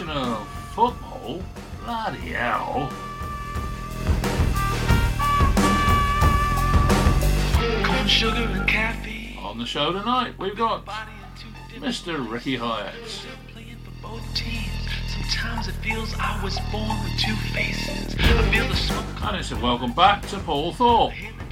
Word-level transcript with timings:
another 0.00 0.44
Football 0.74 1.42
Bloody 1.84 2.18
Hell. 2.18 2.90
Sugar, 8.06 8.36
and 8.36 8.68
caffeine. 8.68 9.38
On 9.38 9.58
the 9.58 9.66
show 9.66 9.92
tonight, 9.92 10.34
we've 10.38 10.56
got 10.56 10.84
Body 10.84 11.10
and 11.22 11.36
two 11.36 11.48
different 11.72 11.94
Mr. 11.94 12.30
Ricky 12.30 12.56
Hyatt. 12.56 12.94
playing 13.52 13.76
for 13.84 14.08
both 14.08 14.34
teams. 14.34 14.68
Sometimes 15.08 15.68
it 15.68 15.74
feels 15.74 16.14
I 16.18 16.42
was 16.42 16.58
born 16.70 17.02
with 17.02 17.18
two 17.18 17.34
faces. 17.52 18.14
I 18.18 18.50
feel 18.50 18.68
the 18.68 18.76
smoke 18.76 19.04
And 19.22 19.36
it's 19.36 19.52
a 19.52 19.56
welcome 19.56 19.92
back 19.92 20.22
to 20.28 20.38
Paul 20.38 20.72
Thorpe. 20.72 21.12
I 21.12 21.14
hear 21.14 21.32
the 21.32 21.44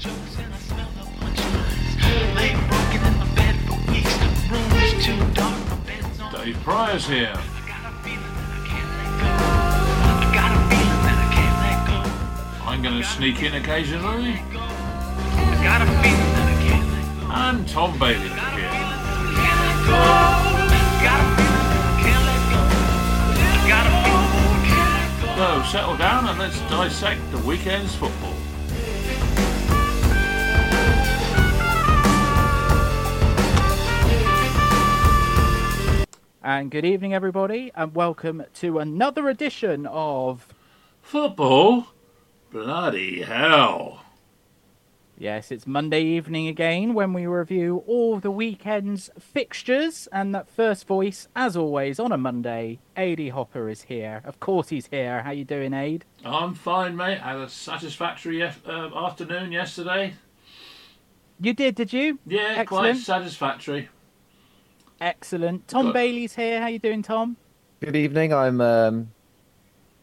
I'm 12.76 12.82
going 12.82 13.00
to 13.00 13.08
sneak 13.08 13.42
in 13.42 13.54
occasionally. 13.54 14.34
I 14.34 15.60
got 15.64 15.80
a 15.80 15.86
feeling 15.86 16.32
that 16.34 16.46
I 16.46 16.56
can't 16.62 16.86
let 16.92 17.06
go. 17.22 17.32
And 17.32 17.66
Tom 17.66 17.98
Bailey 17.98 18.28
here. 18.28 18.36
feeling 18.36 18.36
that 18.36 19.08
I 19.08 19.24
can't 19.32 19.60
let 19.64 19.80
go. 19.86 19.96
Got 21.00 21.16
a 21.16 21.32
feeling 21.40 21.64
that 21.72 21.80
I 21.80 21.96
can't 22.04 22.24
let 22.28 22.42
go. 22.52 22.60
I 23.48 23.64
got 23.66 23.86
a 23.86 23.96
feeling 24.04 24.28
that 24.36 24.52
I 24.52 24.68
can't 24.68 24.92
let 24.92 25.38
go. 25.38 25.62
So 25.62 25.72
settle 25.72 25.96
down 25.96 26.28
and 26.28 26.38
let's 26.38 26.60
dissect 26.68 27.22
the 27.30 27.38
weekend's 27.38 27.94
football. 27.94 28.34
And 36.42 36.70
good 36.70 36.84
evening, 36.84 37.14
everybody, 37.14 37.72
and 37.74 37.94
welcome 37.94 38.44
to 38.56 38.80
another 38.80 39.30
edition 39.30 39.86
of. 39.86 40.46
Football? 41.00 41.86
Bloody 42.56 43.20
hell. 43.20 44.00
Yes, 45.18 45.52
it's 45.52 45.66
Monday 45.66 46.02
evening 46.02 46.48
again 46.48 46.94
when 46.94 47.12
we 47.12 47.26
review 47.26 47.84
all 47.86 48.18
the 48.18 48.30
weekend's 48.30 49.10
fixtures. 49.20 50.08
And 50.10 50.34
that 50.34 50.48
first 50.48 50.86
voice, 50.86 51.28
as 51.36 51.54
always, 51.54 52.00
on 52.00 52.12
a 52.12 52.16
Monday, 52.16 52.78
Adi 52.96 53.28
Hopper 53.28 53.68
is 53.68 53.82
here. 53.82 54.22
Of 54.24 54.40
course, 54.40 54.70
he's 54.70 54.86
here. 54.86 55.22
How 55.22 55.32
you 55.32 55.44
doing, 55.44 55.74
Aid? 55.74 56.06
I'm 56.24 56.54
fine, 56.54 56.96
mate. 56.96 57.18
Had 57.18 57.36
a 57.36 57.48
satisfactory 57.50 58.42
uh, 58.42 58.48
afternoon 58.66 59.52
yesterday. 59.52 60.14
You 61.38 61.52
did, 61.52 61.74
did 61.74 61.92
you? 61.92 62.18
Yeah, 62.24 62.64
quite 62.64 62.96
satisfactory. 62.96 63.90
Excellent. 64.98 65.68
Tom 65.68 65.88
Good. 65.88 65.92
Bailey's 65.92 66.34
here. 66.34 66.62
How 66.62 66.68
you 66.68 66.78
doing, 66.78 67.02
Tom? 67.02 67.36
Good 67.80 67.96
evening. 67.96 68.32
I'm 68.32 68.62
um 68.62 69.10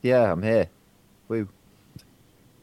yeah, 0.04 0.32
I'm 0.32 0.44
here. 0.44 0.70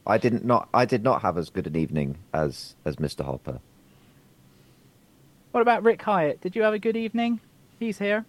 Woo. 0.05 0.13
I 0.13 0.19
didn't 0.19 0.45
not 0.45 0.69
I 0.73 0.85
did 0.85 1.03
not 1.03 1.23
have 1.23 1.39
as 1.39 1.51
good 1.51 1.67
an 1.67 1.77
evening 1.77 2.19
as 2.33 2.75
as 2.85 2.97
Mr. 2.97 3.25
Hopper. 3.25 3.61
What 5.53 5.63
about 5.63 5.83
Rick 5.83 6.03
Hyatt? 6.03 6.41
Did 6.41 6.55
you 6.55 6.63
have 6.63 6.75
a 6.75 6.79
good 6.79 6.97
evening? 6.97 7.41
He's 7.81 7.99
here. 7.99 8.25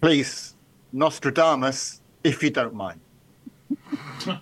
Please, 0.00 0.54
Nostradamus, 0.92 2.00
if 2.22 2.42
you 2.42 2.50
don't 2.50 2.74
mind. 2.74 3.00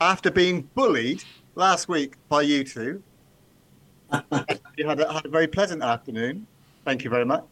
After 0.00 0.30
being 0.30 0.68
bullied 0.74 1.24
last 1.54 1.88
week 1.88 2.14
by 2.28 2.42
you 2.42 2.64
two, 2.64 3.02
you 4.76 4.86
had 4.86 5.00
a, 5.00 5.12
had 5.12 5.24
a 5.26 5.28
very 5.28 5.46
pleasant 5.46 5.82
afternoon. 5.82 6.46
Thank 6.84 7.04
you 7.04 7.10
very 7.10 7.24
much. 7.24 7.44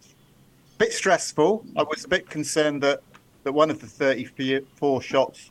Bit 0.79 0.93
stressful. 0.93 1.65
I 1.77 1.83
was 1.83 2.05
a 2.05 2.09
bit 2.09 2.29
concerned 2.29 2.83
that, 2.83 3.03
that 3.45 3.53
one 3.53 3.71
of 3.71 3.81
the 3.81 3.87
34 3.87 5.03
shots 5.03 5.51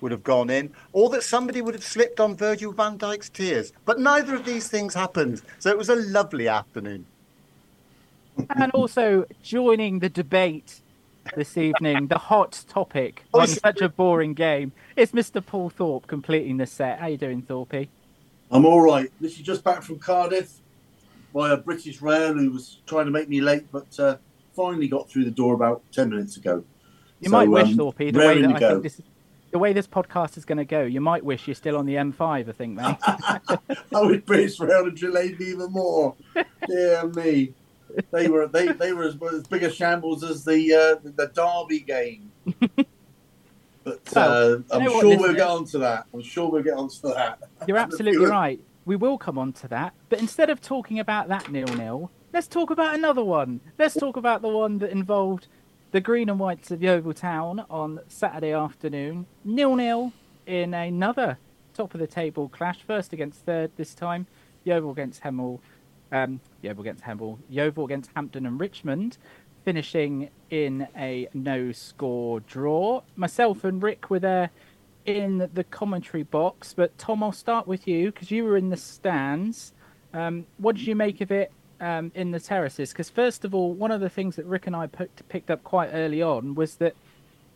would 0.00 0.12
have 0.12 0.22
gone 0.24 0.50
in, 0.50 0.70
or 0.92 1.08
that 1.10 1.22
somebody 1.22 1.60
would 1.60 1.74
have 1.74 1.84
slipped 1.84 2.20
on 2.20 2.36
Virgil 2.36 2.72
van 2.72 2.98
Dijk's 2.98 3.28
tears. 3.28 3.72
But 3.84 3.98
neither 3.98 4.34
of 4.34 4.44
these 4.44 4.68
things 4.68 4.94
happened. 4.94 5.42
So 5.58 5.70
it 5.70 5.78
was 5.78 5.88
a 5.88 5.96
lovely 5.96 6.48
afternoon. 6.48 7.06
and 8.56 8.70
also 8.72 9.24
joining 9.42 9.98
the 9.98 10.08
debate 10.08 10.80
this 11.36 11.56
evening, 11.58 12.06
the 12.06 12.18
hot 12.18 12.64
topic 12.68 13.24
Oh, 13.34 13.38
on 13.40 13.44
it's- 13.44 13.60
such 13.60 13.80
a 13.80 13.88
boring 13.88 14.34
game, 14.34 14.72
is 14.96 15.12
Mr. 15.12 15.44
Paul 15.44 15.70
Thorpe 15.70 16.06
completing 16.06 16.56
the 16.56 16.66
set. 16.66 16.98
How 17.00 17.06
are 17.06 17.10
you 17.10 17.18
doing, 17.18 17.42
Thorpe? 17.42 17.88
I'm 18.50 18.64
all 18.64 18.80
right. 18.80 19.10
This 19.20 19.32
is 19.32 19.40
just 19.40 19.62
back 19.62 19.82
from 19.82 19.98
Cardiff 19.98 20.50
by 21.34 21.50
a 21.52 21.56
British 21.56 22.00
rail 22.00 22.32
who 22.32 22.50
was 22.50 22.78
trying 22.86 23.04
to 23.04 23.10
make 23.10 23.28
me 23.28 23.42
late, 23.42 23.70
but 23.70 23.98
uh, 24.00 24.16
finally 24.56 24.88
got 24.88 25.10
through 25.10 25.24
the 25.26 25.30
door 25.30 25.52
about 25.54 25.82
ten 25.92 26.08
minutes 26.08 26.38
ago. 26.38 26.64
You 27.20 27.28
So, 27.28 27.32
might 27.36 27.48
wish, 27.50 27.66
um, 27.68 27.76
Thorpe, 27.76 27.98
the 27.98 28.12
way 28.12 28.40
that 28.40 28.54
I 28.56 28.58
go. 28.58 28.70
think 28.70 28.82
this, 28.84 29.02
the 29.50 29.58
way 29.58 29.72
this 29.72 29.86
podcast 29.86 30.36
is 30.36 30.44
going 30.44 30.58
to 30.58 30.64
go. 30.64 30.82
You 30.82 31.00
might 31.00 31.24
wish 31.24 31.46
you're 31.46 31.54
still 31.54 31.76
on 31.76 31.86
the 31.86 31.94
M5. 31.94 32.48
I 32.48 32.52
think, 32.52 32.76
mate. 32.76 32.96
I 33.94 34.16
British 34.24 34.60
rail 34.60 34.84
had 34.84 34.94
delayed 34.94 35.38
me 35.40 35.46
even 35.46 35.72
more. 35.72 36.14
Dear 36.66 37.08
me, 37.08 37.54
they 38.10 38.28
were 38.28 38.46
they, 38.46 38.68
they 38.68 38.92
were 38.92 39.04
as, 39.04 39.16
as 39.32 39.46
big 39.46 39.62
a 39.62 39.70
shambles 39.70 40.22
as 40.22 40.44
the 40.44 40.74
uh, 40.74 41.10
the, 41.16 41.30
Derby 41.34 41.80
game. 41.80 42.30
But 43.84 44.00
Well, 44.14 44.64
uh, 44.70 44.76
I'm 44.76 44.84
sure 44.84 45.16
we'll 45.16 45.32
get 45.32 45.48
onto 45.48 45.78
that. 45.78 46.04
I'm 46.12 46.20
sure 46.20 46.50
we'll 46.50 46.62
get 46.62 46.74
onto 46.74 47.08
that. 47.08 47.38
You're 47.66 47.76
absolutely 47.88 48.26
right. 48.26 48.60
We 48.84 48.96
will 48.96 49.16
come 49.16 49.38
on 49.38 49.54
to 49.54 49.68
that. 49.68 49.94
But 50.10 50.18
instead 50.18 50.50
of 50.50 50.60
talking 50.60 50.98
about 50.98 51.28
that 51.28 51.50
nil 51.50 51.68
nil, 51.68 52.10
let's 52.34 52.46
talk 52.46 52.68
about 52.68 52.94
another 52.94 53.24
one. 53.24 53.60
Let's 53.78 53.94
talk 53.94 54.18
about 54.18 54.42
the 54.42 54.48
one 54.48 54.76
that 54.78 54.90
involved 54.90 55.46
the 55.90 56.00
Green 56.00 56.28
and 56.28 56.38
Whites 56.38 56.70
of 56.70 56.82
Yeovil 56.82 57.14
Town 57.14 57.64
on 57.70 58.00
Saturday 58.08 58.52
afternoon. 58.52 59.26
Nil 59.42 59.74
nil 59.74 60.12
in 60.46 60.74
another 60.74 61.38
top 61.72 61.94
of 61.94 62.00
the 62.00 62.06
table 62.06 62.48
clash. 62.50 62.80
First 62.86 63.14
against 63.14 63.46
third 63.46 63.70
this 63.76 63.94
time. 63.94 64.26
Yeovil 64.64 64.90
against 64.90 65.22
Hemel. 65.22 65.60
Um, 66.12 66.40
Yeovil 66.60 66.82
against 66.82 67.04
Hemel. 67.04 67.38
Yeovil 67.48 67.86
against 67.86 68.10
Hampton 68.14 68.44
and 68.44 68.60
Richmond. 68.60 69.16
Finishing 69.64 70.28
in 70.50 70.88
a 70.94 71.28
no 71.32 71.72
score 71.72 72.40
draw. 72.40 73.02
Myself 73.16 73.64
and 73.64 73.82
Rick 73.82 74.10
were 74.10 74.18
there 74.18 74.50
in 75.06 75.48
the 75.54 75.64
commentary 75.64 76.22
box. 76.22 76.74
But 76.74 76.98
Tom, 76.98 77.22
I'll 77.22 77.32
start 77.32 77.66
with 77.66 77.88
you 77.88 78.12
because 78.12 78.30
you 78.30 78.44
were 78.44 78.58
in 78.58 78.68
the 78.68 78.76
stands. 78.76 79.72
Um, 80.12 80.46
what 80.58 80.76
did 80.76 80.86
you 80.86 80.96
make 80.96 81.22
of 81.22 81.30
it 81.32 81.50
um, 81.80 82.12
in 82.14 82.30
the 82.30 82.40
terraces? 82.40 82.92
Because 82.92 83.10
first 83.10 83.44
of 83.44 83.54
all, 83.54 83.72
one 83.72 83.90
of 83.90 84.00
the 84.00 84.08
things 84.08 84.36
that 84.36 84.46
Rick 84.46 84.66
and 84.66 84.76
I 84.76 84.86
picked, 84.86 85.28
picked 85.28 85.50
up 85.50 85.64
quite 85.64 85.90
early 85.92 86.22
on 86.22 86.54
was 86.54 86.76
that 86.76 86.94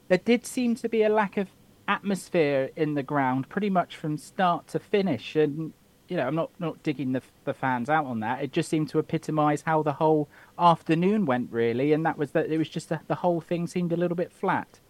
there 0.09 0.19
did 0.19 0.47
seem 0.47 0.75
to 0.77 0.89
be 0.89 1.03
a 1.03 1.09
lack 1.09 1.37
of 1.37 1.49
atmosphere 1.89 2.71
in 2.77 2.95
the 2.95 3.03
ground, 3.03 3.49
pretty 3.49 3.71
much 3.71 3.97
from 3.97 4.17
start 4.17 4.69
to 4.69 4.79
finish. 4.79 5.37
And 5.37 5.73
you 6.09 6.17
know, 6.17 6.27
I'm 6.27 6.35
not 6.35 6.51
not 6.59 6.83
digging 6.83 7.13
the 7.13 7.23
the 7.45 7.55
fans 7.55 7.89
out 7.89 8.05
on 8.05 8.21
that. 8.21 8.43
It 8.43 8.53
just 8.53 8.69
seemed 8.69 8.89
to 8.91 8.99
epitomise 8.99 9.63
how 9.63 9.83
the 9.83 9.95
whole 9.95 10.29
afternoon 10.59 11.27
went, 11.27 11.51
really, 11.51 11.93
and 11.93 12.05
that 12.05 12.19
was 12.19 12.33
that 12.33 12.51
it 12.51 12.59
was 12.59 12.69
just 12.69 12.89
the, 12.89 13.01
the 13.07 13.15
whole 13.15 13.41
thing 13.41 13.67
seemed 13.67 13.93
a 13.93 13.97
little 13.97 14.17
bit 14.17 14.33
flat. 14.33 14.81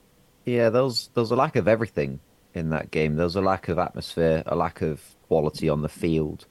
Yeah, 0.44 0.70
there 0.70 0.82
was 0.82 1.10
there 1.14 1.22
was 1.22 1.30
a 1.30 1.36
lack 1.36 1.56
of 1.56 1.68
everything 1.68 2.20
in 2.54 2.70
that 2.70 2.90
game. 2.90 3.16
There 3.16 3.24
was 3.24 3.36
a 3.36 3.40
lack 3.40 3.68
of 3.68 3.78
atmosphere, 3.78 4.42
a 4.46 4.56
lack 4.56 4.82
of 4.82 5.00
quality 5.28 5.68
on 5.68 5.82
the 5.82 5.88
field, 5.88 6.46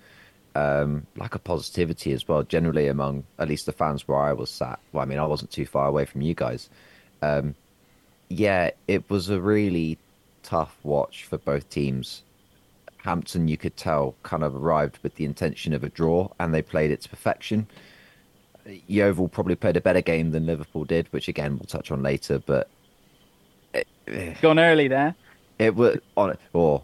um, 0.56 1.06
lack 1.16 1.36
of 1.36 1.44
positivity 1.44 2.12
as 2.14 2.28
well. 2.28 2.44
Generally, 2.44 2.88
among 2.88 3.24
at 3.40 3.48
least 3.48 3.66
the 3.66 3.72
fans 3.72 4.08
where 4.08 4.18
I 4.18 4.34
was 4.34 4.50
sat. 4.50 4.80
Well, 4.92 5.02
I 5.02 5.06
mean, 5.06 5.20
I 5.20 5.26
wasn't 5.26 5.52
too 5.52 5.66
far 5.66 5.88
away 5.88 6.06
from 6.06 6.22
you 6.22 6.34
guys. 6.34 6.70
Um, 7.22 7.56
yeah, 8.30 8.72
it 8.88 9.10
was 9.10 9.30
a 9.30 9.40
really 9.42 9.98
tough 10.44 10.78
watch 10.84 11.26
for 11.26 11.38
both 11.38 11.70
teams. 11.70 12.24
Hampton, 12.98 13.48
you 13.48 13.58
could 13.58 13.76
tell, 13.78 14.16
kind 14.24 14.44
of 14.44 14.56
arrived 14.56 15.00
with 15.02 15.16
the 15.16 15.26
intention 15.26 15.74
of 15.74 15.84
a 15.84 15.90
draw, 15.90 16.30
and 16.40 16.54
they 16.54 16.62
played 16.62 16.92
it 16.92 17.02
to 17.02 17.10
perfection. 17.10 17.68
Yeovil 18.88 19.28
probably 19.30 19.56
played 19.56 19.76
a 19.76 19.82
better 19.82 20.02
game 20.02 20.32
than 20.32 20.46
Liverpool 20.46 20.84
did, 20.86 21.08
which 21.12 21.28
again 21.28 21.54
we'll 21.58 21.66
touch 21.66 21.90
on 21.90 22.04
later. 22.04 22.38
But 22.40 22.70
it, 23.74 23.88
Gone 24.42 24.60
early 24.60 24.88
there. 24.88 25.16
it 25.58 25.74
was 25.76 25.98
on 26.16 26.30
it. 26.32 26.40
Or 26.54 26.84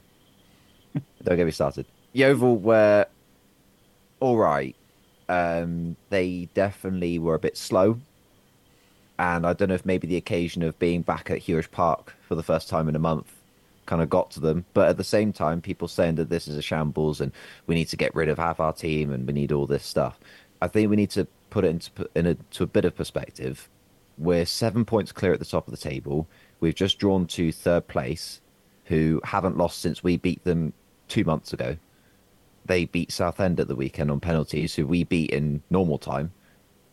don't 1.24 1.38
get 1.38 1.46
me 1.46 1.52
started. 1.52 1.86
Yeovil 2.14 2.58
were 2.58 3.06
all 4.20 4.38
right. 4.38 4.76
Um, 5.30 5.98
they 6.10 6.50
definitely 6.54 7.20
were 7.20 7.36
a 7.36 7.40
bit 7.40 7.58
slow, 7.58 8.00
and 9.20 9.46
I 9.46 9.54
don't 9.54 9.70
know 9.70 9.76
if 9.76 9.86
maybe 9.86 10.08
the 10.08 10.16
occasion 10.16 10.64
of 10.64 10.80
being 10.80 11.02
back 11.02 11.30
at 11.30 11.42
Huish 11.42 11.70
Park 11.72 12.16
for 12.22 12.36
the 12.36 12.44
first 12.44 12.70
time 12.70 12.88
in 12.88 12.96
a 12.96 13.00
month 13.00 13.34
kind 13.88 14.02
of 14.02 14.10
got 14.10 14.30
to 14.32 14.40
them. 14.40 14.66
But 14.74 14.90
at 14.90 14.98
the 14.98 15.04
same 15.04 15.34
time, 15.34 15.62
people 15.62 15.88
saying 15.88 16.16
that 16.16 16.30
this 16.30 16.48
is 16.48 16.56
a 16.56 16.62
shambles 16.62 17.20
and 17.20 17.32
we 17.66 17.74
need 17.74 17.88
to 17.88 17.98
get 17.98 18.14
rid 18.14 18.30
of 18.30 18.38
half 18.38 18.60
our 18.60 18.74
team 18.74 19.12
and 19.12 19.26
we 19.26 19.34
need 19.34 19.52
all 19.52 19.66
this 19.66 19.86
stuff. 19.86 20.20
I 20.62 20.68
think 20.68 20.90
we 20.90 20.96
need 20.96 21.10
to 21.12 21.26
put 21.50 21.66
it 21.66 21.70
into 21.70 22.10
in 22.14 22.28
a, 22.28 22.38
a 22.60 22.66
bit 22.68 22.86
of 22.86 22.96
perspective. 22.96 23.70
We're 24.18 24.46
seven 24.46 24.86
points 24.86 25.12
clear 25.12 25.34
at 25.34 25.40
the 25.40 25.46
top 25.46 25.68
of 25.68 25.72
the 25.72 25.90
table. 25.90 26.28
We've 26.60 26.76
just 26.76 27.00
drawn 27.00 27.28
to 27.28 27.52
third 27.52 27.88
place, 27.88 28.42
who 28.86 29.22
haven't 29.24 29.58
lost 29.58 29.80
since 29.80 30.04
we 30.04 30.18
beat 30.18 30.44
them 30.44 30.74
two 31.08 31.24
months 31.24 31.54
ago. 31.54 31.78
They 32.68 32.86
beat 32.86 33.12
Southend 33.12 33.60
at 33.60 33.68
the 33.68 33.76
weekend 33.76 34.12
on 34.12 34.20
penalties, 34.20 34.76
who 34.76 34.86
we 34.86 35.04
beat 35.04 35.32
in 35.32 35.64
normal 35.70 35.98
time. 35.98 36.32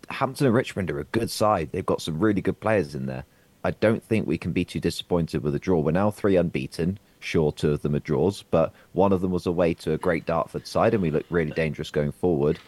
Hampton 0.09 0.47
and 0.47 0.55
Richmond 0.55 0.91
are 0.91 1.01
a 1.01 1.05
good 1.05 1.31
side. 1.31 1.71
They've 1.73 1.85
got 1.85 2.03
some 2.03 2.19
really 2.19 2.41
good 2.41 2.61
players 2.61 2.95
in 2.95 3.07
there. 3.07 3.25
I 3.65 3.71
don't 3.73 4.03
think 4.03 4.27
we 4.27 4.39
can 4.39 4.53
be 4.53 4.65
too 4.65 4.81
disappointed 4.81 5.43
with 5.43 5.55
a 5.55 5.59
draw. 5.59 5.81
We're 5.81 5.93
now 5.93 6.11
three 6.11 6.37
unbeaten. 6.37 6.99
Sure, 7.21 7.51
two 7.51 7.73
of 7.73 7.83
them 7.83 7.95
are 7.95 8.01
draws, 8.01 8.43
but 8.43 8.73
one 8.93 9.13
of 9.13 9.23
them 9.23 9.31
was 9.31 9.47
away 9.47 9.73
to 9.75 9.95
a 9.95 9.99
great 9.99 10.27
Dartford 10.27 10.67
side, 10.67 10.93
and 10.93 11.03
we 11.03 11.11
looked 11.11 11.31
really 11.31 11.53
dangerous 11.53 11.91
going 11.91 12.13
forward. 12.13 12.59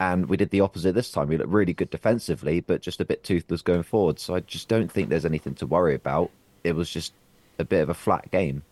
And 0.00 0.26
we 0.26 0.38
did 0.38 0.50
the 0.50 0.62
opposite 0.62 0.94
this 0.94 1.10
time. 1.10 1.28
We 1.28 1.36
looked 1.36 1.52
really 1.52 1.74
good 1.74 1.90
defensively, 1.90 2.60
but 2.60 2.80
just 2.80 3.00
a 3.00 3.04
bit 3.04 3.22
toothless 3.22 3.62
going 3.62 3.82
forward. 3.82 4.18
So 4.18 4.34
I 4.34 4.40
just 4.40 4.68
don't 4.68 4.90
think 4.90 5.08
there's 5.08 5.26
anything 5.26 5.54
to 5.56 5.66
worry 5.66 5.94
about. 5.94 6.30
It 6.64 6.74
was 6.74 6.90
just 6.90 7.12
a 7.58 7.64
bit 7.64 7.82
of 7.82 7.90
a 7.90 7.94
flat 7.94 8.30
game. 8.30 8.62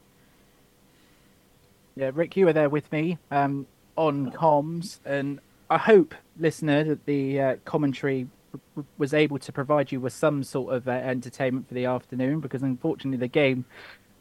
Yeah, 1.97 2.11
Rick, 2.13 2.37
you 2.37 2.47
were 2.47 2.53
there 2.53 2.69
with 2.69 2.91
me 2.91 3.19
um, 3.31 3.67
on 3.97 4.31
comms, 4.33 4.99
and 5.05 5.41
I 5.71 5.79
hope, 5.79 6.15
listener, 6.39 6.85
that 6.85 7.07
the 7.07 7.41
uh, 7.41 7.57
commentary 7.65 8.29
was 8.99 9.13
able 9.13 9.39
to 9.39 9.53
provide 9.53 9.91
you 9.93 10.01
with 10.01 10.13
some 10.13 10.43
sort 10.45 10.75
of 10.75 10.89
uh, 10.89 10.93
entertainment 10.93 11.69
for 11.69 11.75
the 11.75 11.85
afternoon, 11.85 12.41
because 12.41 12.63
unfortunately 12.63 13.19
the 13.19 13.29
game 13.29 13.65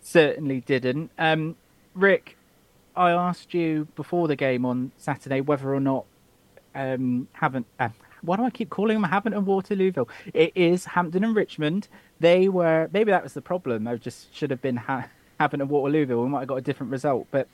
certainly 0.01 0.61
didn't. 0.61 1.11
Um, 1.17 1.55
Rick, 1.93 2.37
I 2.95 3.11
asked 3.11 3.53
you 3.53 3.87
before 3.95 4.27
the 4.27 4.35
game 4.35 4.65
on 4.65 4.91
Saturday 4.97 5.41
whether 5.41 5.73
or 5.73 5.79
not 5.79 6.05
um, 6.75 7.27
haven't. 7.33 7.65
Uh, 7.79 7.89
why 8.21 8.37
do 8.37 8.43
I 8.43 8.49
keep 8.49 8.69
calling 8.69 9.01
them 9.01 9.09
Hampton 9.09 9.33
and 9.33 9.45
Waterlooville? 9.45 10.09
It 10.33 10.53
is 10.55 10.85
Hampton 10.85 11.23
and 11.23 11.35
Richmond. 11.35 11.87
They 12.19 12.47
were 12.47 12.89
maybe 12.93 13.11
that 13.11 13.23
was 13.23 13.33
the 13.33 13.41
problem. 13.41 13.87
I 13.87 13.95
just 13.97 14.33
should 14.33 14.49
have 14.49 14.61
been 14.61 14.77
ha- 14.77 15.09
Hampton 15.39 15.61
and 15.61 15.69
Waterlooville. 15.69 16.23
We 16.23 16.29
might 16.29 16.39
have 16.39 16.47
got 16.47 16.55
a 16.55 16.61
different 16.61 16.91
result, 16.91 17.27
but 17.31 17.47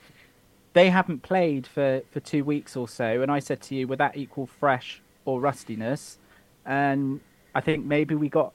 they 0.74 0.90
haven't 0.90 1.24
played 1.24 1.66
for 1.66 2.02
for 2.12 2.20
two 2.20 2.44
weeks 2.44 2.76
or 2.76 2.88
so. 2.88 3.22
And 3.22 3.32
I 3.32 3.40
said 3.40 3.62
to 3.64 3.76
you, 3.76 3.88
would 3.88 4.00
that 4.00 4.18
equal 4.18 4.46
fresh 4.46 5.02
or 5.26 5.40
rustiness? 5.40 6.18
And 6.66 7.22
I 7.56 7.62
think 7.62 7.86
maybe 7.86 8.16
we 8.16 8.30
got 8.30 8.54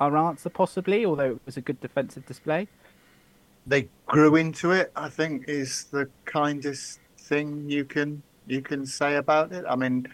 our 0.00 0.16
answer 0.16 0.50
possibly, 0.50 1.06
although 1.06 1.32
it 1.32 1.40
was 1.46 1.56
a 1.56 1.60
good 1.60 1.80
defensive 1.80 2.26
display. 2.26 2.68
They 3.66 3.88
grew 4.06 4.34
into 4.36 4.72
it. 4.72 4.90
I 4.96 5.08
think 5.08 5.48
is 5.48 5.84
the 5.84 6.08
kindest 6.24 6.98
thing 7.18 7.70
you 7.70 7.84
can 7.84 8.22
you 8.46 8.60
can 8.60 8.84
say 8.84 9.16
about 9.16 9.52
it. 9.52 9.64
I 9.68 9.76
mean, 9.76 10.08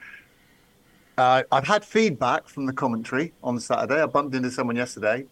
uh, 1.17 1.43
I've 1.51 1.67
had 1.67 1.85
feedback 1.85 2.47
from 2.49 2.67
the 2.67 2.73
commentary 2.73 3.33
on 3.43 3.59
Saturday. 3.59 4.03
I 4.03 4.07
bumped 4.07 4.35
into 4.35 4.51
someone 4.51 4.77
yesterday 4.77 5.25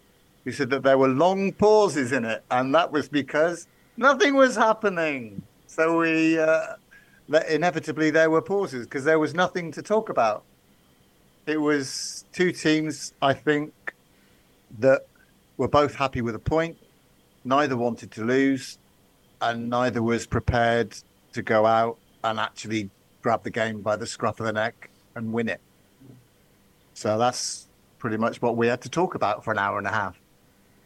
who 0.45 0.53
said 0.53 0.71
that 0.71 0.83
there 0.83 0.97
were 0.97 1.09
long 1.09 1.53
pauses 1.53 2.13
in 2.13 2.25
it, 2.25 2.43
and 2.51 2.75
that 2.75 2.91
was 2.91 3.09
because 3.09 3.67
nothing 3.97 4.35
was 4.35 4.57
happening. 4.57 5.43
So 5.77 5.99
we 5.99 6.39
uh, 6.39 6.77
inevitably 7.51 8.09
there 8.09 8.31
were 8.31 8.41
pauses 8.41 8.87
because 8.87 9.05
there 9.05 9.19
was 9.19 9.35
nothing 9.35 9.71
to 9.73 9.83
talk 9.83 10.09
about. 10.09 10.43
It 11.45 11.61
was 11.61 12.25
two 12.33 12.51
teams, 12.51 13.13
I 13.21 13.35
think, 13.35 13.75
that 14.79 15.07
were 15.59 15.69
both 15.69 15.95
happy 15.95 16.23
with 16.23 16.35
a 16.35 16.39
point. 16.39 16.79
Neither 17.45 17.77
wanted 17.77 18.11
to 18.13 18.25
lose, 18.25 18.79
and 19.43 19.69
neither 19.69 20.03
was 20.03 20.27
prepared 20.27 20.97
to 21.35 21.43
go 21.43 21.67
out 21.67 21.99
and 22.25 22.41
actually 22.41 22.89
grab 23.21 23.43
the 23.43 23.51
game 23.51 23.83
by 23.83 23.97
the 23.97 24.07
scruff 24.07 24.41
of 24.41 24.47
the 24.47 24.55
neck 24.55 24.89
and 25.15 25.31
win 25.31 25.51
it. 25.51 25.61
So 26.95 27.19
that's 27.19 27.69
pretty 27.99 28.17
much 28.17 28.41
what 28.41 28.57
we 28.57 28.67
had 28.67 28.81
to 28.81 28.89
talk 28.89 29.15
about 29.15 29.45
for 29.45 29.53
an 29.53 29.59
hour 29.59 29.77
and 29.77 29.87
a 29.87 29.93
half. 29.93 30.19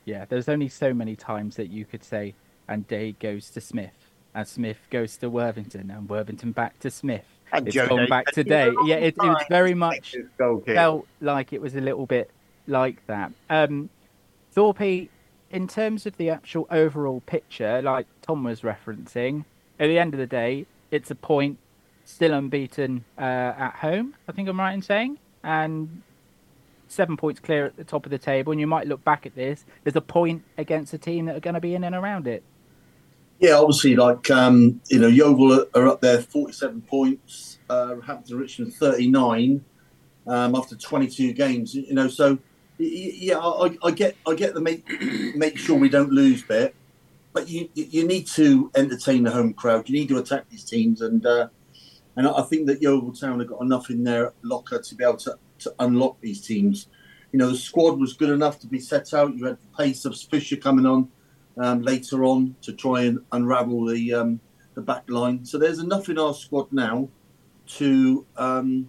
Yeah, 0.05 0.25
there's 0.25 0.49
only 0.49 0.69
so 0.69 0.93
many 0.93 1.15
times 1.15 1.55
that 1.55 1.69
you 1.69 1.85
could 1.85 2.03
say, 2.03 2.35
and 2.67 2.89
Day 2.89 3.13
goes 3.21 3.51
to 3.51 3.61
Smith, 3.61 4.00
and 4.35 4.47
Smith 4.47 4.79
goes 4.91 5.17
to 5.19 5.29
Worthington, 5.31 5.91
and 5.91 6.09
Worthington 6.09 6.53
back 6.53 6.79
to 6.81 6.91
Smith. 6.91 7.25
And 7.53 7.67
It's 7.67 7.75
Joe 7.75 7.89
gone 7.89 8.09
back 8.09 8.27
today. 8.27 8.71
Yeah, 8.85 8.97
it, 8.97 9.15
it 9.17 9.19
was 9.19 9.45
very 9.49 9.75
much 9.75 10.15
make 10.15 10.23
his 10.23 10.31
goal 10.39 10.59
kick. 10.61 10.77
felt 10.77 11.07
like 11.21 11.53
it 11.53 11.61
was 11.61 11.75
a 11.75 11.81
little 11.81 12.07
bit 12.07 12.31
like 12.67 13.05
that. 13.09 13.33
Um, 13.49 13.91
Thorpe, 14.53 15.09
in 15.51 15.69
terms 15.69 16.07
of 16.07 16.17
the 16.17 16.31
actual 16.31 16.69
overall 16.71 17.21
picture, 17.27 17.83
like 17.83 18.07
Tom 18.23 18.45
was 18.45 18.61
referencing, 18.61 19.45
at 19.81 19.89
the 19.89 19.99
end 19.99 20.15
of 20.15 20.19
the 20.21 20.27
day, 20.27 20.67
it's 20.91 21.11
a 21.11 21.15
point, 21.15 21.59
still 22.05 22.33
unbeaten 22.33 23.05
uh, 23.19 23.23
at 23.23 23.75
home. 23.77 24.15
I 24.29 24.33
think 24.33 24.49
I'm 24.49 24.61
right 24.61 24.73
in 24.73 24.83
saying, 24.83 25.19
and 25.43 26.03
seven 26.87 27.17
points 27.17 27.41
clear 27.41 27.67
at 27.67 27.77
the 27.77 27.85
top 27.85 28.05
of 28.05 28.11
the 28.11 28.19
table. 28.19 28.53
And 28.53 28.61
you 28.61 28.67
might 28.67 28.87
look 28.87 29.03
back 29.05 29.27
at 29.27 29.35
this. 29.35 29.65
There's 29.85 29.97
a 29.97 30.01
point 30.01 30.45
against 30.59 30.93
a 30.93 30.99
team 30.99 31.27
that 31.27 31.37
are 31.37 31.41
going 31.41 31.55
to 31.55 31.61
be 31.61 31.75
in 31.75 31.85
and 31.85 31.95
around 31.95 32.27
it. 32.27 32.43
Yeah, 33.41 33.55
obviously, 33.55 33.97
like 33.97 34.31
um, 34.31 34.83
you 34.91 34.99
know, 34.99 35.09
Yeovil 35.09 35.67
are, 35.75 35.89
up 35.89 36.03
there, 36.03 36.21
forty-seven 36.21 36.83
points. 36.83 37.59
Uh, 37.71 37.99
Hampton 38.01 38.37
Richmond 38.37 38.75
thirty-nine 38.75 39.65
um, 40.27 40.55
after 40.55 40.77
twenty-two 40.77 41.33
games. 41.33 41.75
You 41.75 41.95
know, 41.95 42.09
so 42.09 42.39
yeah, 42.77 43.39
I, 43.39 43.77
I 43.83 43.91
get, 43.93 44.17
I 44.27 44.35
get 44.35 44.53
the 44.53 44.61
make 44.61 44.87
make 45.35 45.57
sure 45.57 45.79
we 45.79 45.89
don't 45.89 46.11
lose 46.11 46.43
bit, 46.43 46.75
but 47.33 47.49
you 47.49 47.71
you 47.75 48.07
need 48.07 48.27
to 48.29 48.71
entertain 48.75 49.23
the 49.23 49.31
home 49.31 49.55
crowd. 49.55 49.89
You 49.89 49.99
need 49.99 50.09
to 50.09 50.19
attack 50.19 50.45
these 50.51 50.65
teams, 50.65 51.01
and 51.01 51.25
uh, 51.25 51.49
and 52.17 52.29
I 52.29 52.43
think 52.43 52.67
that 52.67 52.83
Yeovil 52.83 53.15
Town 53.15 53.39
have 53.39 53.49
got 53.49 53.63
enough 53.63 53.89
in 53.89 54.05
their 54.05 54.35
locker 54.43 54.83
to 54.83 54.95
be 54.95 55.03
able 55.03 55.17
to, 55.19 55.39
to 55.61 55.75
unlock 55.79 56.21
these 56.21 56.45
teams. 56.47 56.89
You 57.33 57.39
know, 57.39 57.49
the 57.49 57.57
squad 57.57 57.99
was 57.99 58.13
good 58.13 58.31
enough 58.31 58.59
to 58.61 58.67
be 58.67 58.81
set 58.81 59.15
out. 59.15 59.35
You 59.35 59.47
had 59.47 59.57
the 59.57 59.77
pace 59.79 60.05
of 60.05 60.15
Fisher 60.15 60.57
coming 60.57 60.85
on 60.85 61.09
um, 61.61 61.83
later 61.83 62.25
on 62.25 62.57
to 62.63 62.73
try 62.73 63.03
and 63.03 63.21
unravel 63.33 63.85
the 63.87 64.15
um, 64.15 64.41
the 64.75 64.81
back 64.81 65.05
line. 65.09 65.45
So 65.45 65.59
there's 65.59 65.79
enough 65.79 66.09
in 66.09 66.19
our 66.19 66.35
squad 66.35 66.73
now 66.73 67.09
to 67.77 68.27
um, 68.37 68.89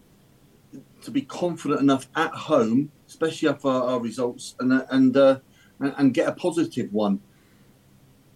to 1.01 1.11
be 1.11 1.21
confident 1.21 1.81
enough 1.81 2.07
at 2.15 2.31
home, 2.31 2.91
especially 3.07 3.49
after 3.49 3.67
our, 3.67 3.99
results, 3.99 4.55
and 4.59 4.71
uh, 4.71 4.85
and, 4.89 5.15
uh, 5.17 5.39
and 5.79 5.93
and 5.97 6.13
get 6.13 6.29
a 6.29 6.31
positive 6.31 6.91
one. 6.93 7.19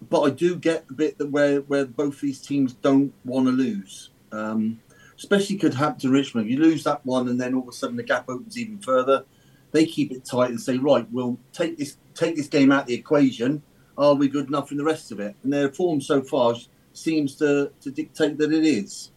But 0.09 0.21
I 0.21 0.29
do 0.31 0.57
get 0.57 0.87
the 0.89 0.93
bit 0.93 1.17
that 1.17 1.31
where 1.31 1.61
where 1.61 1.85
both 1.85 2.19
these 2.19 2.41
teams 2.41 2.73
don't 2.73 3.13
want 3.23 3.47
to 3.47 3.51
lose. 3.51 4.09
Um, 4.33 4.81
especially 5.17 5.55
could 5.55 5.73
happen 5.73 5.97
to 6.01 6.09
Richmond. 6.09 6.51
You 6.51 6.59
lose 6.59 6.83
that 6.83 7.05
one, 7.05 7.29
and 7.29 7.39
then 7.39 7.53
all 7.53 7.61
of 7.61 7.69
a 7.69 7.71
sudden 7.71 7.95
the 7.95 8.03
gap 8.03 8.25
opens 8.27 8.57
even 8.57 8.79
further. 8.79 9.23
They 9.71 9.85
keep 9.85 10.11
it 10.11 10.25
tight 10.25 10.49
and 10.49 10.59
say, 10.59 10.77
right, 10.77 11.07
we'll 11.09 11.37
take 11.53 11.77
this 11.77 11.95
take 12.13 12.35
this 12.35 12.47
game 12.47 12.73
out 12.73 12.81
of 12.81 12.87
the 12.87 12.95
equation 12.95 13.63
are 13.97 14.13
we 14.13 14.27
good 14.27 14.47
enough 14.47 14.71
in 14.71 14.77
the 14.77 14.83
rest 14.83 15.11
of 15.11 15.19
it? 15.19 15.35
And 15.43 15.51
their 15.51 15.69
form 15.69 16.01
so 16.01 16.21
far 16.21 16.55
seems 16.93 17.35
to, 17.35 17.71
to 17.81 17.91
dictate 17.91 18.37
that 18.37 18.51
it 18.51 18.65
is. 18.65 19.11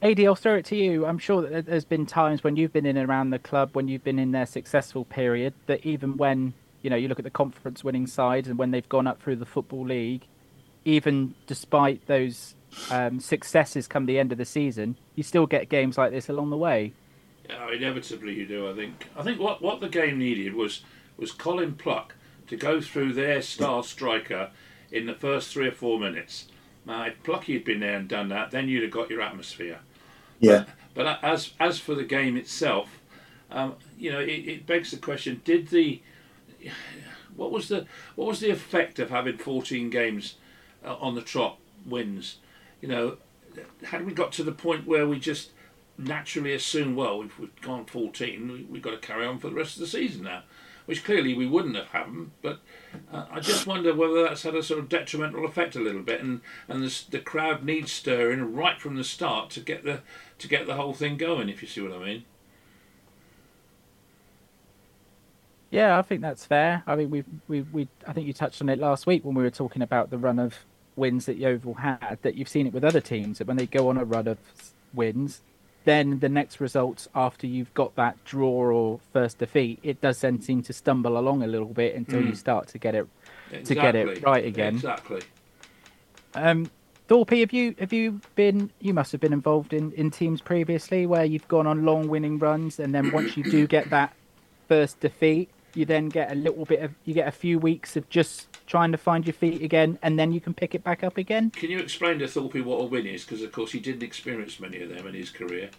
AD, 0.00 0.20
I'll 0.20 0.36
throw 0.36 0.54
it 0.54 0.64
to 0.66 0.76
you. 0.76 1.06
I'm 1.06 1.18
sure 1.18 1.42
that 1.42 1.66
there's 1.66 1.84
been 1.84 2.06
times 2.06 2.44
when 2.44 2.54
you've 2.56 2.72
been 2.72 2.86
in 2.86 2.96
and 2.96 3.08
around 3.08 3.30
the 3.30 3.38
club, 3.38 3.70
when 3.72 3.88
you've 3.88 4.04
been 4.04 4.18
in 4.18 4.30
their 4.30 4.46
successful 4.46 5.04
period, 5.04 5.54
that 5.66 5.84
even 5.84 6.16
when 6.16 6.54
you 6.82 6.90
know 6.90 6.94
you 6.96 7.08
look 7.08 7.18
at 7.18 7.24
the 7.24 7.30
conference 7.30 7.82
winning 7.82 8.06
side 8.06 8.46
and 8.46 8.56
when 8.58 8.70
they've 8.70 8.88
gone 8.88 9.08
up 9.08 9.20
through 9.20 9.36
the 9.36 9.46
football 9.46 9.84
league, 9.84 10.24
even 10.84 11.34
despite 11.48 12.06
those 12.06 12.54
um, 12.92 13.18
successes 13.18 13.88
come 13.88 14.06
the 14.06 14.20
end 14.20 14.30
of 14.30 14.38
the 14.38 14.44
season, 14.44 14.96
you 15.16 15.24
still 15.24 15.46
get 15.46 15.68
games 15.68 15.98
like 15.98 16.12
this 16.12 16.28
along 16.28 16.50
the 16.50 16.56
way. 16.56 16.92
Yeah, 17.48 17.72
inevitably 17.72 18.34
you 18.34 18.46
do. 18.46 18.70
I 18.70 18.74
think. 18.74 19.08
I 19.16 19.24
think 19.24 19.40
what, 19.40 19.60
what 19.60 19.80
the 19.80 19.88
game 19.88 20.18
needed 20.18 20.54
was 20.54 20.82
was 21.16 21.32
Colin 21.32 21.74
Pluck 21.74 22.14
to 22.48 22.56
go 22.56 22.80
through 22.80 23.12
their 23.12 23.42
star 23.42 23.82
striker 23.82 24.50
in 24.90 25.06
the 25.06 25.14
first 25.14 25.52
three 25.52 25.68
or 25.68 25.72
four 25.72 25.98
minutes. 25.98 26.46
Now, 26.86 27.04
if 27.04 27.22
Plucky 27.22 27.54
had 27.54 27.64
been 27.64 27.80
there 27.80 27.96
and 27.96 28.08
done 28.08 28.28
that, 28.30 28.50
then 28.50 28.68
you'd 28.68 28.82
have 28.82 28.92
got 28.92 29.10
your 29.10 29.20
atmosphere. 29.20 29.80
Yeah. 30.40 30.64
But 30.94 31.22
as 31.22 31.52
as 31.60 31.78
for 31.78 31.94
the 31.94 32.04
game 32.04 32.36
itself, 32.36 33.00
um, 33.50 33.76
you 33.98 34.10
know, 34.10 34.20
it, 34.20 34.48
it 34.48 34.66
begs 34.66 34.90
the 34.90 34.96
question: 34.96 35.42
Did 35.44 35.68
the 35.68 36.00
what 37.36 37.52
was 37.52 37.68
the 37.68 37.86
what 38.16 38.26
was 38.26 38.40
the 38.40 38.50
effect 38.50 38.98
of 38.98 39.10
having 39.10 39.38
14 39.38 39.90
games 39.90 40.34
uh, 40.84 40.96
on 40.96 41.14
the 41.14 41.22
trot 41.22 41.58
wins? 41.86 42.38
You 42.80 42.88
know, 42.88 43.16
had 43.84 44.06
we 44.06 44.12
got 44.12 44.32
to 44.32 44.42
the 44.42 44.52
point 44.52 44.86
where 44.86 45.06
we 45.06 45.18
just 45.18 45.50
naturally 45.96 46.54
assume, 46.54 46.94
well, 46.94 47.22
if 47.22 47.38
we've 47.38 47.60
gone 47.60 47.84
14, 47.84 48.50
we, 48.50 48.62
we've 48.64 48.82
got 48.82 48.90
to 48.90 48.98
carry 49.06 49.26
on 49.26 49.38
for 49.38 49.48
the 49.48 49.54
rest 49.54 49.76
of 49.76 49.80
the 49.80 49.86
season 49.86 50.24
now, 50.24 50.42
which 50.88 51.04
clearly 51.04 51.34
we 51.34 51.46
wouldn't 51.46 51.76
have 51.76 51.88
happened. 51.88 52.30
But 52.40 52.60
uh, 53.12 53.26
I 53.30 53.40
just 53.40 53.66
wonder 53.66 53.94
whether 53.94 54.22
that's 54.22 54.42
had 54.42 54.54
a 54.54 54.62
sort 54.62 54.80
of 54.80 54.88
detrimental 54.88 55.44
effect 55.44 55.76
a 55.76 55.80
little 55.80 56.00
bit, 56.00 56.22
and 56.22 56.40
and 56.66 56.82
the, 56.82 57.04
the 57.10 57.18
crowd 57.18 57.62
needs 57.62 57.92
stirring 57.92 58.54
right 58.54 58.80
from 58.80 58.96
the 58.96 59.04
start 59.04 59.50
to 59.50 59.60
get 59.60 59.84
the 59.84 60.00
to 60.38 60.48
get 60.48 60.66
the 60.66 60.76
whole 60.76 60.94
thing 60.94 61.18
going. 61.18 61.50
If 61.50 61.60
you 61.60 61.68
see 61.68 61.82
what 61.82 61.92
I 61.92 62.02
mean. 62.02 62.24
Yeah, 65.70 65.98
I 65.98 66.00
think 66.00 66.22
that's 66.22 66.46
fair. 66.46 66.82
I 66.86 66.96
mean, 66.96 67.10
we 67.10 67.22
we 67.48 67.60
we 67.70 67.88
I 68.06 68.14
think 68.14 68.26
you 68.26 68.32
touched 68.32 68.62
on 68.62 68.70
it 68.70 68.78
last 68.78 69.06
week 69.06 69.26
when 69.26 69.34
we 69.34 69.42
were 69.42 69.50
talking 69.50 69.82
about 69.82 70.08
the 70.08 70.16
run 70.16 70.38
of 70.38 70.54
wins 70.96 71.26
that 71.26 71.36
Yeovil 71.36 71.74
had. 71.74 72.16
That 72.22 72.34
you've 72.34 72.48
seen 72.48 72.66
it 72.66 72.72
with 72.72 72.82
other 72.82 73.02
teams 73.02 73.36
that 73.38 73.46
when 73.46 73.58
they 73.58 73.66
go 73.66 73.90
on 73.90 73.98
a 73.98 74.06
run 74.06 74.26
of 74.26 74.38
wins, 74.94 75.42
then 75.84 76.18
the 76.18 76.28
next 76.28 76.60
results 76.60 77.08
after 77.14 77.46
you've 77.46 77.72
got 77.74 77.94
that 77.96 78.22
draw 78.24 78.70
or 78.70 79.00
first 79.12 79.38
defeat, 79.38 79.78
it 79.82 80.00
does 80.00 80.20
then 80.20 80.40
seem 80.40 80.62
to 80.62 80.72
stumble 80.72 81.16
along 81.18 81.42
a 81.42 81.46
little 81.46 81.72
bit 81.72 81.94
until 81.94 82.20
you 82.22 82.32
Mm. 82.32 82.36
start 82.36 82.68
to 82.68 82.78
get 82.78 82.94
it 82.94 83.06
to 83.64 83.74
get 83.74 83.94
it 83.96 84.22
right 84.22 84.44
again. 84.44 84.74
Exactly. 84.74 85.22
Um, 86.34 86.70
Thorpe, 87.08 87.30
have 87.30 87.52
you 87.52 87.74
have 87.78 87.92
you 87.92 88.20
been? 88.34 88.70
You 88.80 88.92
must 88.92 89.12
have 89.12 89.20
been 89.20 89.32
involved 89.32 89.72
in 89.72 89.92
in 89.92 90.10
teams 90.10 90.42
previously 90.42 91.06
where 91.06 91.24
you've 91.24 91.48
gone 91.48 91.66
on 91.66 91.84
long 91.86 92.08
winning 92.08 92.38
runs, 92.38 92.78
and 92.78 92.94
then 92.94 93.10
once 93.12 93.36
you 93.36 93.44
do 93.44 93.66
get 93.66 93.88
that 93.90 94.12
first 94.68 95.00
defeat, 95.00 95.48
you 95.74 95.84
then 95.84 96.08
get 96.08 96.32
a 96.32 96.34
little 96.34 96.64
bit 96.64 96.82
of 96.82 96.92
you 97.04 97.14
get 97.14 97.28
a 97.28 97.32
few 97.32 97.58
weeks 97.58 97.96
of 97.96 98.08
just 98.08 98.46
trying 98.66 98.92
to 98.92 98.98
find 98.98 99.26
your 99.26 99.34
feet 99.34 99.62
again, 99.62 99.98
and 100.02 100.18
then 100.18 100.32
you 100.32 100.40
can 100.40 100.54
pick 100.54 100.74
it 100.74 100.84
back 100.84 101.02
up 101.02 101.16
again. 101.16 101.50
Can 101.50 101.70
you 101.70 101.78
explain 101.78 102.18
to 102.18 102.28
Thorpe 102.28 102.56
what 102.56 102.80
a 102.80 102.84
win 102.84 103.06
is? 103.06 103.24
Because 103.24 103.42
of 103.42 103.52
course 103.52 103.72
he 103.72 103.80
didn't 103.80 104.02
experience 104.02 104.60
many 104.60 104.80
of 104.82 104.88
them 104.88 105.06
in 105.06 105.14
his 105.14 105.30
career. 105.30 105.70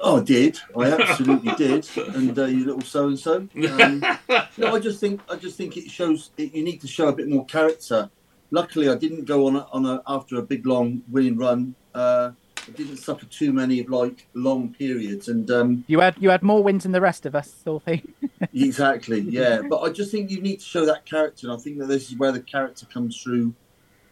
Oh, 0.00 0.20
I 0.20 0.24
did. 0.24 0.58
I 0.76 0.92
absolutely 0.92 1.54
did. 1.54 1.88
And 1.96 2.38
uh, 2.38 2.44
you 2.44 2.66
little 2.66 2.82
so 2.82 3.08
and 3.08 3.18
so. 3.18 3.48
No, 3.54 4.74
I 4.74 4.78
just 4.80 5.00
think 5.00 5.20
I 5.30 5.36
just 5.36 5.56
think 5.56 5.76
it 5.76 5.90
shows 5.90 6.30
it, 6.36 6.54
you 6.54 6.62
need 6.62 6.80
to 6.82 6.88
show 6.88 7.08
a 7.08 7.12
bit 7.12 7.28
more 7.28 7.46
character. 7.46 8.10
Luckily, 8.50 8.88
I 8.88 8.96
didn't 8.96 9.24
go 9.24 9.46
on 9.46 9.56
a, 9.56 9.66
on 9.72 9.86
a 9.86 10.02
after 10.06 10.36
a 10.36 10.42
big 10.42 10.66
long 10.66 11.02
winning 11.08 11.36
run. 11.36 11.74
Uh, 11.94 12.32
Didn't 12.76 12.98
suffer 12.98 13.26
too 13.26 13.52
many 13.52 13.80
of 13.80 13.88
like 13.88 14.26
long 14.34 14.74
periods, 14.74 15.28
and 15.28 15.50
um, 15.50 15.84
You 15.86 16.00
had 16.00 16.16
you 16.20 16.30
had 16.30 16.42
more 16.42 16.62
wins 16.62 16.84
than 16.84 16.92
the 16.92 17.00
rest 17.00 17.26
of 17.26 17.34
us, 17.34 17.50
Thorpe. 17.50 18.02
exactly, 18.54 19.20
yeah. 19.20 19.62
But 19.68 19.80
I 19.80 19.90
just 19.90 20.10
think 20.10 20.30
you 20.30 20.40
need 20.40 20.60
to 20.60 20.64
show 20.64 20.86
that 20.86 21.06
character, 21.06 21.48
and 21.48 21.56
I 21.56 21.60
think 21.60 21.78
that 21.78 21.86
this 21.86 22.10
is 22.10 22.16
where 22.16 22.32
the 22.32 22.40
character 22.40 22.86
comes 22.86 23.20
through 23.20 23.54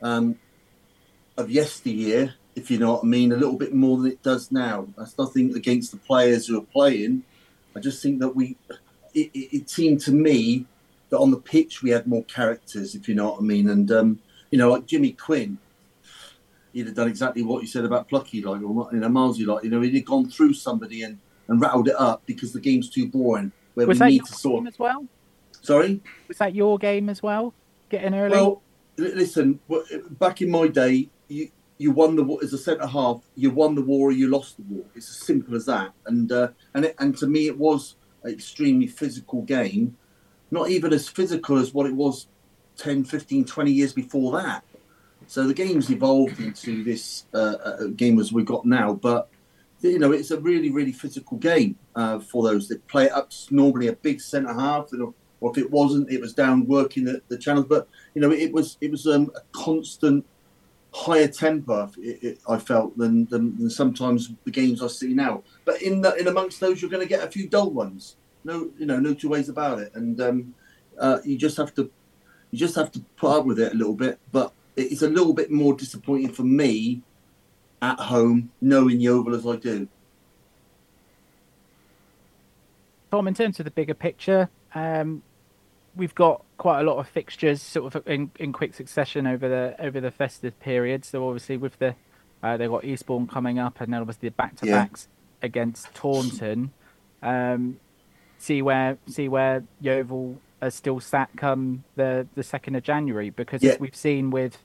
um, 0.03 0.39
of 1.37 1.51
yesteryear, 1.51 2.35
if 2.55 2.71
you 2.71 2.79
know 2.79 2.95
what 2.95 3.05
I 3.05 3.07
mean, 3.07 3.33
a 3.33 3.37
little 3.37 3.57
bit 3.57 3.75
more 3.75 3.99
than 3.99 4.13
it 4.13 4.23
does 4.23 4.51
now. 4.51 4.89
That's 4.97 5.17
nothing 5.19 5.55
against 5.55 5.91
the 5.93 5.99
players 5.99 6.47
who 6.47 6.59
are 6.59 6.65
playing. 6.65 7.25
I 7.75 7.81
just 7.81 8.03
think 8.03 8.21
that 8.21 8.31
we, 8.31 8.57
it, 9.15 9.31
it, 9.35 9.57
it 9.57 9.71
seemed 9.71 10.01
to 10.03 10.13
me 10.13 10.67
that 11.11 11.19
on 11.19 11.31
the 11.31 11.39
pitch 11.39 11.83
we 11.83 11.91
had 11.91 12.07
more 12.07 12.25
characters, 12.25 12.95
if 12.95 13.09
you 13.09 13.15
know 13.15 13.31
what 13.31 13.41
I 13.41 13.43
mean, 13.43 13.69
and 13.69 13.91
um, 13.93 14.21
you 14.51 14.59
know, 14.59 14.71
like 14.71 14.87
Jimmy 14.87 15.13
Quinn. 15.13 15.59
He'd 16.76 16.87
have 16.88 16.95
done 16.95 17.09
exactly 17.09 17.42
what 17.42 17.62
you 17.62 17.68
said 17.68 17.87
about 17.87 18.06
Plucky, 18.06 18.42
like, 18.42 18.61
or 18.61 18.90
you 18.92 18.99
know, 18.99 19.09
Marsley, 19.09 19.47
like, 19.47 19.64
you 19.64 19.71
know, 19.71 19.80
he'd 19.80 19.95
have 19.95 20.04
gone 20.04 20.28
through 20.28 20.52
somebody 20.52 21.02
and, 21.04 21.18
and 21.49 21.59
rattled 21.59 21.88
it 21.88 21.95
up 21.99 22.21
because 22.26 22.52
the 22.52 22.61
game's 22.61 22.90
too 22.90 23.09
boring. 23.09 23.50
Where 23.73 23.87
Was 23.87 23.97
we 23.97 23.99
that 24.00 24.06
need 24.09 24.16
your 24.16 24.26
to 24.26 24.33
sort. 24.35 24.61
game 24.61 24.66
as 24.66 24.78
well? 24.78 25.06
Sorry. 25.62 26.02
Was 26.28 26.37
that 26.37 26.54
your 26.54 26.76
game 26.78 27.09
as 27.09 27.23
well? 27.23 27.54
Getting 27.88 28.14
early. 28.14 28.37
Well, 28.37 28.61
listen. 28.99 29.59
Back 30.18 30.42
in 30.42 30.50
my 30.50 30.68
day, 30.68 31.09
you 31.28 31.49
you 31.78 31.92
won 31.92 32.14
the 32.14 32.25
war 32.25 32.40
as 32.42 32.52
a 32.52 32.59
centre 32.59 32.87
half. 32.87 33.23
You 33.37 33.50
won 33.50 33.75
the 33.75 33.80
war 33.83 34.09
or 34.09 34.12
you 34.12 34.28
lost 34.28 34.59
the 34.59 34.64
war. 34.64 34.85
It's 34.95 35.09
as 35.09 35.16
simple 35.16 35.54
as 35.56 35.64
that. 35.64 35.92
And 36.04 36.30
uh, 36.30 36.49
and 36.75 36.85
it, 36.85 36.95
and 36.99 37.16
to 37.16 37.26
me, 37.26 37.47
it 37.47 37.56
was 37.56 37.97
an 38.23 38.33
extremely 38.33 38.87
physical 38.87 39.42
game. 39.42 39.97
Not 40.50 40.68
even 40.68 40.92
as 40.92 41.09
physical 41.09 41.59
as 41.59 41.73
what 41.73 41.87
it 41.87 41.95
was 41.95 42.28
10, 42.76 43.04
15, 43.04 43.47
20 43.47 43.73
years 43.73 43.92
before 43.92 44.33
that. 44.40 44.62
So 45.28 45.47
the 45.47 45.54
game's 45.54 45.90
evolved 45.90 46.40
into 46.40 46.85
this 46.85 47.26
uh, 47.35 47.56
uh, 47.64 47.85
game 47.97 48.18
as 48.21 48.33
we've 48.33 48.47
got 48.47 48.64
now. 48.64 48.95
But 48.95 49.28
you 49.80 49.99
know, 49.99 50.12
it's 50.12 50.30
a 50.30 50.40
really, 50.40 50.71
really 50.71 50.92
physical 50.92 51.37
game 51.37 51.76
uh, 51.95 52.18
for 52.21 52.42
those 52.42 52.68
that 52.68 52.87
play 52.87 53.06
it 53.06 53.12
up. 53.12 53.30
to 53.30 53.54
Normally, 53.54 53.88
a 53.88 53.92
big 53.92 54.21
centre 54.21 54.52
half, 54.52 54.90
or 55.40 55.50
if 55.50 55.59
it 55.59 55.71
wasn't, 55.71 56.11
it 56.11 56.21
was 56.21 56.33
down 56.33 56.66
working 56.66 57.04
the, 57.04 57.21
the 57.28 57.38
channels. 57.38 57.66
But 57.68 57.88
you 58.14 58.21
know, 58.21 58.30
it 58.30 58.52
was 58.52 58.78
it 58.80 58.90
was 58.90 59.06
um, 59.06 59.30
a 59.35 59.40
constant 59.52 60.25
higher 60.92 61.28
temper. 61.28 61.90
It, 61.99 62.23
it, 62.23 62.38
I 62.49 62.59
felt 62.59 62.97
than, 62.97 63.26
than 63.26 63.56
than 63.59 63.71
sometimes 63.71 64.33
the 64.45 64.50
games 64.50 64.83
I 64.83 64.88
see 64.88 65.12
now. 65.12 65.42
But 65.64 65.83
in 65.83 66.00
the, 66.00 66.14
in 66.14 66.28
amongst 66.28 66.61
those, 66.61 66.80
you're 66.80 66.90
going 66.90 67.02
to 67.02 67.09
get 67.09 67.25
a 67.25 67.30
few 67.30 67.49
dull 67.49 67.71
ones. 67.71 68.16
No, 68.45 68.71
you 68.78 68.87
know, 68.87 68.99
no 68.99 69.12
two 69.12 69.28
ways 69.28 69.49
about 69.49 69.80
it. 69.80 69.92
And 69.95 70.21
um, 70.21 70.54
uh, 70.99 71.18
you 71.25 71.37
just 71.37 71.56
have 71.56 71.75
to 71.75 71.90
you 72.50 72.59
just 72.59 72.76
have 72.76 72.92
to 72.92 73.00
put 73.16 73.37
up 73.37 73.45
with 73.45 73.59
it 73.59 73.73
a 73.73 73.76
little 73.76 73.95
bit. 73.95 74.18
But 74.33 74.52
it's 74.76 75.02
a 75.02 75.09
little 75.09 75.33
bit 75.33 75.50
more 75.50 75.75
disappointing 75.75 76.33
for 76.33 76.42
me 76.42 77.02
at 77.83 77.99
home, 77.99 78.50
knowing 78.61 79.00
Yeovil 79.00 79.35
as 79.35 79.47
I 79.47 79.56
do. 79.56 79.88
Tom, 83.11 83.28
in 83.28 83.35
terms 83.35 83.59
of 83.61 83.64
the 83.64 83.71
bigger 83.71 83.95
picture, 83.95 84.49
um, 84.75 85.23
we've 85.95 86.14
got 86.14 86.42
quite 86.59 86.80
a 86.80 86.83
lot 86.83 86.99
of 86.99 87.09
fixtures 87.09 87.62
sort 87.62 87.95
of 87.95 88.06
in, 88.09 88.30
in 88.38 88.52
quick 88.52 88.75
succession 88.75 89.26
over 89.26 89.49
the 89.49 89.76
over 89.85 90.00
the 90.00 90.11
festive 90.11 90.59
period. 90.61 91.04
So 91.04 91.26
obviously 91.26 91.56
with 91.56 91.78
the 91.78 91.95
uh, 92.42 92.56
they've 92.56 92.71
got 92.71 92.85
Eastbourne 92.85 93.26
coming 93.26 93.59
up, 93.59 93.80
and 93.80 93.92
then 93.92 94.00
obviously 94.00 94.28
the 94.28 94.35
back 94.35 94.56
to 94.56 94.66
backs 94.66 95.09
against 95.42 95.92
Taunton. 95.95 96.73
Um, 97.23 97.78
see 98.38 98.61
where 98.61 98.99
see 99.06 99.28
where 99.28 99.64
Yeovil 99.80 100.38
are 100.61 100.71
still 100.71 101.00
sat 101.00 101.30
come 101.37 101.85
the 101.95 102.26
the 102.35 102.42
second 102.42 102.75
of 102.75 102.83
January 102.83 103.30
because 103.30 103.62
Yeah. 103.62 103.76
we've 103.80 103.97
seen 103.97 104.30
with 104.30 104.59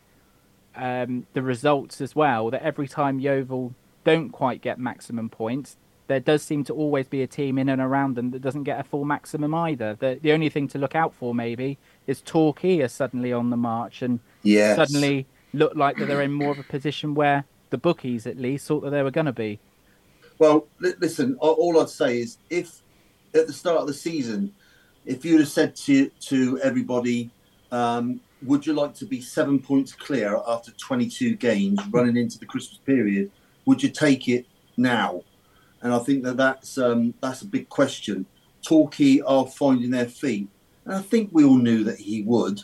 um, 0.75 1.25
the 1.33 1.41
results 1.41 2.01
as 2.01 2.15
well 2.15 2.49
that 2.51 2.63
every 2.63 2.87
time 2.87 3.19
Yeovil 3.19 3.73
don't 4.03 4.29
quite 4.29 4.61
get 4.61 4.79
maximum 4.79 5.29
points, 5.29 5.77
there 6.07 6.19
does 6.19 6.41
seem 6.43 6.63
to 6.65 6.73
always 6.73 7.07
be 7.07 7.21
a 7.21 7.27
team 7.27 7.57
in 7.57 7.69
and 7.69 7.81
around 7.81 8.15
them 8.15 8.31
that 8.31 8.41
doesn't 8.41 8.63
get 8.63 8.79
a 8.79 8.83
full 8.83 9.05
maximum 9.05 9.53
either. 9.53 9.95
The 9.99 10.19
the 10.21 10.33
only 10.33 10.49
thing 10.49 10.67
to 10.69 10.77
look 10.77 10.95
out 10.95 11.13
for 11.13 11.33
maybe 11.33 11.77
is 12.07 12.21
Torquay 12.21 12.81
are 12.81 12.87
suddenly 12.87 13.31
on 13.31 13.49
the 13.49 13.57
march 13.57 14.01
and 14.01 14.19
Yes. 14.43 14.75
suddenly 14.75 15.25
look 15.53 15.75
like 15.75 15.97
that 15.97 16.07
they're 16.07 16.21
in 16.21 16.33
more 16.33 16.51
of 16.51 16.59
a 16.59 16.63
position 16.63 17.13
where 17.13 17.45
the 17.69 17.77
bookies 17.77 18.25
at 18.27 18.37
least 18.37 18.67
thought 18.67 18.81
that 18.81 18.89
they 18.89 19.03
were 19.03 19.11
going 19.11 19.25
to 19.27 19.31
be. 19.33 19.59
Well, 20.39 20.67
li- 20.79 20.93
listen. 20.99 21.37
All 21.39 21.79
I'd 21.79 21.89
say 21.89 22.19
is, 22.19 22.37
if 22.49 22.81
at 23.33 23.47
the 23.47 23.53
start 23.53 23.77
of 23.79 23.87
the 23.87 23.93
season, 23.93 24.53
if 25.05 25.23
you'd 25.23 25.39
have 25.39 25.49
said 25.49 25.75
to 25.77 26.09
to 26.21 26.59
everybody, 26.61 27.29
um, 27.71 28.19
"Would 28.43 28.65
you 28.65 28.74
like 28.74 28.93
to 28.95 29.05
be 29.05 29.21
seven 29.21 29.60
points 29.60 29.93
clear 29.93 30.39
after 30.48 30.71
22 30.71 31.36
games 31.36 31.79
running 31.91 32.17
into 32.17 32.39
the 32.39 32.45
Christmas 32.45 32.79
period? 32.79 33.31
Would 33.65 33.83
you 33.83 33.89
take 33.89 34.27
it 34.27 34.45
now?" 34.77 35.24
And 35.81 35.93
I 35.93 36.00
think 36.00 36.24
that 36.24 36.38
that's 36.38 36.77
um, 36.77 37.13
that's 37.21 37.41
a 37.41 37.48
big 37.48 37.69
question. 37.69 38.25
Torquay 38.62 39.21
are 39.21 39.48
finding 39.48 39.91
their 39.91 40.07
feet, 40.07 40.48
and 40.86 40.93
I 40.93 41.01
think 41.01 41.29
we 41.31 41.43
all 41.43 41.57
knew 41.57 41.83
that 41.83 42.00
he 42.00 42.21
would. 42.24 42.62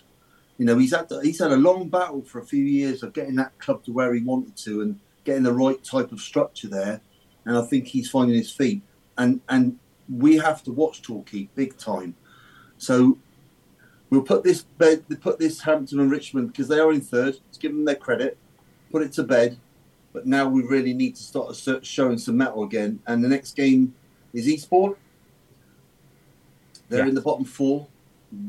You 0.57 0.65
know, 0.65 0.77
he's 0.77 0.93
had 0.93 1.11
he's 1.23 1.39
had 1.39 1.51
a 1.51 1.57
long 1.57 1.89
battle 1.89 2.21
for 2.21 2.39
a 2.39 2.45
few 2.45 2.63
years 2.63 3.03
of 3.03 3.13
getting 3.13 3.35
that 3.35 3.57
club 3.59 3.83
to 3.85 3.91
where 3.91 4.13
he 4.13 4.23
wanted 4.23 4.55
to 4.57 4.81
and 4.81 4.99
getting 5.23 5.43
the 5.43 5.53
right 5.53 5.83
type 5.83 6.11
of 6.11 6.21
structure 6.21 6.67
there 6.67 7.01
and 7.47 7.57
I 7.57 7.61
think 7.61 7.87
he's 7.87 8.09
finding 8.09 8.35
his 8.35 8.51
feet. 8.51 8.81
And 9.17 9.41
and 9.49 9.79
we 10.13 10.35
have 10.37 10.63
to 10.63 10.71
watch 10.71 11.01
Torquay 11.01 11.49
big 11.55 11.77
time. 11.77 12.15
So 12.77 13.17
we'll 14.09 14.21
put 14.21 14.43
this 14.43 14.63
bed, 14.63 15.05
put 15.21 15.39
this 15.39 15.61
Hampton 15.61 15.99
and 15.99 16.11
Richmond 16.11 16.47
because 16.47 16.67
they 16.67 16.79
are 16.79 16.91
in 16.91 17.01
third. 17.01 17.37
Let's 17.45 17.57
give 17.57 17.71
them 17.71 17.85
their 17.85 17.95
credit. 17.95 18.37
Put 18.91 19.01
it 19.01 19.11
to 19.13 19.23
bed. 19.23 19.57
But 20.13 20.25
now 20.25 20.47
we 20.47 20.63
really 20.63 20.93
need 20.93 21.15
to 21.15 21.23
start 21.23 21.55
showing 21.85 22.17
some 22.17 22.37
metal 22.37 22.63
again. 22.63 22.99
And 23.05 23.23
the 23.23 23.27
next 23.27 23.55
game 23.55 23.93
is 24.33 24.47
Eastbourne. 24.47 24.95
They're 26.89 27.03
Yeah. 27.03 27.09
in 27.09 27.15
the 27.15 27.21
bottom 27.21 27.45
four. 27.45 27.87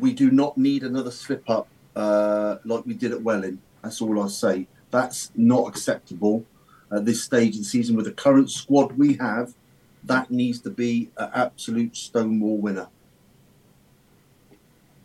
We 0.01 0.13
do 0.13 0.31
not 0.31 0.57
need 0.57 0.83
another 0.83 1.11
slip 1.11 1.49
up 1.49 1.69
uh, 1.95 2.59
like 2.65 2.87
we 2.87 2.95
did 2.95 3.13
at 3.13 3.23
Welling. 3.23 3.61
That's 3.83 4.01
all 4.01 4.21
I 4.23 4.29
say. 4.29 4.67
That's 4.91 5.31
not 5.37 5.69
acceptable 5.69 6.45
at 6.91 7.05
this 7.05 7.23
stage 7.23 7.55
in 7.55 7.63
the 7.63 7.69
season 7.69 7.97
with 7.97 8.07
the 8.07 8.13
current 8.13 8.51
squad 8.51 8.93
we 8.93 9.15
have. 9.15 9.55
That 10.05 10.31
needs 10.31 10.61
to 10.61 10.71
be 10.71 11.11
an 11.17 11.31
absolute 11.35 11.97
stonewall 11.97 12.57
winner. 12.57 12.89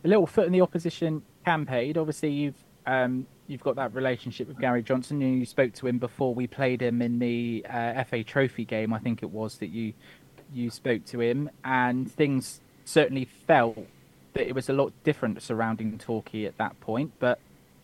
A 0.03 0.07
little 0.07 0.27
foot 0.27 0.45
in 0.45 0.51
the 0.51 0.61
opposition 0.61 1.21
campaign. 1.45 1.97
Obviously, 1.97 2.31
you've 2.31 2.63
um, 2.85 3.25
you've 3.47 3.63
got 3.63 3.75
that 3.75 3.93
relationship 3.93 4.47
with 4.47 4.59
Gary 4.59 4.83
Johnson. 4.83 5.21
You, 5.21 5.27
you 5.27 5.45
spoke 5.45 5.73
to 5.73 5.87
him 5.87 5.97
before 5.97 6.33
we 6.33 6.47
played 6.47 6.81
him 6.81 7.01
in 7.01 7.19
the 7.19 7.65
uh, 7.69 8.03
FA 8.03 8.23
Trophy 8.23 8.65
game. 8.65 8.93
I 8.93 8.99
think 8.99 9.23
it 9.23 9.29
was 9.29 9.57
that 9.57 9.67
you 9.67 9.93
you 10.53 10.69
spoke 10.69 11.05
to 11.05 11.21
him, 11.21 11.49
and 11.63 12.11
things 12.11 12.61
certainly 12.85 13.25
felt 13.25 13.77
that 14.33 14.47
it 14.47 14.53
was 14.53 14.69
a 14.69 14.73
lot 14.73 14.91
different 15.03 15.41
surrounding 15.41 15.97
Torquay 15.97 16.45
at 16.45 16.57
that 16.57 16.79
point. 16.81 17.13
But 17.19 17.39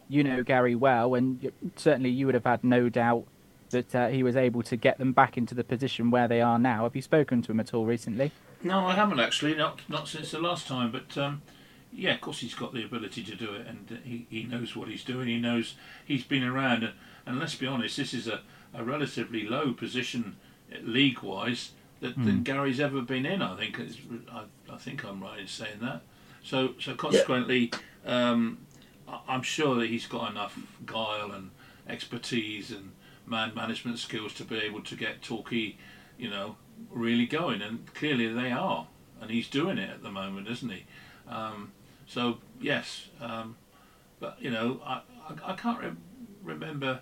you 0.08 0.24
know 0.24 0.44
Gary 0.44 0.76
well, 0.76 1.16
and 1.16 1.52
certainly 1.76 2.10
you 2.10 2.26
would 2.26 2.36
have 2.36 2.46
had 2.46 2.64
no 2.64 2.90
doubt 2.90 3.26
that 3.70 3.96
uh, 3.96 4.08
he 4.08 4.24
was 4.24 4.36
able 4.36 4.64
to 4.64 4.76
get 4.76 4.98
them 4.98 5.14
back 5.14 5.38
into 5.38 5.54
the 5.54 5.64
position 5.64 6.10
where 6.10 6.28
they 6.28 6.42
are 6.42 6.58
now. 6.58 6.84
Have 6.84 6.96
you 6.96 7.02
spoken 7.02 7.42
to 7.44 7.52
him 7.52 7.60
at 7.60 7.74
all 7.74 7.86
recently? 7.86 8.32
No, 8.64 8.86
I 8.88 8.96
haven't 8.96 9.20
actually. 9.20 9.56
Not 9.56 9.82
not 9.88 10.08
since 10.08 10.32
the 10.32 10.40
last 10.40 10.68
time. 10.68 10.92
But 10.92 11.18
um, 11.18 11.42
yeah, 11.92 12.14
of 12.14 12.22
course 12.22 12.40
he's 12.40 12.54
got 12.56 12.74
the 12.74 12.84
ability 12.84 13.24
to 13.24 13.36
do 13.36 13.54
it, 13.54 13.66
and 13.68 13.88
uh, 13.92 13.96
he, 14.04 14.28
he 14.30 14.44
knows 14.44 14.76
what 14.76 14.88
he's 14.90 15.04
doing. 15.04 15.28
He 15.28 15.40
knows 15.40 15.76
he's 16.06 16.24
been 16.24 16.44
around, 16.44 16.84
and, 16.84 16.94
and 17.26 17.40
let's 17.40 17.56
be 17.56 17.68
honest, 17.68 17.98
this 17.98 18.14
is 18.14 18.28
a, 18.28 18.42
a 18.74 18.84
relatively 18.84 19.48
low 19.48 19.74
position 19.74 20.36
league 20.84 21.20
wise 21.22 21.72
that 22.02 22.16
than 22.16 22.44
Gary's 22.44 22.80
ever 22.80 23.02
been 23.02 23.26
in. 23.26 23.42
I 23.42 23.56
think 23.58 23.80
I, 24.32 24.44
I 24.72 24.78
think 24.78 25.04
I'm 25.04 25.22
right 25.22 25.40
in 25.40 25.48
saying 25.48 25.80
that. 25.82 26.02
So 26.44 26.76
so 26.80 26.94
consequently, 26.96 27.72
um, 28.06 28.60
I- 29.08 29.20
I'm 29.28 29.42
sure 29.42 29.76
that 29.76 29.88
he's 29.90 30.06
got 30.08 30.32
enough 30.32 30.58
guile 30.86 31.32
and 31.32 31.50
expertise 31.88 32.72
and 32.72 32.92
man 33.26 33.52
management 33.56 34.00
skills 34.00 34.34
to 34.36 34.44
be 34.44 34.58
able 34.58 34.82
to 34.82 34.96
get 34.96 35.22
Torquay, 35.22 35.76
you 36.18 36.30
know, 36.30 36.56
really 36.92 37.26
going. 37.26 37.62
And 37.62 37.92
clearly 37.94 38.28
they 38.32 38.52
are, 38.52 38.88
and 39.20 39.30
he's 39.32 39.50
doing 39.50 39.78
it 39.78 39.90
at 39.90 40.02
the 40.04 40.12
moment, 40.12 40.48
isn't 40.48 40.70
he? 40.70 40.86
Um, 41.28 41.72
so 42.10 42.40
yes, 42.60 43.08
um, 43.22 43.56
but 44.20 44.42
you 44.42 44.50
know, 44.50 44.82
I 44.84 45.02
I, 45.30 45.52
I 45.52 45.56
can't 45.56 45.80
re- 45.80 45.92
remember 46.44 47.02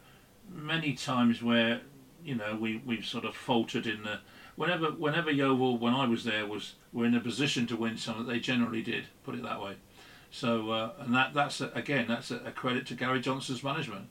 many 0.54 0.94
times 0.94 1.42
where 1.42 1.80
you 2.26 2.36
know 2.36 2.58
we 2.60 2.82
we've 2.86 3.06
sort 3.06 3.24
of 3.24 3.34
faltered 3.34 3.88
in 3.88 4.04
the 4.04 4.20
whenever 4.58 4.92
whenever 4.92 5.32
Yeovil, 5.32 5.78
when 5.78 5.94
I 5.94 6.06
was 6.06 6.26
there, 6.26 6.46
was 6.46 6.74
were 6.92 7.06
in 7.06 7.16
a 7.16 7.22
position 7.22 7.66
to 7.68 7.78
win 7.78 7.96
something, 7.96 8.28
they 8.28 8.40
generally 8.40 8.82
did. 8.82 9.06
Put 9.24 9.36
it 9.36 9.44
that 9.44 9.62
way. 9.62 9.78
So 10.30 10.72
uh, 10.72 10.92
and 11.00 11.16
that 11.16 11.34
that's 11.34 11.62
a, 11.62 11.72
again 11.74 12.06
that's 12.10 12.30
a, 12.30 12.42
a 12.46 12.52
credit 12.52 12.86
to 12.88 12.94
Gary 12.94 13.22
Johnson's 13.22 13.64
management. 13.64 14.10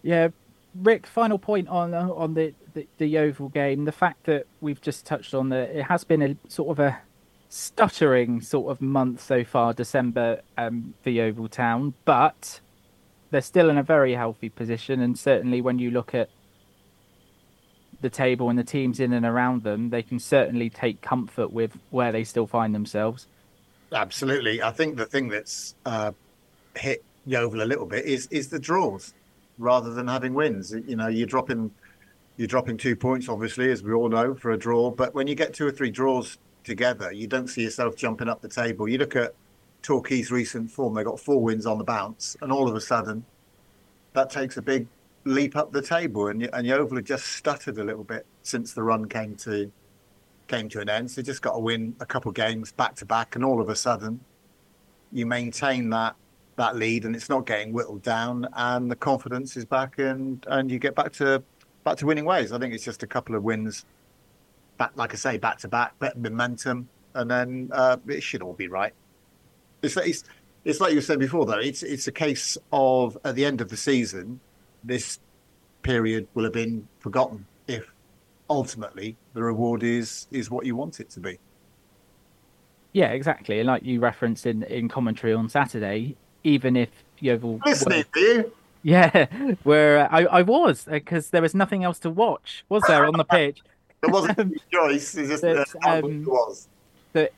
Yeah, 0.00 0.28
Rick. 0.74 1.06
Final 1.06 1.38
point 1.38 1.68
on 1.68 1.92
uh, 1.92 2.08
on 2.14 2.32
the, 2.32 2.54
the 2.72 2.88
the 2.96 3.06
Yeovil 3.06 3.50
game. 3.50 3.84
The 3.84 3.92
fact 3.92 4.24
that 4.24 4.46
we've 4.62 4.80
just 4.80 5.04
touched 5.04 5.34
on 5.34 5.50
that 5.50 5.68
it 5.68 5.82
has 5.84 6.04
been 6.04 6.22
a 6.22 6.36
sort 6.48 6.70
of 6.70 6.78
a 6.78 7.02
stuttering 7.48 8.40
sort 8.40 8.70
of 8.70 8.80
month 8.80 9.22
so 9.22 9.44
far, 9.44 9.72
December 9.72 10.42
um, 10.56 10.94
for 11.02 11.10
Yeovil 11.10 11.48
Town, 11.48 11.94
but 12.04 12.60
they're 13.30 13.40
still 13.40 13.70
in 13.70 13.78
a 13.78 13.82
very 13.82 14.14
healthy 14.14 14.48
position, 14.48 15.00
and 15.00 15.18
certainly 15.18 15.60
when 15.60 15.78
you 15.78 15.90
look 15.90 16.14
at 16.14 16.28
the 18.00 18.10
table 18.10 18.48
and 18.48 18.58
the 18.58 18.64
teams 18.64 19.00
in 19.00 19.12
and 19.12 19.26
around 19.26 19.64
them, 19.64 19.90
they 19.90 20.02
can 20.02 20.18
certainly 20.18 20.70
take 20.70 21.00
comfort 21.00 21.52
with 21.52 21.76
where 21.90 22.12
they 22.12 22.24
still 22.24 22.46
find 22.46 22.74
themselves. 22.74 23.26
Absolutely. 23.92 24.62
I 24.62 24.70
think 24.70 24.96
the 24.96 25.06
thing 25.06 25.28
that's 25.28 25.74
uh, 25.84 26.12
hit 26.76 27.02
Yeovil 27.26 27.62
a 27.62 27.64
little 27.64 27.86
bit 27.86 28.04
is 28.04 28.26
is 28.30 28.48
the 28.48 28.58
draws 28.58 29.14
rather 29.58 29.92
than 29.92 30.06
having 30.06 30.34
wins. 30.34 30.72
You 30.86 30.96
know, 30.96 31.08
you're 31.08 31.26
dropping 31.26 31.70
you're 32.36 32.46
dropping 32.46 32.76
two 32.76 32.94
points, 32.94 33.28
obviously, 33.28 33.70
as 33.72 33.82
we 33.82 33.92
all 33.92 34.08
know, 34.08 34.34
for 34.34 34.52
a 34.52 34.58
draw. 34.58 34.90
But 34.90 35.14
when 35.14 35.26
you 35.26 35.34
get 35.34 35.54
two 35.54 35.66
or 35.66 35.72
three 35.72 35.90
draws 35.90 36.38
together, 36.68 37.10
you 37.10 37.26
don't 37.26 37.48
see 37.48 37.62
yourself 37.62 37.96
jumping 37.96 38.28
up 38.28 38.40
the 38.40 38.48
table. 38.48 38.88
You 38.88 38.98
look 38.98 39.16
at 39.16 39.34
Torquay's 39.82 40.30
recent 40.30 40.70
form; 40.70 40.94
they 40.94 41.02
got 41.02 41.18
four 41.18 41.42
wins 41.42 41.66
on 41.66 41.78
the 41.78 41.84
bounce, 41.84 42.36
and 42.40 42.52
all 42.52 42.68
of 42.68 42.76
a 42.76 42.80
sudden, 42.80 43.24
that 44.12 44.30
takes 44.30 44.56
a 44.56 44.62
big 44.62 44.86
leap 45.24 45.56
up 45.56 45.72
the 45.72 45.82
table. 45.82 46.28
And 46.28 46.48
and 46.52 46.66
Yeovil 46.66 46.96
had 46.96 47.06
just 47.06 47.26
stuttered 47.26 47.78
a 47.78 47.84
little 47.84 48.04
bit 48.04 48.24
since 48.42 48.72
the 48.72 48.82
run 48.82 49.08
came 49.08 49.34
to 49.36 49.72
came 50.46 50.68
to 50.70 50.80
an 50.80 50.88
end. 50.88 51.10
So 51.10 51.20
you 51.20 51.24
just 51.24 51.42
got 51.42 51.54
to 51.54 51.58
win 51.58 51.96
a 52.00 52.06
couple 52.06 52.28
of 52.28 52.34
games 52.34 52.72
back 52.72 52.94
to 52.96 53.06
back, 53.06 53.34
and 53.34 53.44
all 53.44 53.60
of 53.60 53.68
a 53.68 53.76
sudden, 53.76 54.20
you 55.12 55.26
maintain 55.26 55.90
that 55.90 56.14
that 56.56 56.76
lead, 56.76 57.04
and 57.04 57.16
it's 57.16 57.28
not 57.28 57.46
getting 57.46 57.72
whittled 57.72 58.02
down, 58.02 58.46
and 58.54 58.90
the 58.90 58.96
confidence 58.96 59.56
is 59.56 59.64
back, 59.64 59.98
and 59.98 60.44
and 60.48 60.70
you 60.70 60.78
get 60.78 60.94
back 60.94 61.12
to 61.14 61.42
back 61.84 61.96
to 61.96 62.06
winning 62.06 62.24
ways. 62.24 62.52
I 62.52 62.58
think 62.58 62.74
it's 62.74 62.84
just 62.84 63.02
a 63.02 63.06
couple 63.06 63.34
of 63.34 63.42
wins, 63.42 63.84
back 64.78 64.92
like 64.94 65.12
I 65.12 65.16
say, 65.16 65.36
back 65.38 65.58
to 65.58 65.68
back, 65.68 65.98
better 65.98 66.18
momentum, 66.18 66.88
and 67.14 67.30
then 67.30 67.70
uh, 67.72 67.98
it 68.06 68.22
should 68.22 68.42
all 68.42 68.54
be 68.54 68.68
right. 68.68 68.94
It's 69.82 69.96
it's 69.96 70.24
it's 70.64 70.80
like 70.80 70.94
you 70.94 71.00
said 71.00 71.18
before, 71.18 71.46
though. 71.46 71.58
It's 71.58 71.82
it's 71.82 72.06
a 72.06 72.12
case 72.12 72.56
of 72.72 73.18
at 73.24 73.34
the 73.34 73.44
end 73.44 73.60
of 73.60 73.68
the 73.68 73.76
season, 73.76 74.40
this 74.84 75.20
period 75.82 76.26
will 76.34 76.44
have 76.44 76.52
been 76.52 76.86
forgotten 76.98 77.46
if 77.66 77.92
ultimately 78.50 79.16
the 79.34 79.42
reward 79.42 79.82
is 79.82 80.26
is 80.30 80.50
what 80.50 80.64
you 80.64 80.74
want 80.76 81.00
it 81.00 81.10
to 81.10 81.20
be. 81.20 81.38
Yeah, 82.92 83.08
exactly. 83.08 83.60
And 83.60 83.66
like 83.66 83.84
you 83.84 84.00
referenced 84.00 84.46
in, 84.46 84.62
in 84.64 84.88
commentary 84.88 85.32
on 85.32 85.48
Saturday, 85.48 86.16
even 86.44 86.76
if 86.76 86.88
Yeovil. 87.20 87.60
Listening 87.64 88.04
to 88.14 88.20
you. 88.20 88.52
Yeah, 88.84 89.26
where 89.64 90.10
I, 90.10 90.22
I 90.26 90.42
was, 90.42 90.84
because 90.84 91.30
there 91.30 91.42
was 91.42 91.52
nothing 91.52 91.82
else 91.82 91.98
to 91.98 92.10
watch, 92.10 92.64
was 92.68 92.84
there, 92.86 93.04
on 93.04 93.14
the 93.14 93.24
pitch? 93.24 93.60
It 94.02 94.10
wasn't 94.10 94.38
a 94.38 94.50
choice. 94.72 95.14
It's 95.16 95.28
just 95.28 95.42
That's, 95.42 95.74
uh, 95.74 95.78
how 95.82 95.96
it 95.98 96.04
um, 96.04 96.24
was. 96.24 96.68
that 97.12 97.32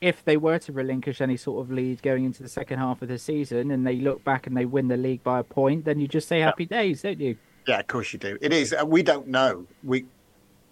if 0.00 0.24
they 0.24 0.36
were 0.36 0.58
to 0.58 0.72
relinquish 0.72 1.20
any 1.20 1.36
sort 1.36 1.64
of 1.64 1.72
lead 1.72 2.02
going 2.02 2.24
into 2.24 2.42
the 2.42 2.48
second 2.48 2.78
half 2.78 3.00
of 3.00 3.08
the 3.08 3.18
season 3.18 3.70
and 3.70 3.86
they 3.86 3.96
look 3.96 4.22
back 4.22 4.46
and 4.46 4.56
they 4.56 4.66
win 4.66 4.88
the 4.88 4.96
league 4.96 5.22
by 5.22 5.38
a 5.38 5.42
point, 5.42 5.86
then 5.86 5.98
you 5.98 6.06
just 6.06 6.28
say 6.28 6.40
happy 6.40 6.66
days, 6.66 7.02
don't 7.02 7.20
you? 7.20 7.36
Yeah, 7.66 7.80
of 7.80 7.86
course 7.86 8.12
you 8.12 8.18
do. 8.18 8.36
It 8.42 8.52
is. 8.52 8.74
We 8.84 9.02
don't 9.02 9.28
know. 9.28 9.66
We, 9.82 10.04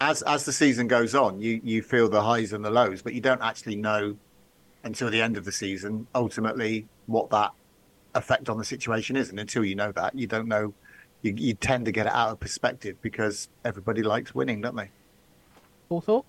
as 0.00 0.20
as 0.22 0.44
the 0.44 0.52
season 0.52 0.88
goes 0.88 1.14
on, 1.14 1.40
you 1.40 1.60
you 1.64 1.80
feel 1.82 2.08
the 2.08 2.22
highs 2.22 2.52
and 2.52 2.62
the 2.64 2.70
lows, 2.70 3.00
but 3.00 3.14
you 3.14 3.20
don't 3.20 3.40
actually 3.40 3.76
know 3.76 4.16
until 4.84 5.08
the 5.08 5.22
end 5.22 5.36
of 5.36 5.44
the 5.44 5.52
season 5.52 6.06
ultimately 6.14 6.86
what 7.06 7.30
that 7.30 7.52
effect 8.14 8.48
on 8.48 8.58
the 8.58 8.64
situation 8.64 9.16
is. 9.16 9.30
And 9.30 9.40
until 9.40 9.64
you 9.64 9.74
know 9.74 9.92
that, 9.92 10.14
you 10.14 10.26
don't 10.26 10.48
know. 10.48 10.74
You, 11.22 11.32
you 11.36 11.54
tend 11.54 11.84
to 11.86 11.92
get 11.92 12.06
it 12.06 12.12
out 12.12 12.30
of 12.30 12.40
perspective 12.40 12.96
because 13.00 13.48
everybody 13.64 14.02
likes 14.02 14.34
winning, 14.34 14.60
don't 14.60 14.74
they? 14.74 14.90
Thought? 16.00 16.24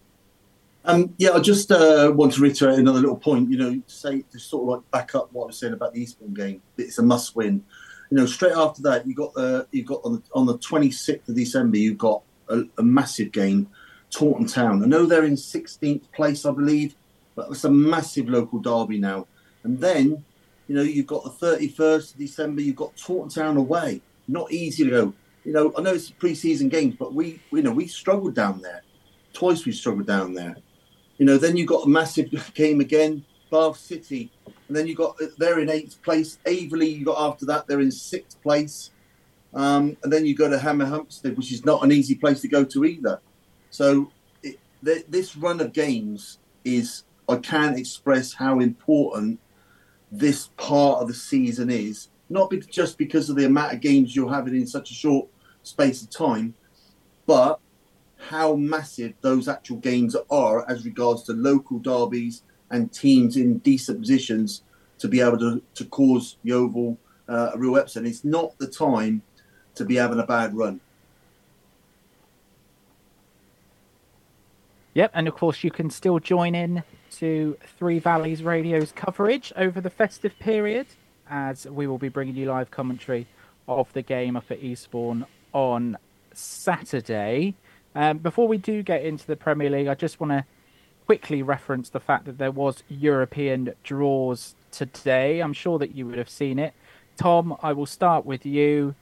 Um, 0.85 1.13
yeah, 1.17 1.31
I 1.31 1.39
just 1.39 1.71
uh, 1.71 2.11
want 2.13 2.33
to 2.33 2.41
reiterate 2.41 2.77
another 2.77 2.99
little 2.99 3.15
point. 3.15 3.49
You 3.49 3.57
know, 3.57 3.81
say 3.87 4.23
to 4.31 4.39
sort 4.39 4.63
of 4.63 4.67
like 4.69 4.91
back 4.91 5.15
up 5.15 5.31
what 5.31 5.43
I 5.43 5.47
was 5.47 5.57
saying 5.57 5.73
about 5.73 5.93
the 5.93 6.01
Eastbourne 6.01 6.33
game. 6.33 6.61
It's 6.77 6.99
a 6.99 7.03
must-win. 7.03 7.63
You 8.09 8.17
know, 8.17 8.25
straight 8.25 8.53
after 8.53 8.81
that, 8.83 9.07
you 9.07 9.15
got 9.15 9.33
the 9.33 9.65
you 9.71 9.83
got 9.83 10.01
on 10.03 10.13
the 10.13 10.21
on 10.33 10.45
the 10.45 10.57
twenty 10.57 10.91
sixth 10.91 11.29
of 11.29 11.35
December, 11.35 11.77
you 11.77 11.95
got 11.95 12.21
a, 12.49 12.63
a 12.77 12.83
massive 12.83 13.31
game, 13.31 13.69
Taunton 14.11 14.45
Town. 14.45 14.83
I 14.83 14.87
know 14.87 15.05
they're 15.05 15.23
in 15.23 15.37
sixteenth 15.37 16.11
place, 16.11 16.45
I 16.45 16.51
believe, 16.51 16.95
but 17.33 17.47
it's 17.49 17.63
a 17.63 17.71
massive 17.71 18.27
local 18.29 18.59
derby 18.59 18.99
now. 18.99 19.25
And 19.63 19.79
then, 19.79 20.23
you 20.67 20.75
know, 20.75 20.81
you've 20.81 21.07
got 21.07 21.23
the 21.23 21.29
thirty 21.29 21.69
first 21.69 22.13
of 22.13 22.19
December, 22.19 22.61
you've 22.61 22.75
got 22.75 22.95
Taunton 22.97 23.29
Town 23.29 23.57
away. 23.57 24.01
Not 24.27 24.51
easy 24.51 24.83
to 24.83 24.89
go. 24.89 25.13
You 25.45 25.53
know, 25.53 25.73
I 25.77 25.81
know 25.81 25.93
it's 25.93 26.09
pre-season 26.09 26.69
games, 26.69 26.95
but 26.99 27.13
we, 27.13 27.41
you 27.51 27.61
know, 27.61 27.71
we 27.71 27.87
struggled 27.87 28.35
down 28.35 28.61
there. 28.61 28.83
Twice 29.33 29.65
we 29.65 29.71
struggled 29.71 30.07
down 30.07 30.33
there. 30.33 30.55
You 31.17 31.25
know, 31.25 31.37
then 31.37 31.57
you 31.57 31.65
got 31.65 31.85
a 31.85 31.89
massive 31.89 32.31
game 32.53 32.79
again, 32.79 33.25
Bath 33.51 33.77
City, 33.77 34.31
and 34.67 34.75
then 34.75 34.87
you 34.87 34.95
got 34.95 35.17
they're 35.37 35.59
in 35.59 35.69
eighth 35.69 36.01
place. 36.01 36.39
Aveley, 36.45 36.97
you 36.97 37.05
got 37.05 37.31
after 37.31 37.45
that, 37.47 37.67
they're 37.67 37.81
in 37.81 37.91
sixth 37.91 38.41
place, 38.41 38.91
um, 39.53 39.97
and 40.03 40.11
then 40.11 40.25
you 40.25 40.35
go 40.35 40.49
to 40.49 40.57
Hemel 40.57 40.89
Hempstead, 40.89 41.37
which 41.37 41.51
is 41.51 41.65
not 41.65 41.83
an 41.83 41.91
easy 41.91 42.15
place 42.15 42.41
to 42.41 42.47
go 42.47 42.63
to 42.63 42.85
either. 42.85 43.19
So 43.69 44.11
it, 44.41 44.59
th- 44.83 45.05
this 45.09 45.35
run 45.35 45.59
of 45.61 45.73
games 45.73 46.39
is 46.63 47.03
I 47.27 47.37
can't 47.37 47.77
express 47.77 48.33
how 48.33 48.59
important 48.59 49.39
this 50.11 50.49
part 50.57 51.01
of 51.01 51.07
the 51.07 51.13
season 51.13 51.69
is. 51.69 52.09
Not 52.29 52.49
be- 52.49 52.59
just 52.59 52.97
because 52.97 53.29
of 53.29 53.35
the 53.35 53.45
amount 53.45 53.73
of 53.73 53.81
games 53.81 54.15
you're 54.15 54.31
having 54.31 54.55
in 54.55 54.67
such 54.67 54.91
a 54.91 54.93
short 54.93 55.27
space 55.63 56.01
of 56.01 56.09
time, 56.09 56.53
but 57.25 57.59
how 58.29 58.55
massive 58.55 59.13
those 59.21 59.47
actual 59.47 59.77
games 59.77 60.15
are 60.29 60.69
as 60.69 60.85
regards 60.85 61.23
to 61.23 61.33
local 61.33 61.79
derbies 61.79 62.43
and 62.71 62.91
teams 62.91 63.37
in 63.37 63.59
decent 63.59 63.99
positions 63.99 64.63
to 64.99 65.07
be 65.07 65.19
able 65.19 65.37
to, 65.37 65.61
to 65.75 65.85
cause 65.85 66.37
Yeovil 66.43 66.97
uh, 67.27 67.51
a 67.53 67.57
real 67.57 67.75
upset. 67.75 68.05
It's 68.05 68.23
not 68.23 68.57
the 68.57 68.67
time 68.67 69.21
to 69.75 69.85
be 69.85 69.95
having 69.95 70.19
a 70.19 70.25
bad 70.25 70.55
run. 70.55 70.79
Yep, 74.93 75.11
and 75.13 75.27
of 75.27 75.35
course 75.35 75.63
you 75.63 75.71
can 75.71 75.89
still 75.89 76.19
join 76.19 76.53
in 76.53 76.83
to 77.17 77.57
Three 77.77 77.99
Valleys 77.99 78.43
Radio's 78.43 78.91
coverage 78.91 79.51
over 79.55 79.81
the 79.81 79.89
festive 79.89 80.37
period, 80.39 80.87
as 81.27 81.65
we 81.65 81.87
will 81.87 81.97
be 81.97 82.09
bringing 82.09 82.35
you 82.35 82.45
live 82.45 82.69
commentary 82.69 83.27
of 83.67 83.91
the 83.93 84.01
game 84.01 84.35
up 84.35 84.51
at 84.51 84.59
Eastbourne 84.61 85.25
on 85.51 85.97
Saturday. 86.33 87.55
Um, 87.95 88.17
before 88.17 88.47
we 88.47 88.57
do 88.57 88.83
get 88.83 89.03
into 89.03 89.27
the 89.27 89.35
Premier 89.35 89.69
League, 89.69 89.87
I 89.87 89.95
just 89.95 90.19
want 90.19 90.31
to 90.31 90.45
quickly 91.05 91.41
reference 91.41 91.89
the 91.89 91.99
fact 91.99 92.25
that 92.25 92.37
there 92.37 92.51
was 92.51 92.83
European 92.87 93.73
draws 93.83 94.55
today. 94.71 95.41
I'm 95.41 95.53
sure 95.53 95.77
that 95.79 95.95
you 95.95 96.07
would 96.07 96.17
have 96.17 96.29
seen 96.29 96.59
it. 96.59 96.73
Tom, 97.17 97.55
I 97.61 97.73
will 97.73 97.85
start 97.85 98.25
with 98.25 98.45
you. 98.45 98.95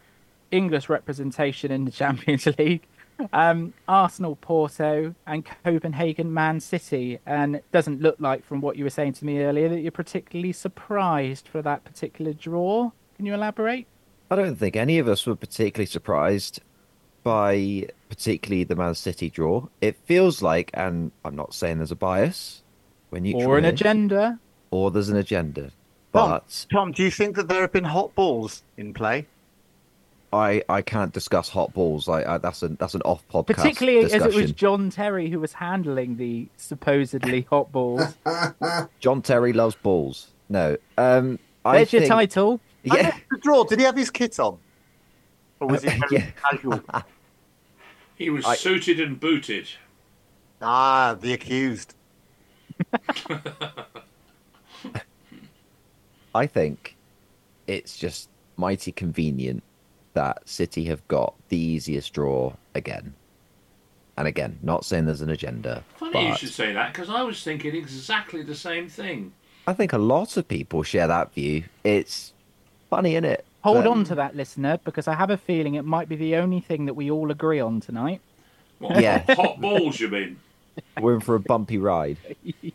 English 0.51 0.89
representation 0.89 1.71
in 1.71 1.85
the 1.85 1.91
Champions 2.01 2.45
League. 2.57 2.83
Um, 3.33 3.73
Arsenal, 3.87 4.35
Porto, 4.35 5.13
and 5.27 5.45
Copenhagen, 5.63 6.33
Man 6.33 6.59
City. 6.59 7.19
And 7.25 7.57
it 7.57 7.71
doesn't 7.71 8.01
look 8.01 8.15
like, 8.19 8.43
from 8.43 8.61
what 8.61 8.77
you 8.77 8.83
were 8.83 8.89
saying 8.89 9.13
to 9.13 9.25
me 9.25 9.43
earlier, 9.43 9.69
that 9.69 9.79
you're 9.79 9.91
particularly 9.91 10.51
surprised 10.51 11.47
for 11.47 11.61
that 11.61 11.83
particular 11.83 12.33
draw. 12.33 12.91
Can 13.15 13.25
you 13.25 13.33
elaborate? 13.33 13.87
I 14.31 14.35
don't 14.35 14.55
think 14.55 14.75
any 14.75 14.97
of 14.97 15.07
us 15.07 15.27
were 15.27 15.35
particularly 15.35 15.85
surprised 15.85 16.61
by 17.23 17.87
particularly 18.11 18.65
the 18.65 18.75
Man 18.75 18.93
City 18.93 19.29
draw. 19.29 19.67
It 19.79 19.95
feels 20.05 20.41
like, 20.41 20.69
and 20.73 21.11
I'm 21.23 21.35
not 21.35 21.53
saying 21.53 21.77
there's 21.77 21.91
a 21.91 21.95
bias 21.95 22.61
when 23.09 23.23
you 23.23 23.35
Or 23.37 23.57
an 23.57 23.63
agenda? 23.65 24.37
or 24.69 24.91
there's 24.91 25.07
an 25.09 25.15
agenda, 25.17 25.71
but 26.11 26.65
Tom, 26.71 26.91
do 26.91 27.03
you 27.03 27.09
think 27.11 27.37
that 27.37 27.47
there 27.47 27.61
have 27.61 27.71
been 27.71 27.85
hot 27.85 28.13
balls 28.15 28.63
in 28.77 28.93
play? 28.93 29.27
I 30.33 30.61
I 30.69 30.81
can't 30.81 31.11
discuss 31.13 31.49
hot 31.49 31.73
balls. 31.73 32.07
I, 32.09 32.35
I 32.35 32.37
that's 32.37 32.63
an 32.63 32.77
that's 32.79 32.95
an 32.95 33.01
off 33.03 33.21
podcast 33.29 33.47
Particularly 33.47 34.01
discussion. 34.03 34.27
as 34.27 34.33
it 34.35 34.41
was 34.41 34.51
John 34.53 34.89
Terry 34.89 35.29
who 35.29 35.39
was 35.39 35.53
handling 35.53 36.15
the 36.17 36.47
supposedly 36.57 37.41
hot 37.49 37.71
balls. 37.71 38.01
John 38.99 39.21
Terry 39.21 39.51
loves 39.53 39.75
balls. 39.75 40.27
No, 40.49 40.77
um, 40.97 41.37
I 41.65 41.75
Where's 41.77 41.91
your 41.93 42.05
title? 42.07 42.59
Yeah, 42.83 42.93
missed 42.93 43.17
the 43.31 43.37
draw. 43.39 43.63
Did 43.65 43.79
he 43.79 43.85
have 43.85 43.95
his 43.97 44.09
kit 44.09 44.39
on? 44.39 44.57
Or 45.59 45.67
was 45.67 45.81
he 45.85 45.89
very 45.89 46.01
Yeah. 46.11 46.31
casual? 46.43 46.81
He 48.21 48.29
was 48.29 48.45
I- 48.45 48.55
suited 48.55 48.99
and 48.99 49.19
booted. 49.19 49.67
Ah, 50.61 51.17
the 51.19 51.33
accused. 51.33 51.95
I 56.35 56.45
think 56.45 56.97
it's 57.65 57.97
just 57.97 58.29
mighty 58.57 58.91
convenient 58.91 59.63
that 60.13 60.47
City 60.47 60.85
have 60.85 61.07
got 61.07 61.33
the 61.49 61.57
easiest 61.57 62.13
draw 62.13 62.53
again. 62.75 63.15
And 64.17 64.27
again, 64.27 64.59
not 64.61 64.85
saying 64.85 65.07
there's 65.07 65.21
an 65.21 65.31
agenda, 65.31 65.83
Funny 65.95 66.27
you 66.27 66.35
should 66.35 66.53
say 66.53 66.73
that 66.73 66.93
because 66.93 67.09
I 67.09 67.23
was 67.23 67.43
thinking 67.43 67.75
exactly 67.75 68.43
the 68.43 68.53
same 68.53 68.87
thing. 68.87 69.33
I 69.65 69.73
think 69.73 69.93
a 69.93 69.97
lot 69.97 70.37
of 70.37 70.47
people 70.47 70.83
share 70.83 71.07
that 71.07 71.33
view. 71.33 71.63
It's 71.83 72.33
funny, 72.87 73.15
isn't 73.15 73.25
it? 73.25 73.45
Hold 73.63 73.85
on 73.87 74.03
to 74.05 74.15
that, 74.15 74.35
listener, 74.35 74.79
because 74.83 75.07
I 75.07 75.13
have 75.13 75.29
a 75.29 75.37
feeling 75.37 75.75
it 75.75 75.85
might 75.85 76.09
be 76.09 76.15
the 76.15 76.35
only 76.37 76.59
thing 76.61 76.85
that 76.85 76.95
we 76.95 77.11
all 77.11 77.29
agree 77.31 77.59
on 77.59 77.79
tonight. 77.79 78.21
What, 78.79 78.99
Yeah. 78.99 79.23
hot 79.35 79.61
balls, 79.61 79.99
you 79.99 80.07
mean? 80.09 80.39
We're 80.99 81.15
in 81.15 81.19
for 81.19 81.35
a 81.35 81.39
bumpy 81.39 81.77
ride. 81.77 82.17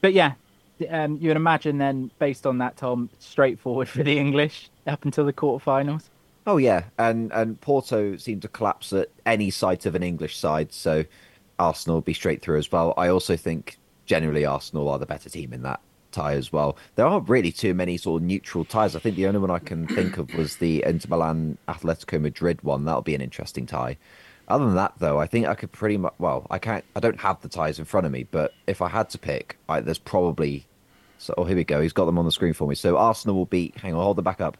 But 0.00 0.12
yeah, 0.12 0.34
um, 0.90 1.16
you 1.18 1.28
would 1.28 1.38
imagine 1.38 1.78
then, 1.78 2.10
based 2.18 2.46
on 2.46 2.58
that, 2.58 2.76
Tom, 2.76 3.08
straightforward 3.20 3.88
for 3.88 4.02
the 4.02 4.18
English 4.18 4.68
up 4.86 5.06
until 5.06 5.24
the 5.24 5.32
quarterfinals. 5.32 6.10
Oh 6.46 6.58
yeah, 6.58 6.84
and 6.98 7.32
and 7.32 7.58
Porto 7.62 8.18
seem 8.18 8.38
to 8.40 8.48
collapse 8.48 8.92
at 8.92 9.08
any 9.24 9.48
sight 9.48 9.86
of 9.86 9.94
an 9.94 10.02
English 10.02 10.36
side, 10.36 10.74
so 10.74 11.02
Arsenal 11.58 11.96
will 11.96 12.02
be 12.02 12.12
straight 12.12 12.42
through 12.42 12.58
as 12.58 12.70
well. 12.70 12.92
I 12.98 13.08
also 13.08 13.34
think 13.34 13.78
generally 14.04 14.44
Arsenal 14.44 14.90
are 14.90 14.98
the 14.98 15.06
better 15.06 15.30
team 15.30 15.54
in 15.54 15.62
that 15.62 15.80
tie 16.14 16.34
as 16.34 16.52
well. 16.52 16.76
There 16.94 17.06
aren't 17.06 17.28
really 17.28 17.52
too 17.52 17.74
many 17.74 17.96
sort 17.96 18.22
of 18.22 18.26
neutral 18.26 18.64
ties. 18.64 18.96
I 18.96 19.00
think 19.00 19.16
the 19.16 19.26
only 19.26 19.40
one 19.40 19.50
I 19.50 19.58
can 19.58 19.86
think 19.86 20.16
of 20.18 20.32
was 20.34 20.56
the 20.56 20.82
Inter 20.84 21.08
Milan 21.10 21.58
Atletico 21.68 22.20
Madrid 22.20 22.62
one. 22.62 22.84
That'll 22.84 23.02
be 23.02 23.14
an 23.14 23.20
interesting 23.20 23.66
tie. 23.66 23.96
Other 24.46 24.66
than 24.66 24.74
that, 24.74 24.94
though, 24.98 25.18
I 25.18 25.26
think 25.26 25.46
I 25.46 25.54
could 25.54 25.72
pretty 25.72 25.96
much. 25.96 26.14
Well, 26.18 26.46
I 26.50 26.58
can't. 26.58 26.84
I 26.94 27.00
don't 27.00 27.20
have 27.20 27.40
the 27.40 27.48
ties 27.48 27.78
in 27.78 27.84
front 27.84 28.06
of 28.06 28.12
me, 28.12 28.24
but 28.30 28.52
if 28.66 28.82
I 28.82 28.88
had 28.88 29.10
to 29.10 29.18
pick, 29.18 29.56
I, 29.68 29.80
there's 29.80 29.98
probably. 29.98 30.66
So 31.18 31.34
oh, 31.38 31.44
here 31.44 31.56
we 31.56 31.64
go. 31.64 31.80
He's 31.80 31.94
got 31.94 32.04
them 32.04 32.18
on 32.18 32.26
the 32.26 32.32
screen 32.32 32.52
for 32.52 32.68
me. 32.68 32.74
So 32.74 32.96
Arsenal 32.98 33.36
will 33.36 33.46
beat. 33.46 33.76
Hang 33.78 33.94
on, 33.94 34.02
hold 34.02 34.16
them 34.16 34.24
back 34.24 34.40
up. 34.40 34.58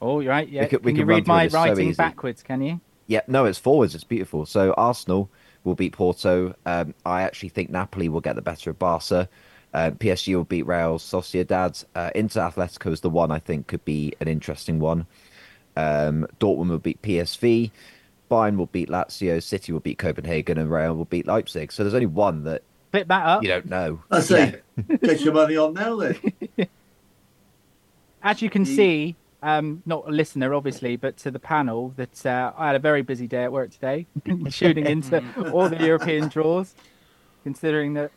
Oh, 0.00 0.20
you're 0.20 0.30
right. 0.30 0.48
Yeah. 0.48 0.66
could- 0.66 0.84
we 0.84 0.92
can 0.92 1.00
you 1.00 1.04
read 1.04 1.26
my 1.26 1.44
this 1.44 1.52
so 1.52 1.58
writing 1.58 1.92
backwards? 1.92 2.42
Can 2.42 2.62
you? 2.62 2.80
Yeah, 3.06 3.20
no, 3.26 3.44
it's 3.44 3.58
forwards. 3.58 3.94
It's 3.94 4.04
beautiful. 4.04 4.46
So 4.46 4.72
Arsenal 4.74 5.28
will 5.64 5.74
beat 5.74 5.92
Porto. 5.92 6.54
Um, 6.64 6.94
I 7.04 7.22
actually 7.22 7.50
think 7.50 7.68
Napoli 7.68 8.08
will 8.08 8.20
get 8.20 8.36
the 8.36 8.42
better 8.42 8.70
of 8.70 8.78
Barca. 8.78 9.28
Uh, 9.72 9.90
PSG 9.92 10.34
will 10.34 10.44
beat 10.44 10.66
Real 10.66 10.98
Sociedad. 10.98 11.84
Uh, 11.94 12.10
Inter 12.14 12.40
Atletico 12.50 12.90
is 12.92 13.00
the 13.00 13.10
one 13.10 13.30
I 13.30 13.38
think 13.38 13.68
could 13.68 13.84
be 13.84 14.12
an 14.20 14.26
interesting 14.28 14.80
one. 14.80 15.06
Um, 15.76 16.26
Dortmund 16.40 16.70
will 16.70 16.78
beat 16.78 17.00
PSV. 17.02 17.70
Bayern 18.30 18.56
will 18.56 18.66
beat 18.66 18.88
Lazio. 18.88 19.42
City 19.42 19.72
will 19.72 19.80
beat 19.80 19.98
Copenhagen, 19.98 20.58
and 20.58 20.70
Real 20.70 20.94
will 20.94 21.04
beat 21.04 21.26
Leipzig. 21.26 21.70
So 21.72 21.82
there's 21.84 21.94
only 21.94 22.06
one 22.06 22.44
that 22.44 22.62
Flip 22.90 23.06
that 23.08 23.24
up. 23.26 23.42
you 23.44 23.48
don't 23.48 23.66
know. 23.66 24.02
I 24.10 24.20
say, 24.20 24.60
get 25.02 25.20
your 25.20 25.32
money 25.34 25.56
on 25.56 25.74
now 25.74 25.96
then. 25.96 26.16
As 28.22 28.42
you 28.42 28.50
can 28.50 28.64
The- 28.64 28.76
see, 28.76 29.16
um, 29.42 29.82
not 29.86 30.06
a 30.06 30.10
listener, 30.10 30.52
obviously, 30.54 30.96
but 30.96 31.16
to 31.18 31.30
the 31.30 31.38
panel, 31.38 31.94
that 31.96 32.26
uh, 32.26 32.52
I 32.56 32.66
had 32.66 32.76
a 32.76 32.80
very 32.80 33.02
busy 33.02 33.26
day 33.26 33.44
at 33.44 33.52
work 33.52 33.70
today, 33.70 34.06
shooting 34.50 34.86
into 34.86 35.24
all 35.52 35.68
the 35.68 35.78
European 35.84 36.28
draws, 36.28 36.74
considering 37.44 37.94
that 37.94 38.10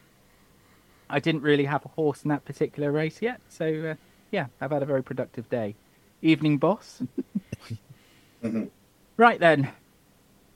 I 1.14 1.20
didn't 1.20 1.42
really 1.44 1.66
have 1.66 1.86
a 1.86 1.90
horse 1.90 2.24
in 2.24 2.30
that 2.30 2.44
particular 2.44 2.92
race 2.92 3.22
yet. 3.22 3.40
So, 3.48 3.92
uh, 3.92 3.96
yeah, 4.32 4.48
I've 4.60 4.72
had 4.72 4.82
a 4.82 4.86
very 4.86 5.04
productive 5.04 5.48
day. 5.50 5.76
Evening, 6.22 6.58
boss. 6.58 7.02
Mhm. 8.44 8.70
Right 9.16 9.40
then, 9.40 9.72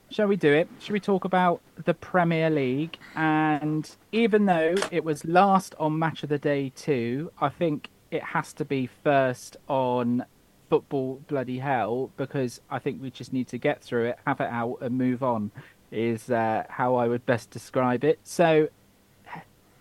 shall 0.10 0.28
we 0.28 0.36
do 0.36 0.52
it? 0.52 0.68
Shall 0.80 0.92
we 0.92 1.00
talk 1.00 1.24
about 1.24 1.62
the 1.86 1.94
Premier 1.94 2.50
League? 2.50 2.98
And 3.16 3.90
even 4.12 4.46
though 4.46 4.76
it 4.92 5.06
was 5.06 5.24
last 5.24 5.74
on 5.80 5.98
Match 5.98 6.22
of 6.24 6.28
the 6.30 6.38
Day 6.38 6.74
two, 6.76 7.32
I 7.40 7.48
think 7.48 7.90
it 8.12 8.24
has 8.24 8.52
to 8.54 8.66
be 8.66 8.90
first 9.06 9.56
on 9.70 10.26
Football 10.70 11.22
Bloody 11.30 11.60
Hell 11.60 12.12
because 12.18 12.60
I 12.70 12.80
think 12.80 13.02
we 13.02 13.10
just 13.10 13.32
need 13.32 13.48
to 13.50 13.58
get 13.58 13.82
through 13.82 14.08
it, 14.08 14.20
have 14.28 14.42
it 14.42 14.50
out, 14.50 14.80
and 14.82 14.98
move 14.98 15.24
on. 15.24 15.52
Is 15.90 16.30
uh, 16.30 16.66
how 16.68 16.96
I 16.96 17.08
would 17.08 17.26
best 17.26 17.52
describe 17.52 18.04
it. 18.04 18.20
So 18.24 18.68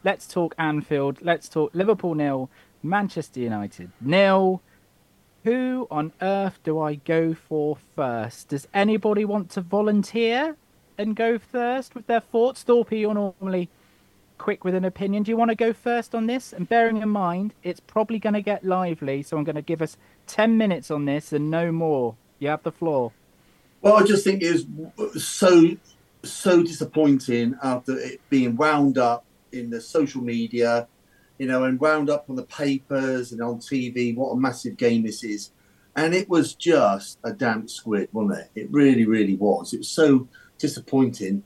let's 0.07 0.29
talk 0.29 0.55
Anfield. 0.57 1.19
Let's 1.21 1.49
talk 1.49 1.75
Liverpool 1.75 2.15
nil, 2.15 2.49
Manchester 2.83 3.41
United 3.41 3.91
nil. 4.01 4.63
Who 5.43 5.89
on 5.91 6.13
earth 6.23 6.61
do 6.63 6.81
I 6.81 6.95
go 6.95 7.35
for 7.35 7.77
first? 7.97 8.49
Does 8.49 8.69
anybody 8.73 9.25
want 9.25 9.51
to 9.51 9.61
volunteer 9.61 10.57
and 10.97 11.15
go 11.17 11.39
first 11.39 11.95
with 11.95 12.07
their 12.07 12.21
thoughts? 12.21 12.63
Thorpe, 12.63 12.93
you're 12.93 13.15
normally 13.15 13.69
quick 14.39 14.65
with 14.65 14.77
an 14.77 14.85
opinion. 14.85 15.25
Do 15.25 15.31
you 15.33 15.37
want 15.37 15.51
to 15.51 15.57
go 15.57 15.73
first 15.73 16.15
on 16.15 16.27
this? 16.27 16.53
And 16.53 16.69
bearing 16.69 16.99
in 16.99 17.09
mind, 17.09 17.55
it's 17.65 17.81
probably 17.81 18.21
going 18.21 18.35
to 18.35 18.43
get 18.43 18.65
lively, 18.65 19.23
so 19.23 19.37
I'm 19.37 19.45
going 19.45 19.57
to 19.57 19.63
give 19.63 19.83
us 19.83 19.97
10 20.29 20.57
minutes 20.57 20.91
on 20.91 21.05
this 21.05 21.33
and 21.33 21.51
no 21.51 21.73
more. 21.73 22.15
You 22.39 22.49
have 22.49 22.63
the 22.63 22.73
floor. 22.73 23.13
Well, 23.83 23.97
I 23.97 24.05
just 24.05 24.25
think 24.25 24.43
it 24.43 24.67
was 24.97 25.25
so 25.25 25.77
so 26.23 26.61
disappointing 26.61 27.57
after 27.63 27.97
it 27.97 28.21
being 28.31 28.57
wound 28.57 28.99
up 28.99 29.26
in 29.57 29.71
the 29.71 29.81
social 29.81 30.23
media, 30.23 30.89
you 31.39 31.47
know, 31.47 31.65
and 31.65 31.81
wound 31.81 32.11
up 32.11 32.29
on 32.29 32.37
the 32.37 32.45
papers 32.45 33.33
and 33.33 33.43
on 33.43 33.59
TV. 33.59 34.15
What 34.15 34.31
a 34.31 34.37
massive 34.37 34.77
game 34.77 35.03
this 35.03 35.25
is, 35.25 35.51
and 35.95 36.15
it 36.15 36.29
was 36.29 36.55
just 36.55 37.19
a 37.25 37.33
damp 37.33 37.71
squid, 37.71 38.09
wasn't 38.13 38.41
it? 38.41 38.63
It 38.63 38.69
really, 38.71 39.07
really 39.07 39.37
was. 39.37 39.73
It 39.73 39.79
was 39.79 39.89
so 39.89 40.29
disappointing. 40.59 41.43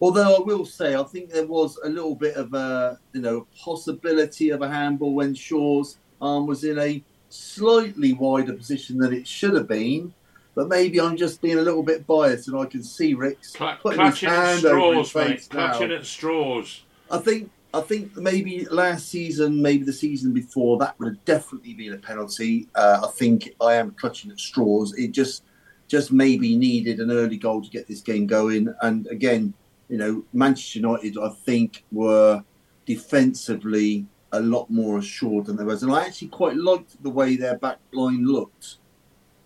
Although 0.00 0.36
I 0.36 0.40
will 0.40 0.66
say, 0.66 0.96
I 0.96 1.02
think 1.04 1.30
there 1.30 1.46
was 1.46 1.78
a 1.84 1.88
little 1.88 2.14
bit 2.14 2.36
of 2.36 2.52
a, 2.52 2.98
you 3.12 3.20
know, 3.20 3.46
possibility 3.58 4.50
of 4.50 4.60
a 4.60 4.68
handball 4.68 5.14
when 5.14 5.34
Shaw's 5.34 5.98
arm 6.20 6.46
was 6.46 6.64
in 6.64 6.78
a 6.78 7.02
slightly 7.30 8.12
wider 8.12 8.52
position 8.52 8.98
than 8.98 9.12
it 9.12 9.26
should 9.26 9.54
have 9.54 9.68
been 9.68 10.12
but 10.54 10.68
maybe 10.68 11.00
I'm 11.00 11.16
just 11.16 11.42
being 11.42 11.58
a 11.58 11.62
little 11.62 11.82
bit 11.82 12.06
biased, 12.06 12.48
and 12.48 12.56
I 12.56 12.64
can 12.66 12.82
see 12.82 13.14
Rick's 13.14 13.56
putting 13.82 14.04
his 14.06 14.20
hand 14.20 14.64
over 14.64 14.98
his 14.98 15.10
straws, 15.10 15.14
mate. 15.14 15.40
face 15.40 15.52
now. 15.52 15.70
Clutching 15.70 15.92
at 15.92 16.06
straws. 16.06 16.82
I 17.10 17.18
think 17.18 17.50
I 17.74 17.80
think 17.80 18.16
maybe 18.16 18.66
last 18.70 19.08
season, 19.08 19.60
maybe 19.60 19.84
the 19.84 19.92
season 19.92 20.32
before, 20.32 20.78
that 20.78 20.98
would 20.98 21.08
have 21.08 21.24
definitely 21.24 21.74
been 21.74 21.92
a 21.92 21.98
penalty. 21.98 22.68
Uh, 22.74 23.00
I 23.04 23.08
think 23.08 23.54
I 23.60 23.74
am 23.74 23.90
clutching 23.92 24.30
at 24.30 24.38
straws. 24.38 24.94
It 24.94 25.10
just 25.10 25.42
just 25.88 26.12
maybe 26.12 26.56
needed 26.56 27.00
an 27.00 27.10
early 27.10 27.36
goal 27.36 27.62
to 27.62 27.68
get 27.68 27.86
this 27.86 28.00
game 28.00 28.26
going. 28.26 28.72
And 28.80 29.06
again, 29.08 29.52
you 29.88 29.98
know, 29.98 30.24
Manchester 30.32 30.78
United, 30.78 31.18
I 31.18 31.30
think, 31.44 31.84
were 31.92 32.42
defensively 32.86 34.06
a 34.32 34.40
lot 34.40 34.70
more 34.70 34.98
assured 34.98 35.46
than 35.46 35.56
they 35.56 35.64
was, 35.64 35.82
and 35.82 35.92
I 35.92 36.06
actually 36.06 36.28
quite 36.28 36.56
liked 36.56 37.02
the 37.02 37.10
way 37.10 37.36
their 37.36 37.58
back 37.58 37.78
line 37.92 38.24
looked. 38.24 38.76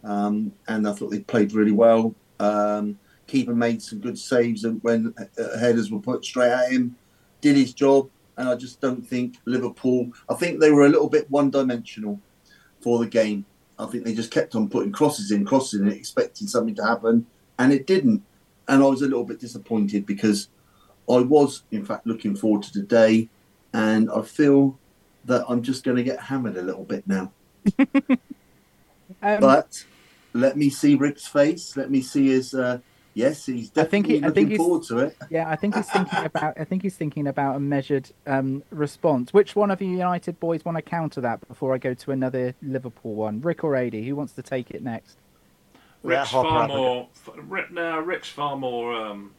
Um, 0.04 0.52
and 0.68 0.86
I 0.86 0.92
thought 0.92 1.10
they 1.10 1.20
played 1.20 1.52
really 1.52 1.72
well. 1.72 2.14
Um, 2.38 2.98
keeper 3.26 3.54
made 3.54 3.82
some 3.82 4.00
good 4.00 4.18
saves 4.18 4.66
when 4.82 5.14
uh, 5.18 5.58
headers 5.58 5.90
were 5.90 5.98
put 5.98 6.24
straight 6.24 6.52
at 6.52 6.70
him. 6.70 6.96
Did 7.40 7.56
his 7.56 7.74
job, 7.74 8.08
and 8.38 8.48
I 8.48 8.54
just 8.54 8.80
don't 8.80 9.06
think 9.06 9.36
Liverpool. 9.44 10.10
I 10.30 10.34
think 10.34 10.60
they 10.60 10.70
were 10.70 10.86
a 10.86 10.88
little 10.88 11.08
bit 11.08 11.30
one-dimensional 11.30 12.18
for 12.80 12.98
the 12.98 13.06
game. 13.06 13.44
I 13.78 13.86
think 13.86 14.04
they 14.04 14.14
just 14.14 14.30
kept 14.30 14.54
on 14.54 14.68
putting 14.68 14.92
crosses 14.92 15.30
in, 15.30 15.44
crosses 15.44 15.80
in, 15.80 15.88
expecting 15.88 16.46
something 16.46 16.74
to 16.76 16.84
happen, 16.84 17.26
and 17.58 17.72
it 17.72 17.86
didn't. 17.86 18.22
And 18.68 18.82
I 18.82 18.86
was 18.86 19.02
a 19.02 19.06
little 19.06 19.24
bit 19.24 19.40
disappointed 19.40 20.06
because 20.06 20.48
I 21.10 21.18
was, 21.18 21.62
in 21.70 21.84
fact, 21.84 22.06
looking 22.06 22.36
forward 22.36 22.62
to 22.62 22.72
today, 22.72 23.28
and 23.72 24.10
I 24.10 24.22
feel 24.22 24.78
that 25.24 25.44
I'm 25.48 25.62
just 25.62 25.84
going 25.84 25.96
to 25.96 26.02
get 26.02 26.20
hammered 26.20 26.56
a 26.56 26.62
little 26.62 26.84
bit 26.84 27.04
now. 27.06 27.32
Um, 29.22 29.40
But 29.40 29.84
let 30.34 30.56
me 30.56 30.68
see 30.70 30.94
Rick's 30.94 31.26
face. 31.26 31.76
Let 31.76 31.90
me 31.90 32.02
see 32.02 32.28
his. 32.28 32.54
Uh, 32.54 32.78
yes, 33.18 33.46
he's 33.46 33.70
I 33.76 33.84
think 33.84 34.06
definitely 34.06 34.14
he- 34.18 34.22
I 34.22 34.26
looking 34.28 34.34
think 34.34 34.48
he's- 34.50 34.58
forward 34.58 34.82
to 34.84 34.98
it. 34.98 35.16
Yeah, 35.30 35.48
I 35.48 35.56
think 35.56 35.74
he's 35.76 35.90
thinking 35.90 36.24
about. 36.24 36.60
I 36.60 36.64
think 36.64 36.82
he's 36.82 36.96
thinking 36.96 37.26
about 37.26 37.56
a 37.56 37.60
measured 37.60 38.10
um, 38.26 38.62
response. 38.70 39.32
Which 39.32 39.54
one 39.56 39.70
of 39.70 39.80
you 39.82 39.88
United 39.90 40.38
boys 40.40 40.64
want 40.64 40.76
to 40.76 40.82
counter 40.82 41.20
that 41.22 41.46
before 41.48 41.74
I 41.74 41.78
go 41.78 41.94
to 41.94 42.10
another 42.12 42.54
Liverpool 42.62 43.14
one? 43.14 43.40
Rick 43.40 43.64
or 43.64 43.76
Adi? 43.76 44.06
Who 44.08 44.16
wants 44.16 44.32
to 44.34 44.42
take 44.42 44.70
it 44.70 44.82
next? 44.82 45.16
Rick's 46.02 46.30
Hopper 46.30 46.48
far 46.48 46.68
more. 46.68 47.08
f- 47.26 47.34
Rick, 47.48 47.72
now 47.72 47.98
Rick's 47.98 48.28
far 48.28 48.56
more 48.56 48.94
um, 48.94 49.32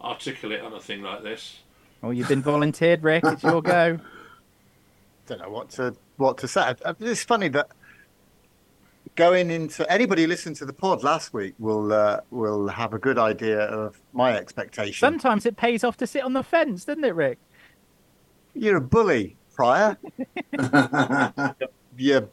articulate 0.00 0.60
on 0.60 0.72
a 0.72 0.80
thing 0.80 1.02
like 1.02 1.22
this. 1.22 1.58
Oh, 2.02 2.10
you've 2.10 2.28
been 2.28 2.42
volunteered, 2.42 3.02
Rick. 3.02 3.24
It's 3.26 3.42
your 3.42 3.60
go. 3.62 3.98
don't 5.26 5.40
know 5.40 5.50
what 5.50 5.70
to 5.70 5.96
what 6.16 6.38
to 6.38 6.48
say. 6.48 6.74
Uh, 6.84 6.94
It's 7.00 7.24
funny 7.24 7.48
that 7.48 7.68
going 9.16 9.50
into 9.50 9.90
anybody 9.90 10.22
who 10.22 10.28
listened 10.28 10.56
to 10.56 10.66
the 10.66 10.72
pod 10.72 11.02
last 11.02 11.32
week 11.32 11.54
will 11.58 11.92
uh, 11.92 12.20
will 12.30 12.68
have 12.68 12.92
a 12.94 12.98
good 12.98 13.18
idea 13.18 13.60
of 13.60 14.00
my 14.12 14.36
expectation. 14.36 15.00
Sometimes 15.00 15.46
it 15.46 15.56
pays 15.56 15.82
off 15.82 15.96
to 15.98 16.06
sit 16.06 16.22
on 16.22 16.34
the 16.34 16.42
fence, 16.42 16.84
doesn't 16.84 17.04
it, 17.04 17.14
Rick? 17.14 17.38
You're 18.54 18.76
a 18.76 18.80
bully, 18.80 19.36
Pryor. 19.54 19.96
You 21.98 22.30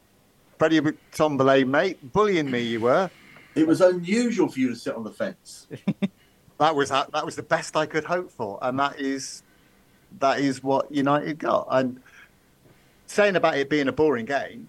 Freddie 0.58 0.80
Tombole, 1.10 1.66
mate, 1.66 2.12
bullying 2.12 2.50
me. 2.50 2.60
You 2.60 2.80
were. 2.80 3.10
it 3.54 3.66
was 3.66 3.80
unusual 3.80 4.48
for 4.48 4.60
you 4.60 4.68
to 4.68 4.76
sit 4.76 4.94
on 4.94 5.04
the 5.04 5.10
fence. 5.10 5.66
That 6.58 6.76
was 6.76 6.90
that 6.90 7.24
was 7.24 7.34
the 7.34 7.42
best 7.42 7.76
I 7.76 7.84
could 7.84 8.04
hope 8.04 8.30
for, 8.30 8.60
and 8.62 8.78
that 8.78 9.00
is 9.00 9.42
that 10.20 10.38
is 10.38 10.62
what 10.62 10.90
United 10.90 11.40
got. 11.40 11.66
And 11.68 12.00
saying 13.06 13.34
about 13.34 13.58
it 13.58 13.68
being 13.68 13.88
a 13.88 13.92
boring 13.92 14.24
game, 14.24 14.68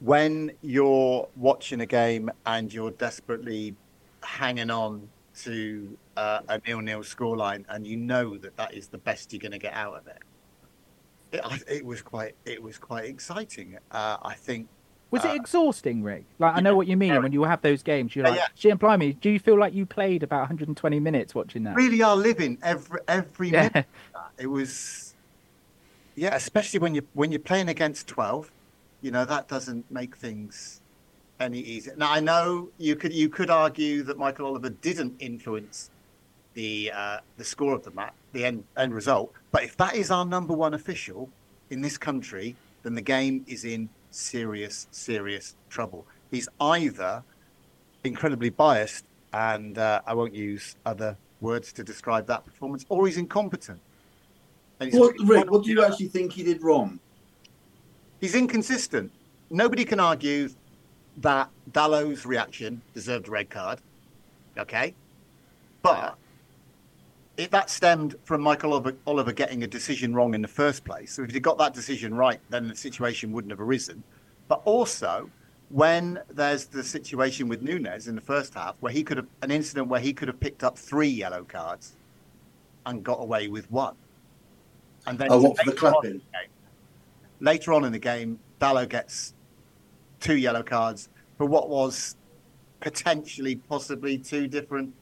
when 0.00 0.52
you're 0.62 1.28
watching 1.36 1.80
a 1.80 1.86
game 1.86 2.30
and 2.46 2.72
you're 2.72 2.92
desperately 2.92 3.74
hanging 4.22 4.70
on 4.70 5.08
to 5.42 5.96
uh, 6.16 6.40
a 6.48 6.60
nil-nil 6.66 7.00
scoreline, 7.00 7.64
and 7.68 7.86
you 7.86 7.96
know 7.96 8.36
that 8.38 8.56
that 8.56 8.74
is 8.74 8.88
the 8.88 8.98
best 8.98 9.32
you're 9.32 9.40
going 9.40 9.52
to 9.52 9.58
get 9.58 9.74
out 9.74 9.94
of 9.94 10.06
it. 10.06 10.18
It, 11.30 11.40
I, 11.44 11.58
it 11.68 11.84
was 11.84 12.02
quite 12.02 12.34
it 12.44 12.62
was 12.62 12.78
quite 12.78 13.04
exciting. 13.04 13.76
Uh, 13.90 14.16
I 14.22 14.34
think 14.34 14.66
Was 15.10 15.24
Uh, 15.24 15.28
it 15.28 15.36
exhausting, 15.36 16.02
Rick? 16.02 16.24
Like 16.38 16.56
I 16.56 16.60
know 16.60 16.74
what 16.74 16.86
you 16.86 16.96
mean 16.96 17.12
yeah. 17.14 17.18
when 17.18 17.32
you 17.32 17.44
have 17.44 17.60
those 17.62 17.82
games. 17.82 18.16
You're 18.16 18.24
Yeah, 18.24 18.30
like, 18.30 18.40
yeah. 18.40 18.46
"Shit, 18.54 18.72
imply 18.72 18.96
me." 18.96 19.12
Do 19.12 19.30
you 19.30 19.38
feel 19.38 19.58
like 19.58 19.74
you 19.74 19.84
played 19.86 20.22
about 20.22 20.40
120 20.40 21.00
minutes 21.00 21.34
watching 21.34 21.64
that? 21.64 21.74
really 21.76 22.02
are 22.02 22.16
living 22.16 22.58
every 22.62 23.00
every 23.08 23.50
minute. 23.50 23.86
It 24.38 24.46
was, 24.46 25.14
yeah, 26.14 26.34
especially 26.34 26.80
when 26.80 26.94
you 26.94 27.02
when 27.12 27.30
you're 27.30 27.40
playing 27.40 27.68
against 27.68 28.06
twelve, 28.08 28.50
you 29.00 29.10
know 29.10 29.24
that 29.24 29.48
doesn't 29.48 29.90
make 29.90 30.16
things 30.16 30.80
any 31.40 31.60
easier. 31.60 31.94
Now 31.96 32.10
I 32.12 32.20
know 32.20 32.68
you 32.78 32.96
could 32.96 33.12
you 33.12 33.28
could 33.28 33.50
argue 33.50 34.02
that 34.04 34.18
Michael 34.18 34.46
Oliver 34.46 34.70
didn't 34.70 35.14
influence 35.18 35.90
the 36.54 36.90
uh, 36.94 37.18
the 37.36 37.44
score 37.44 37.74
of 37.74 37.84
the 37.84 37.90
match, 37.92 38.14
the 38.32 38.44
end 38.44 38.64
end 38.76 38.94
result. 38.94 39.32
But 39.52 39.62
if 39.62 39.76
that 39.76 39.94
is 39.94 40.10
our 40.10 40.24
number 40.24 40.54
one 40.54 40.74
official 40.74 41.28
in 41.70 41.80
this 41.80 41.96
country, 41.96 42.56
then 42.82 42.94
the 42.94 43.02
game 43.02 43.44
is 43.46 43.64
in 43.64 43.88
serious 44.10 44.88
serious 44.90 45.54
trouble. 45.70 46.06
He's 46.30 46.48
either 46.60 47.22
incredibly 48.04 48.50
biased, 48.50 49.04
and 49.32 49.78
uh, 49.78 50.00
I 50.06 50.14
won't 50.14 50.34
use 50.34 50.76
other 50.84 51.16
words 51.40 51.72
to 51.74 51.84
describe 51.84 52.26
that 52.26 52.44
performance, 52.44 52.84
or 52.88 53.06
he's 53.06 53.16
incompetent. 53.16 53.80
He's, 54.80 54.94
What, 54.94 55.14
Rick, 55.24 55.50
what 55.50 55.64
do 55.64 55.70
you 55.70 55.84
actually 55.84 56.08
think 56.08 56.32
he 56.32 56.42
did 56.42 56.62
wrong? 56.62 57.00
He's 58.20 58.34
inconsistent. 58.34 59.12
Nobody 59.50 59.84
can 59.84 60.00
argue 60.00 60.48
that 61.18 61.50
Dalot's 61.72 62.26
reaction 62.26 62.80
deserved 62.94 63.28
a 63.28 63.30
red 63.30 63.50
card. 63.50 63.80
Okay, 64.56 64.94
but 65.82 66.16
if 67.36 67.50
that 67.50 67.70
stemmed 67.70 68.16
from 68.24 68.40
Michael 68.40 68.72
Oliver, 68.72 68.94
Oliver 69.06 69.32
getting 69.32 69.62
a 69.62 69.66
decision 69.68 70.14
wrong 70.14 70.34
in 70.34 70.42
the 70.42 70.48
first 70.48 70.84
place, 70.84 71.12
so 71.12 71.22
if 71.22 71.30
he 71.30 71.38
got 71.38 71.58
that 71.58 71.74
decision 71.74 72.12
right, 72.14 72.40
then 72.50 72.66
the 72.66 72.74
situation 72.74 73.30
wouldn't 73.30 73.52
have 73.52 73.60
arisen. 73.60 74.02
But 74.48 74.60
also, 74.64 75.30
when 75.68 76.18
there's 76.28 76.64
the 76.66 76.82
situation 76.82 77.46
with 77.46 77.62
Nunez 77.62 78.08
in 78.08 78.16
the 78.16 78.20
first 78.20 78.54
half, 78.54 78.74
where 78.80 78.92
he 78.92 79.04
could 79.04 79.18
have 79.18 79.28
an 79.42 79.52
incident 79.52 79.86
where 79.86 80.00
he 80.00 80.12
could 80.12 80.26
have 80.26 80.40
picked 80.40 80.64
up 80.64 80.76
three 80.76 81.08
yellow 81.08 81.44
cards 81.44 81.94
and 82.86 83.04
got 83.04 83.20
away 83.20 83.46
with 83.46 83.70
one, 83.70 83.94
and 85.06 85.16
then 85.18 85.28
Oh, 85.30 85.40
what, 85.40 85.56
for 85.58 85.64
the 85.66 85.70
on 85.72 85.76
clapping? 85.76 86.10
in 86.12 86.16
the 86.18 86.22
game- 86.32 86.50
later 87.40 87.72
on 87.72 87.84
in 87.84 87.92
the 87.92 87.98
game, 87.98 88.38
Dalot 88.60 88.88
gets 88.88 89.34
two 90.20 90.36
yellow 90.36 90.62
cards 90.62 91.08
for 91.36 91.46
what 91.46 91.68
was 91.68 92.16
potentially, 92.80 93.56
possibly 93.56 94.18
two 94.18 94.46
different 94.46 94.94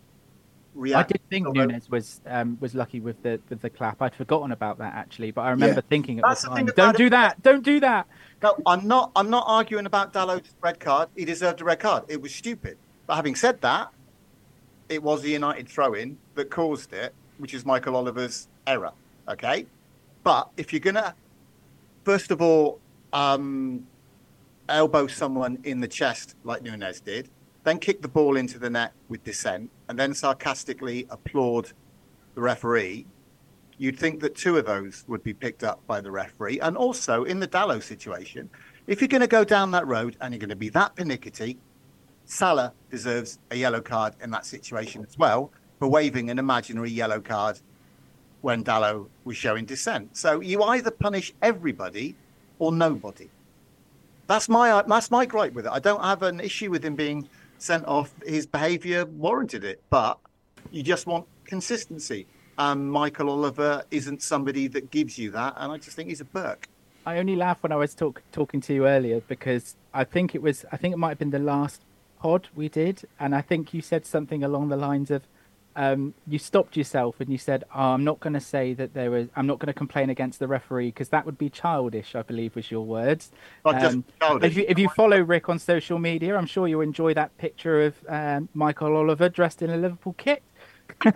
I 0.94 1.02
did 1.04 1.20
think 1.30 1.48
Nunez 1.48 1.88
was 1.90 2.20
um, 2.26 2.58
was 2.60 2.74
lucky 2.74 3.00
with 3.00 3.22
the 3.22 3.40
with 3.48 3.62
the 3.62 3.70
clap. 3.70 4.02
I'd 4.02 4.14
forgotten 4.14 4.52
about 4.52 4.76
that 4.78 4.94
actually, 4.94 5.30
but 5.30 5.40
I 5.42 5.50
remember 5.50 5.76
Yeah. 5.76 5.88
thinking 5.88 6.18
at 6.18 6.24
That's 6.28 6.42
the 6.42 6.48
time, 6.48 6.66
"Don't 6.66 6.96
do 6.96 7.08
that! 7.10 7.42
Don't 7.42 7.62
do 7.62 7.80
that!" 7.80 8.06
No, 8.42 8.56
I'm 8.66 8.86
not. 8.86 9.10
I'm 9.16 9.30
not 9.30 9.44
arguing 9.46 9.86
about 9.86 10.12
Dalot's 10.12 10.54
red 10.60 10.78
card. 10.78 11.08
He 11.16 11.24
deserved 11.24 11.62
a 11.62 11.64
red 11.64 11.80
card. 11.80 12.04
It 12.08 12.20
was 12.20 12.34
stupid. 12.34 12.76
But 13.06 13.16
having 13.16 13.34
said 13.34 13.62
that, 13.62 13.88
it 14.90 15.02
was 15.02 15.22
the 15.22 15.30
United 15.30 15.66
throw-in 15.66 16.18
that 16.34 16.50
caused 16.50 16.92
it, 16.92 17.14
which 17.38 17.54
is 17.54 17.64
Michael 17.64 17.96
Oliver's 17.96 18.48
error. 18.66 18.92
Okay, 19.28 19.66
but 20.24 20.50
if 20.58 20.74
you're 20.74 20.80
gonna, 20.80 21.14
first 22.06 22.30
of 22.30 22.40
all, 22.40 22.78
um, 23.12 23.84
elbow 24.68 25.08
someone 25.08 25.58
in 25.64 25.80
the 25.80 25.88
chest 25.88 26.36
like 26.44 26.62
Nunez 26.62 27.00
did, 27.00 27.28
then 27.64 27.80
kick 27.80 28.00
the 28.00 28.06
ball 28.06 28.36
into 28.36 28.60
the 28.60 28.70
net 28.70 28.92
with 29.08 29.24
dissent, 29.24 29.68
and 29.88 29.98
then 29.98 30.14
sarcastically 30.14 31.08
applaud 31.10 31.72
the 32.36 32.40
referee, 32.40 33.06
you'd 33.78 33.98
think 33.98 34.20
that 34.20 34.36
two 34.36 34.56
of 34.56 34.66
those 34.66 35.04
would 35.08 35.24
be 35.24 35.34
picked 35.34 35.64
up 35.64 35.84
by 35.88 36.00
the 36.00 36.12
referee. 36.12 36.60
And 36.60 36.76
also 36.76 37.24
in 37.24 37.40
the 37.40 37.48
Dalot 37.48 37.82
situation, 37.82 38.48
if 38.86 39.00
you're 39.00 39.08
going 39.08 39.20
to 39.22 39.26
go 39.26 39.42
down 39.42 39.72
that 39.72 39.84
road 39.84 40.16
and 40.20 40.32
you're 40.32 40.38
going 40.38 40.48
to 40.50 40.54
be 40.54 40.68
that 40.68 40.94
pernickety, 40.94 41.58
Salah 42.24 42.72
deserves 42.88 43.40
a 43.50 43.56
yellow 43.56 43.80
card 43.80 44.14
in 44.22 44.30
that 44.30 44.46
situation 44.46 45.04
as 45.08 45.18
well 45.18 45.50
for 45.80 45.88
waving 45.88 46.30
an 46.30 46.38
imaginary 46.38 46.90
yellow 46.90 47.20
card 47.20 47.58
when 48.46 48.62
Dalot 48.62 49.08
was 49.24 49.36
showing 49.36 49.64
dissent. 49.64 50.16
So 50.16 50.38
you 50.38 50.62
either 50.62 50.92
punish 50.92 51.34
everybody 51.42 52.14
or 52.60 52.70
nobody. 52.70 53.28
That's 54.28 54.48
my 54.48 54.84
that's 54.86 55.10
my 55.10 55.26
gripe 55.26 55.52
with 55.52 55.66
it. 55.66 55.72
I 55.72 55.80
don't 55.80 56.00
have 56.00 56.22
an 56.22 56.38
issue 56.38 56.70
with 56.70 56.84
him 56.84 56.94
being 56.94 57.28
sent 57.58 57.84
off. 57.86 58.14
His 58.24 58.46
behaviour 58.46 59.04
warranted 59.04 59.64
it, 59.64 59.82
but 59.90 60.20
you 60.70 60.84
just 60.84 61.08
want 61.08 61.26
consistency. 61.44 62.28
Um, 62.56 62.88
Michael 62.88 63.30
Oliver 63.30 63.82
isn't 63.90 64.22
somebody 64.22 64.68
that 64.68 64.92
gives 64.92 65.18
you 65.18 65.32
that, 65.32 65.54
and 65.56 65.72
I 65.72 65.78
just 65.78 65.96
think 65.96 66.08
he's 66.08 66.20
a 66.20 66.24
Burke. 66.24 66.68
I 67.04 67.18
only 67.18 67.34
laughed 67.34 67.64
when 67.64 67.72
I 67.72 67.76
was 67.76 67.96
talk, 67.96 68.22
talking 68.30 68.60
to 68.60 68.72
you 68.72 68.86
earlier 68.86 69.22
because 69.26 69.74
I 69.92 70.04
think 70.04 70.36
it 70.36 70.42
was 70.42 70.64
I 70.70 70.76
think 70.76 70.94
it 70.94 70.98
might 70.98 71.14
have 71.14 71.18
been 71.18 71.30
the 71.30 71.40
last 71.40 71.82
pod 72.20 72.46
we 72.54 72.68
did, 72.68 73.02
and 73.18 73.34
I 73.34 73.40
think 73.40 73.74
you 73.74 73.82
said 73.82 74.06
something 74.06 74.44
along 74.44 74.68
the 74.68 74.76
lines 74.76 75.10
of 75.10 75.22
um, 75.76 76.14
you 76.26 76.38
stopped 76.38 76.76
yourself 76.76 77.20
and 77.20 77.30
you 77.30 77.38
said, 77.38 77.64
oh, 77.74 77.92
"I'm 77.92 78.04
not 78.04 78.18
going 78.20 78.32
to 78.32 78.40
say 78.40 78.74
that 78.74 78.94
there 78.94 79.10
was 79.10 79.28
I'm 79.36 79.46
not 79.46 79.58
going 79.58 79.68
to 79.68 79.74
complain 79.74 80.10
against 80.10 80.38
the 80.38 80.48
referee 80.48 80.88
because 80.88 81.10
that 81.10 81.24
would 81.26 81.38
be 81.38 81.50
childish." 81.50 82.14
I 82.14 82.22
believe 82.22 82.56
was 82.56 82.70
your 82.70 82.84
words. 82.84 83.30
Um. 83.64 84.04
If 84.42 84.56
you, 84.56 84.64
if 84.68 84.78
you 84.78 84.88
follow 84.88 85.20
Rick 85.20 85.48
on 85.48 85.58
social 85.58 85.98
media, 85.98 86.36
I'm 86.36 86.46
sure 86.46 86.66
you'll 86.66 86.80
enjoy 86.80 87.14
that 87.14 87.36
picture 87.38 87.82
of 87.82 87.94
um, 88.08 88.48
Michael 88.54 88.96
Oliver 88.96 89.28
dressed 89.28 89.62
in 89.62 89.70
a 89.70 89.76
Liverpool 89.76 90.14
kit. 90.18 90.42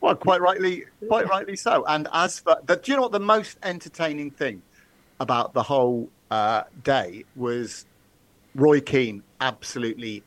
Well, 0.00 0.14
quite 0.14 0.40
rightly, 0.40 0.84
quite 1.08 1.28
rightly 1.28 1.56
so. 1.56 1.84
And 1.86 2.08
as 2.12 2.38
for 2.38 2.56
the, 2.64 2.76
do 2.76 2.92
you 2.92 2.96
know 2.96 3.02
what 3.02 3.12
the 3.12 3.20
most 3.20 3.58
entertaining 3.62 4.30
thing 4.30 4.62
about 5.18 5.54
the 5.54 5.62
whole 5.62 6.08
uh, 6.30 6.62
day 6.84 7.24
was? 7.36 7.84
Roy 8.54 8.80
Keane 8.80 9.22
absolutely 9.40 10.22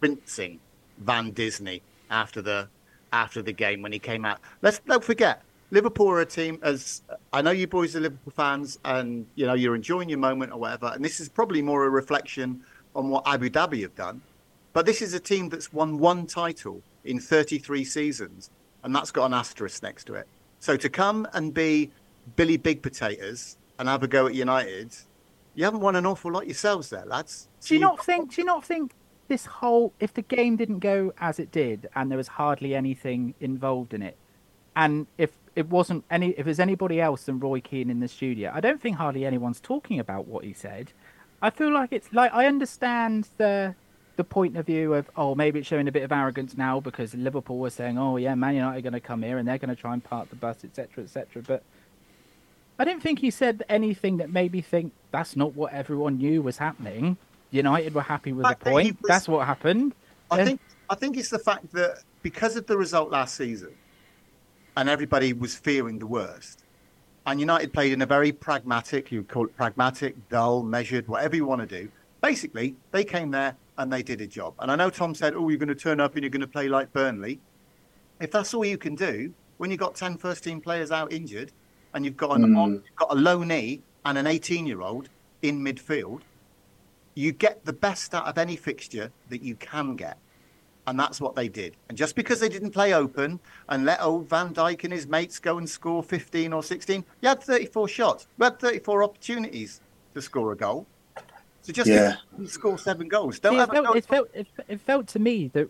rinsing 0.00 0.60
Van 0.98 1.30
Disney 1.30 1.82
after 2.10 2.42
the 2.42 2.68
after 3.12 3.42
the 3.42 3.52
game 3.52 3.82
when 3.82 3.92
he 3.92 3.98
came 3.98 4.24
out. 4.24 4.38
Let's 4.62 4.80
don't 4.80 5.04
forget 5.04 5.42
Liverpool 5.70 6.08
are 6.10 6.20
a 6.20 6.26
team. 6.26 6.58
As 6.62 7.02
I 7.32 7.42
know, 7.42 7.50
you 7.50 7.66
boys 7.66 7.96
are 7.96 8.00
Liverpool 8.00 8.32
fans, 8.34 8.78
and 8.84 9.26
you 9.34 9.46
know 9.46 9.54
you're 9.54 9.74
enjoying 9.74 10.08
your 10.08 10.18
moment 10.18 10.52
or 10.52 10.58
whatever. 10.58 10.92
And 10.94 11.04
this 11.04 11.20
is 11.20 11.28
probably 11.28 11.62
more 11.62 11.84
a 11.84 11.90
reflection 11.90 12.62
on 12.94 13.08
what 13.08 13.26
Abu 13.26 13.50
Dhabi 13.50 13.82
have 13.82 13.94
done. 13.94 14.22
But 14.72 14.86
this 14.86 15.02
is 15.02 15.14
a 15.14 15.20
team 15.20 15.48
that's 15.48 15.72
won 15.72 15.98
one 15.98 16.26
title 16.26 16.82
in 17.04 17.18
33 17.18 17.84
seasons, 17.84 18.50
and 18.84 18.94
that's 18.94 19.10
got 19.10 19.26
an 19.26 19.34
asterisk 19.34 19.82
next 19.82 20.04
to 20.04 20.14
it. 20.14 20.26
So 20.60 20.76
to 20.76 20.88
come 20.88 21.26
and 21.32 21.52
be 21.52 21.90
Billy 22.36 22.56
Big 22.56 22.82
Potatoes 22.82 23.56
and 23.78 23.88
have 23.88 24.02
a 24.02 24.08
go 24.08 24.26
at 24.26 24.34
United, 24.34 24.94
you 25.54 25.64
haven't 25.64 25.80
won 25.80 25.96
an 25.96 26.06
awful 26.06 26.30
lot 26.32 26.46
yourselves 26.46 26.90
there, 26.90 27.04
lads. 27.06 27.48
Do 27.62 27.74
you 27.74 27.80
So 27.80 27.86
not 27.86 28.04
think? 28.04 28.34
Do 28.34 28.40
you 28.42 28.46
not 28.46 28.64
think 28.64 28.92
this 29.28 29.46
whole 29.46 29.92
if 30.00 30.14
the 30.14 30.22
game 30.22 30.56
didn't 30.56 30.80
go 30.80 31.12
as 31.20 31.38
it 31.38 31.50
did 31.50 31.88
and 31.94 32.10
there 32.10 32.18
was 32.18 32.28
hardly 32.28 32.74
anything 32.74 33.34
involved 33.40 33.94
in 33.94 34.02
it, 34.02 34.16
and 34.74 35.06
if 35.18 35.32
it 35.54 35.68
wasn't 35.68 36.04
any 36.10 36.30
if 36.30 36.44
there's 36.44 36.60
anybody 36.60 37.00
else 37.00 37.24
than 37.24 37.40
Roy 37.40 37.60
Keane 37.60 37.90
in 37.90 38.00
the 38.00 38.08
studio, 38.08 38.50
I 38.54 38.60
don't 38.60 38.80
think 38.80 38.96
hardly 38.96 39.24
anyone's 39.24 39.60
talking 39.60 39.98
about 39.98 40.26
what 40.26 40.44
he 40.44 40.52
said. 40.52 40.92
I 41.42 41.50
feel 41.50 41.72
like 41.72 41.92
it's 41.92 42.12
like 42.12 42.32
I 42.32 42.46
understand 42.46 43.28
the 43.36 43.74
the 44.16 44.24
point 44.24 44.56
of 44.56 44.66
view 44.66 44.94
of 44.94 45.10
oh 45.16 45.34
maybe 45.34 45.58
it's 45.58 45.68
showing 45.68 45.88
a 45.88 45.92
bit 45.92 46.02
of 46.02 46.10
arrogance 46.10 46.56
now 46.56 46.80
because 46.80 47.14
Liverpool 47.14 47.58
was 47.58 47.74
saying 47.74 47.98
oh 47.98 48.16
yeah 48.16 48.34
Man 48.34 48.54
United 48.54 48.78
are 48.78 48.82
going 48.82 48.92
to 48.94 49.00
come 49.00 49.22
here 49.22 49.38
and 49.38 49.46
they're 49.46 49.58
going 49.58 49.74
to 49.74 49.80
try 49.80 49.92
and 49.92 50.02
park 50.02 50.30
the 50.30 50.36
bus 50.36 50.64
etc 50.64 51.04
etc 51.04 51.42
but 51.42 51.62
I 52.78 52.84
don't 52.84 53.02
think 53.02 53.20
he 53.20 53.30
said 53.30 53.64
anything 53.68 54.18
that 54.18 54.30
made 54.30 54.52
me 54.52 54.60
think 54.60 54.92
that's 55.10 55.34
not 55.34 55.54
what 55.54 55.72
everyone 55.72 56.18
knew 56.18 56.42
was 56.42 56.58
happening. 56.58 57.16
United 57.56 57.94
were 57.94 58.02
happy 58.02 58.32
with 58.32 58.44
the 58.44 58.48
fact 58.50 58.64
that 58.64 58.70
he 58.70 58.74
point. 58.92 59.02
was- 59.02 59.08
That's 59.08 59.28
what 59.28 59.46
happened. 59.46 59.94
I 60.30 60.38
Yeah. 60.38 60.44
think 60.44 60.60
I 60.88 60.94
think 60.94 61.16
it's 61.16 61.30
the 61.30 61.38
fact 61.40 61.72
that 61.72 62.04
because 62.22 62.54
of 62.56 62.66
the 62.66 62.76
result 62.78 63.10
last 63.10 63.34
season, 63.36 63.72
and 64.76 64.88
everybody 64.88 65.32
was 65.32 65.54
fearing 65.56 65.98
the 65.98 66.06
worst, 66.06 66.62
and 67.26 67.40
United 67.40 67.72
played 67.72 67.92
in 67.92 68.02
a 68.02 68.06
very 68.06 68.30
pragmatic, 68.30 69.10
you 69.10 69.18
would 69.20 69.28
call 69.28 69.46
it 69.46 69.56
pragmatic, 69.56 70.28
dull, 70.28 70.62
measured, 70.62 71.08
whatever 71.08 71.34
you 71.34 71.44
want 71.44 71.60
to 71.68 71.80
do. 71.82 71.90
Basically, 72.22 72.76
they 72.92 73.02
came 73.04 73.30
there 73.32 73.56
and 73.78 73.92
they 73.92 74.02
did 74.02 74.20
a 74.20 74.26
job. 74.26 74.54
And 74.60 74.70
I 74.70 74.76
know 74.76 74.90
Tom 74.90 75.14
said, 75.14 75.34
"Oh, 75.34 75.48
you're 75.48 75.58
going 75.58 75.68
to 75.68 75.74
turn 75.74 75.98
up 76.00 76.14
and 76.14 76.22
you're 76.22 76.30
going 76.30 76.40
to 76.40 76.46
play 76.46 76.68
like 76.68 76.92
Burnley." 76.92 77.40
If 78.20 78.30
that's 78.30 78.54
all 78.54 78.64
you 78.64 78.78
can 78.78 78.94
do, 78.94 79.32
when 79.58 79.70
you've 79.70 79.80
got 79.80 79.94
10 79.96 80.16
first 80.18 80.44
team 80.44 80.60
players 80.60 80.90
out 80.92 81.12
injured, 81.12 81.50
and 81.94 82.04
you've 82.04 82.16
got 82.16 82.36
an 82.38 82.44
Mm. 82.46 82.58
on, 82.58 82.72
you've 82.74 82.96
got 82.96 83.10
a 83.12 83.14
low 83.16 83.42
knee 83.42 83.82
and 84.04 84.16
an 84.18 84.26
18 84.26 84.66
year 84.66 84.80
old 84.82 85.08
in 85.42 85.60
midfield, 85.64 86.20
you 87.16 87.32
get 87.32 87.64
the 87.64 87.72
best 87.72 88.14
out 88.14 88.26
of 88.26 88.38
any 88.38 88.54
fixture 88.54 89.10
that 89.30 89.42
you 89.42 89.56
can 89.56 89.96
get. 89.96 90.18
And 90.86 91.00
that's 91.00 91.20
what 91.20 91.34
they 91.34 91.48
did. 91.48 91.74
And 91.88 91.98
just 91.98 92.14
because 92.14 92.38
they 92.38 92.48
didn't 92.48 92.70
play 92.70 92.92
open 92.94 93.40
and 93.68 93.84
let 93.84 94.00
old 94.00 94.28
Van 94.28 94.54
Dijk 94.54 94.84
and 94.84 94.92
his 94.92 95.08
mates 95.08 95.40
go 95.40 95.58
and 95.58 95.68
score 95.68 96.02
15 96.02 96.52
or 96.52 96.62
16, 96.62 97.04
you 97.22 97.28
had 97.28 97.42
34 97.42 97.88
shots. 97.88 98.28
You 98.38 98.44
had 98.44 98.60
34 98.60 99.02
opportunities 99.02 99.80
to 100.14 100.22
score 100.22 100.52
a 100.52 100.56
goal. 100.56 100.86
So 101.62 101.72
just 101.72 101.90
Yeah. 101.90 102.16
score 102.46 102.78
seven 102.78 103.08
goals. 103.08 103.40
Don't 103.40 103.54
See, 103.54 103.58
have 103.58 103.70
it, 103.70 103.72
felt, 103.72 103.86
goal. 103.86 103.96
it, 103.96 104.04
felt, 104.04 104.28
it, 104.34 104.46
it 104.68 104.80
felt 104.80 105.08
to 105.08 105.18
me 105.18 105.48
that 105.54 105.68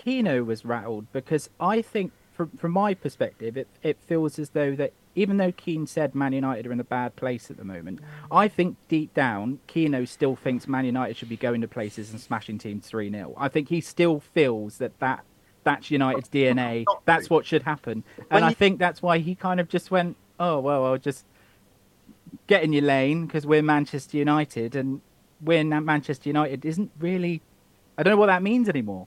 Keano 0.00 0.44
was 0.44 0.64
rattled 0.64 1.06
because 1.12 1.48
I 1.60 1.82
think, 1.82 2.10
from, 2.32 2.50
from 2.56 2.72
my 2.72 2.94
perspective, 2.94 3.56
it, 3.56 3.68
it 3.84 3.98
feels 4.08 4.38
as 4.38 4.50
though 4.50 4.74
that 4.74 4.92
even 5.14 5.36
though 5.36 5.52
Keane 5.52 5.86
said 5.86 6.14
Man 6.14 6.32
United 6.32 6.66
are 6.66 6.72
in 6.72 6.80
a 6.80 6.84
bad 6.84 7.16
place 7.16 7.50
at 7.50 7.56
the 7.56 7.64
moment, 7.64 8.00
I 8.30 8.48
think 8.48 8.76
deep 8.88 9.12
down, 9.14 9.58
Keano 9.68 10.06
still 10.06 10.36
thinks 10.36 10.68
Man 10.68 10.84
United 10.84 11.16
should 11.16 11.28
be 11.28 11.36
going 11.36 11.60
to 11.62 11.68
places 11.68 12.10
and 12.10 12.20
smashing 12.20 12.58
teams 12.58 12.86
3 12.86 13.10
0. 13.10 13.34
I 13.36 13.48
think 13.48 13.68
he 13.68 13.80
still 13.80 14.20
feels 14.20 14.78
that, 14.78 14.98
that 15.00 15.24
that's 15.64 15.90
United's 15.90 16.28
DNA. 16.28 16.84
That's 17.04 17.28
what 17.28 17.44
should 17.44 17.62
happen. 17.62 18.04
And 18.30 18.44
I 18.44 18.54
think 18.54 18.78
that's 18.78 19.02
why 19.02 19.18
he 19.18 19.34
kind 19.34 19.60
of 19.60 19.68
just 19.68 19.90
went, 19.90 20.16
oh, 20.38 20.60
well, 20.60 20.86
I'll 20.86 20.98
just 20.98 21.24
get 22.46 22.62
in 22.62 22.72
your 22.72 22.82
lane 22.82 23.26
because 23.26 23.46
we're 23.46 23.62
Manchester 23.62 24.16
United 24.16 24.76
and 24.76 25.00
we're 25.42 25.64
Manchester 25.64 26.28
United 26.28 26.64
isn't 26.64 26.90
really. 26.98 27.42
I 27.98 28.02
don't 28.02 28.12
know 28.12 28.18
what 28.18 28.26
that 28.26 28.42
means 28.42 28.68
anymore. 28.68 29.06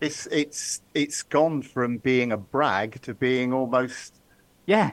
It's 0.00 0.26
it's 0.26 0.82
it's 0.92 1.22
gone 1.22 1.62
from 1.62 1.98
being 1.98 2.32
a 2.32 2.36
brag 2.36 3.00
to 3.02 3.14
being 3.14 3.52
almost 3.54 4.20
Yeah, 4.66 4.90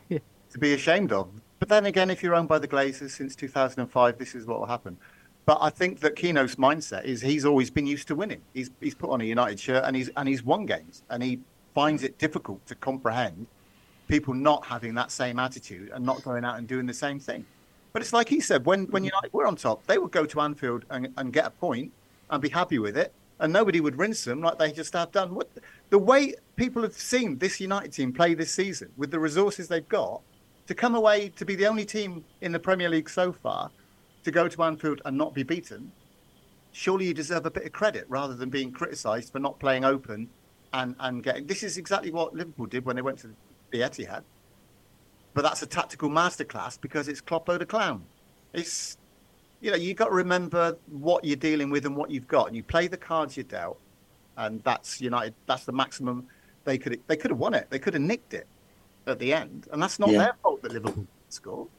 to 0.54 0.60
be 0.60 0.74
ashamed 0.74 1.12
of. 1.12 1.30
But 1.60 1.70
then 1.70 1.86
again, 1.86 2.10
if 2.10 2.24
you're 2.24 2.36
owned 2.36 2.48
by 2.48 2.60
the 2.60 2.68
Glazers 2.68 3.12
since 3.12 3.36
2005, 3.36 4.18
this 4.18 4.36
is 4.36 4.46
what 4.46 4.60
will 4.60 4.68
happen. 4.68 4.98
But 5.46 5.58
I 5.62 5.70
think 5.70 6.00
that 6.00 6.16
Keano's 6.16 6.56
mindset 6.56 7.04
is 7.04 7.22
he's 7.22 7.44
always 7.44 7.70
been 7.70 7.86
used 7.86 8.08
to 8.08 8.16
winning. 8.16 8.42
He's 8.54 8.70
he's 8.80 8.96
put 8.96 9.10
on 9.10 9.20
a 9.20 9.26
United 9.26 9.60
shirt 9.60 9.84
and 9.86 9.96
he's 9.96 10.10
and 10.16 10.28
he's 10.28 10.44
won 10.44 10.66
games 10.66 11.04
and 11.10 11.22
he 11.22 11.40
finds 11.74 12.04
it 12.04 12.18
difficult 12.18 12.66
to 12.68 12.76
comprehend 12.76 13.48
people 14.08 14.34
not 14.34 14.66
having 14.66 14.94
that 14.96 15.12
same 15.12 15.40
attitude 15.40 15.90
and 15.94 16.06
not 16.06 16.24
going 16.24 16.46
out 16.46 16.58
and 16.58 16.68
doing 16.68 16.86
the 16.86 16.94
same 16.94 17.20
thing. 17.20 17.46
But 17.92 18.02
it's 18.02 18.14
like 18.14 18.30
he 18.30 18.40
said, 18.40 18.66
when 18.66 18.86
when 18.86 19.02
mm-hmm. 19.02 19.06
United 19.06 19.34
were 19.34 19.48
on 19.48 19.56
top, 19.56 19.86
they 19.88 19.98
would 19.98 20.12
go 20.12 20.26
to 20.26 20.42
Anfield 20.42 20.86
and, 20.90 21.10
and 21.18 21.34
get 21.34 21.46
a 21.46 21.50
point 21.50 21.92
and 22.30 22.42
be 22.42 22.50
happy 22.50 22.80
with 22.80 22.96
it, 22.96 23.12
and 23.40 23.52
nobody 23.52 23.82
would 23.82 23.98
rinse 23.98 24.24
them 24.24 24.42
like 24.42 24.60
they 24.60 24.72
just 24.72 24.94
have 24.94 25.12
done. 25.12 25.36
What 25.36 25.50
the 25.90 26.00
way 26.00 26.36
people 26.56 26.84
have 26.84 26.94
seen 26.94 27.38
this 27.38 27.60
United 27.60 27.92
team 27.92 28.14
play 28.14 28.34
this 28.34 28.52
season 28.52 28.92
with 28.96 29.12
the 29.12 29.20
resources 29.20 29.68
they've 29.68 29.88
got 29.90 30.22
to 30.68 30.74
come 30.74 30.96
away 30.96 31.30
to 31.30 31.46
be 31.46 31.56
the 31.56 31.68
only 31.68 31.86
team 31.86 32.24
in 32.42 32.52
the 32.52 32.60
Premier 32.60 32.90
League 32.90 33.10
so 33.10 33.32
far 33.32 33.70
to 34.24 34.32
go 34.32 34.48
to 34.48 34.64
Anfield 34.64 35.02
and 35.06 35.18
not 35.18 35.34
be 35.34 35.44
beaten, 35.44 35.92
surely 36.72 37.08
you 37.08 37.14
deserve 37.14 37.46
a 37.46 37.52
bit 37.52 37.66
of 37.66 37.72
credit 37.72 38.06
rather 38.08 38.34
than 38.34 38.50
being 38.50 38.72
criticised 38.72 39.32
for 39.32 39.40
not 39.40 39.60
playing 39.60 39.84
open 39.84 40.30
and, 40.74 40.96
and 41.00 41.24
getting. 41.24 41.46
This 41.46 41.64
is 41.64 41.78
exactly 41.78 42.12
what 42.12 42.34
Liverpool 42.34 42.66
did 42.66 42.86
when 42.86 42.96
they 42.96 43.02
went 43.02 43.20
to 43.20 43.30
the 43.72 43.82
Etihad. 43.82 44.24
But 45.34 45.42
that's 45.42 45.62
a 45.62 45.66
tactical 45.66 46.10
masterclass 46.10 46.80
because 46.80 47.08
it's 47.08 47.22
Kloppo 47.22 47.58
the 47.58 47.66
clown. 47.66 48.06
It's 48.54 48.98
you 49.62 49.72
know 49.72 49.78
you 49.78 49.94
got 49.94 50.10
to 50.10 50.14
remember 50.14 50.78
what 50.88 51.26
you're 51.26 51.36
dealing 51.36 51.70
with 51.70 51.86
and 51.86 51.96
what 51.96 52.12
you've 52.12 52.28
got, 52.28 52.48
and 52.48 52.56
you 52.56 52.62
play 52.62 52.88
the 52.88 52.98
cards 52.98 53.36
you're 53.36 53.44
dealt, 53.46 53.80
and 54.38 54.64
that's 54.64 55.02
United. 55.02 55.34
That's 55.48 55.66
the 55.66 55.72
maximum 55.72 56.28
they 56.66 56.78
could 56.78 57.00
they 57.08 57.16
could 57.16 57.32
have 57.32 57.40
won 57.40 57.56
it. 57.56 57.68
They 57.72 57.80
could 57.80 57.96
have 57.96 58.04
nicked 58.04 58.36
it 58.36 58.48
at 59.08 59.20
the 59.20 59.34
end, 59.34 59.68
and 59.72 59.82
that's 59.82 60.00
not 60.00 60.10
Yeah. 60.10 60.20
their 60.20 60.34
fault 60.42 60.62
that 60.62 60.72
Liverpool 60.72 61.08
scored. 61.30 61.70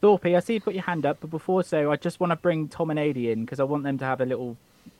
Thorpe, 0.00 0.26
I 0.26 0.40
see 0.40 0.54
you 0.54 0.60
put 0.60 0.74
your 0.74 0.82
hand 0.82 1.06
up, 1.06 1.18
but 1.20 1.30
before 1.30 1.62
so, 1.62 1.90
I 1.90 1.96
just 1.96 2.20
want 2.20 2.30
to 2.30 2.36
bring 2.36 2.68
Tom 2.68 2.90
and 2.90 2.98
Adi 2.98 3.30
in 3.30 3.44
because 3.44 3.58
I 3.58 3.64
want 3.64 3.84
them 3.84 3.96
to 3.98 4.04
have 4.04 4.20
a 4.20 4.26
little 4.26 4.56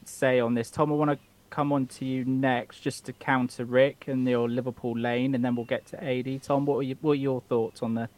say 0.07 0.41
on 0.41 0.55
this. 0.55 0.71
Tom, 0.71 0.91
I 0.91 0.95
want 0.95 1.11
to 1.11 1.19
come 1.51 1.73
on 1.73 1.87
to 1.87 2.05
you 2.05 2.25
next 2.25 2.81
just 2.81 3.05
to 3.05 3.13
counter 3.13 3.65
Rick 3.65 4.05
and 4.09 4.27
your 4.27 4.49
Liverpool 4.49 4.99
lane, 4.99 5.35
and 5.35 5.45
then 5.45 5.57
we'll 5.57 5.67
get 5.67 5.87
to 5.89 5.99
Adi. 5.99 6.39
Tom, 6.39 6.65
what 6.65 6.79
are, 6.79 6.83
you, 6.83 6.97
what 7.03 7.13
are 7.13 7.17
your 7.17 7.43
thoughts 7.43 7.83
on 7.83 7.95
the 7.95 8.09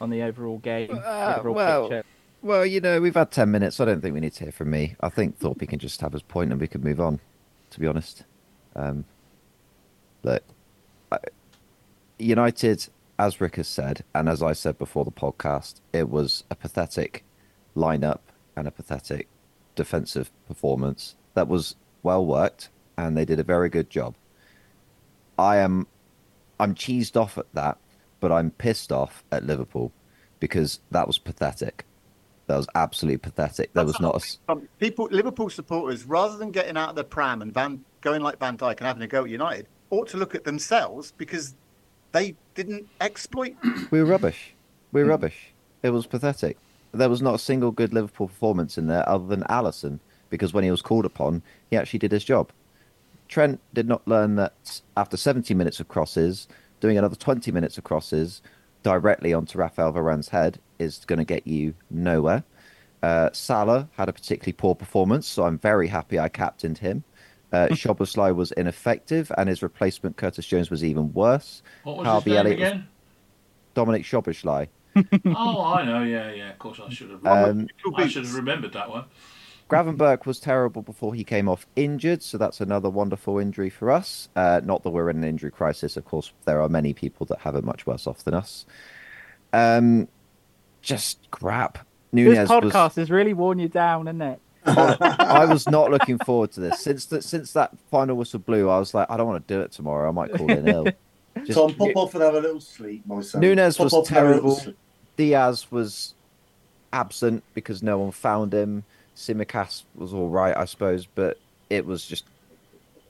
on 0.00 0.10
the 0.10 0.22
overall 0.22 0.58
game? 0.58 0.90
Uh, 0.92 1.36
overall 1.38 1.54
well, 1.54 1.82
picture? 1.88 2.04
Well, 2.42 2.66
you 2.66 2.80
know, 2.80 3.00
we've 3.00 3.14
had 3.14 3.30
10 3.30 3.50
minutes. 3.50 3.76
So 3.76 3.84
I 3.84 3.86
don't 3.86 4.00
think 4.00 4.14
we 4.14 4.20
need 4.20 4.32
to 4.32 4.44
hear 4.44 4.52
from 4.52 4.70
me. 4.70 4.96
I 5.00 5.08
think 5.08 5.38
Thorpe 5.38 5.66
can 5.68 5.78
just 5.78 6.00
have 6.00 6.12
his 6.12 6.22
point 6.22 6.50
and 6.50 6.60
we 6.60 6.66
can 6.66 6.82
move 6.82 7.00
on, 7.00 7.20
to 7.70 7.80
be 7.80 7.86
honest. 7.86 8.24
Um, 8.74 9.04
look, 10.24 10.42
I, 10.42 10.61
United, 12.22 12.88
as 13.18 13.40
Rick 13.40 13.56
has 13.56 13.68
said, 13.68 14.04
and 14.14 14.28
as 14.28 14.42
I 14.42 14.52
said 14.52 14.78
before 14.78 15.04
the 15.04 15.10
podcast, 15.10 15.80
it 15.92 16.08
was 16.08 16.44
a 16.50 16.54
pathetic 16.54 17.24
lineup 17.76 18.20
and 18.56 18.66
a 18.68 18.70
pathetic 18.70 19.28
defensive 19.74 20.30
performance 20.46 21.16
that 21.34 21.48
was 21.48 21.76
well 22.02 22.24
worked 22.24 22.68
and 22.96 23.16
they 23.16 23.24
did 23.24 23.40
a 23.40 23.44
very 23.44 23.68
good 23.68 23.90
job. 23.90 24.14
I 25.38 25.56
am 25.58 25.86
I'm 26.60 26.74
cheesed 26.74 27.16
off 27.16 27.38
at 27.38 27.52
that, 27.54 27.78
but 28.20 28.30
I'm 28.30 28.50
pissed 28.50 28.92
off 28.92 29.24
at 29.32 29.44
Liverpool 29.44 29.92
because 30.38 30.80
that 30.90 31.06
was 31.06 31.18
pathetic. 31.18 31.84
That 32.46 32.56
was 32.56 32.68
absolutely 32.74 33.18
pathetic. 33.18 33.72
There 33.72 33.84
was 33.84 33.98
not 34.00 34.22
a 34.22 34.52
Um, 34.52 34.68
people, 34.78 35.08
Liverpool 35.10 35.48
supporters, 35.48 36.04
rather 36.04 36.36
than 36.36 36.50
getting 36.50 36.76
out 36.76 36.90
of 36.90 36.96
the 36.96 37.04
pram 37.04 37.42
and 37.42 37.52
Van, 37.52 37.84
going 38.00 38.22
like 38.22 38.38
Van 38.38 38.56
Dijk 38.56 38.78
and 38.78 38.86
having 38.86 39.02
a 39.02 39.06
go 39.06 39.24
at 39.24 39.30
United, 39.30 39.68
ought 39.90 40.08
to 40.08 40.16
look 40.16 40.34
at 40.34 40.44
themselves 40.44 41.12
because 41.16 41.54
they 42.12 42.34
didn't 42.54 42.88
exploit. 43.00 43.54
we 43.90 44.00
were 44.00 44.08
rubbish. 44.08 44.54
We 44.92 45.02
were 45.02 45.08
rubbish. 45.08 45.52
It 45.82 45.90
was 45.90 46.06
pathetic. 46.06 46.58
There 46.92 47.08
was 47.08 47.22
not 47.22 47.34
a 47.34 47.38
single 47.38 47.70
good 47.70 47.92
Liverpool 47.92 48.28
performance 48.28 48.76
in 48.76 48.86
there 48.86 49.08
other 49.08 49.26
than 49.26 49.42
Alisson 49.44 49.98
because 50.30 50.52
when 50.52 50.64
he 50.64 50.70
was 50.70 50.82
called 50.82 51.04
upon, 51.04 51.42
he 51.70 51.76
actually 51.76 51.98
did 51.98 52.12
his 52.12 52.24
job. 52.24 52.50
Trent 53.28 53.60
did 53.72 53.88
not 53.88 54.06
learn 54.06 54.36
that 54.36 54.80
after 54.96 55.16
70 55.16 55.54
minutes 55.54 55.80
of 55.80 55.88
crosses, 55.88 56.48
doing 56.80 56.98
another 56.98 57.16
20 57.16 57.50
minutes 57.50 57.78
of 57.78 57.84
crosses 57.84 58.42
directly 58.82 59.32
onto 59.32 59.58
Rafael 59.58 59.92
Varane's 59.92 60.28
head 60.28 60.58
is 60.78 61.04
going 61.06 61.18
to 61.18 61.24
get 61.24 61.46
you 61.46 61.74
nowhere. 61.90 62.44
Uh, 63.02 63.30
Salah 63.32 63.88
had 63.96 64.08
a 64.08 64.12
particularly 64.12 64.52
poor 64.52 64.74
performance, 64.74 65.26
so 65.26 65.44
I'm 65.44 65.58
very 65.58 65.88
happy 65.88 66.18
I 66.18 66.28
captained 66.28 66.78
him. 66.78 67.04
Uh, 67.52 67.68
Szoboszlai 67.70 68.34
was 68.34 68.52
ineffective, 68.52 69.30
and 69.36 69.48
his 69.48 69.62
replacement 69.62 70.16
Curtis 70.16 70.46
Jones 70.46 70.70
was 70.70 70.82
even 70.82 71.12
worse. 71.12 71.62
What 71.84 71.98
was 71.98 72.06
Harvey 72.06 72.30
his 72.30 72.36
name 72.36 72.46
Elliott 72.46 72.58
again? 72.58 72.88
Dominic 73.74 74.04
Szoboszlai. 74.04 74.68
oh, 75.26 75.64
I 75.64 75.84
know. 75.84 76.02
Yeah, 76.02 76.32
yeah. 76.32 76.50
Of 76.50 76.58
course, 76.58 76.80
I 76.84 76.90
should 76.90 77.10
have. 77.10 77.24
Um, 77.24 77.68
I 77.96 78.08
should 78.08 78.24
have 78.24 78.34
remembered 78.34 78.72
that 78.74 78.90
one. 78.90 79.04
Gravenberg 79.72 80.26
was 80.26 80.38
terrible 80.38 80.82
before 80.82 81.14
he 81.14 81.24
came 81.24 81.48
off 81.48 81.66
injured, 81.76 82.22
so 82.22 82.36
that's 82.36 82.60
another 82.60 82.90
wonderful 82.90 83.38
injury 83.38 83.70
for 83.70 83.90
us. 83.90 84.28
Uh, 84.36 84.60
not 84.62 84.82
that 84.82 84.90
we're 84.90 85.08
in 85.08 85.16
an 85.16 85.24
injury 85.24 85.50
crisis, 85.50 85.96
of 85.96 86.04
course. 86.04 86.30
There 86.44 86.60
are 86.60 86.68
many 86.68 86.92
people 86.92 87.24
that 87.26 87.38
have 87.38 87.56
it 87.56 87.64
much 87.64 87.86
worse 87.86 88.06
off 88.06 88.22
than 88.24 88.34
us. 88.34 88.66
Um, 89.54 90.08
just 90.82 91.30
crap. 91.30 91.86
This 92.12 92.50
podcast 92.50 92.72
was. 92.72 92.94
has 92.96 93.10
really 93.10 93.32
worn 93.32 93.58
you 93.58 93.68
down, 93.68 94.08
isn't 94.08 94.20
it? 94.20 94.40
I 94.64 95.44
was 95.48 95.68
not 95.68 95.90
looking 95.90 96.18
forward 96.18 96.52
to 96.52 96.60
this 96.60 96.80
since 96.80 97.06
that 97.06 97.24
since 97.24 97.52
that 97.52 97.76
final 97.90 98.16
whistle 98.16 98.38
blew. 98.40 98.68
I 98.68 98.78
was 98.78 98.94
like, 98.94 99.10
I 99.10 99.16
don't 99.16 99.26
want 99.26 99.46
to 99.46 99.54
do 99.54 99.60
it 99.60 99.72
tomorrow. 99.72 100.08
I 100.08 100.12
might 100.12 100.32
call 100.32 100.50
in 100.50 100.68
ill. 100.68 100.86
Just- 101.44 101.58
Tom, 101.58 101.74
pop 101.74 101.96
off 101.96 102.14
and 102.14 102.22
have 102.22 102.34
a 102.34 102.40
little 102.40 102.60
sleep, 102.60 103.04
my 103.06 103.20
son. 103.22 103.40
Nunez 103.40 103.76
Pop 103.76 103.84
was 103.84 103.94
off 103.94 104.08
and 104.08 104.16
have 104.16 104.26
a 104.26 104.34
little 104.34 104.54
terrible. 104.56 104.74
Diaz 105.16 105.70
was 105.70 106.14
absent 106.92 107.42
because 107.54 107.82
no 107.82 107.98
one 107.98 108.10
found 108.12 108.52
him. 108.52 108.84
Tsimikas 109.16 109.84
was 109.94 110.12
all 110.14 110.28
right, 110.28 110.56
I 110.56 110.64
suppose, 110.66 111.06
but 111.06 111.38
it 111.70 111.86
was 111.86 112.04
just 112.06 112.24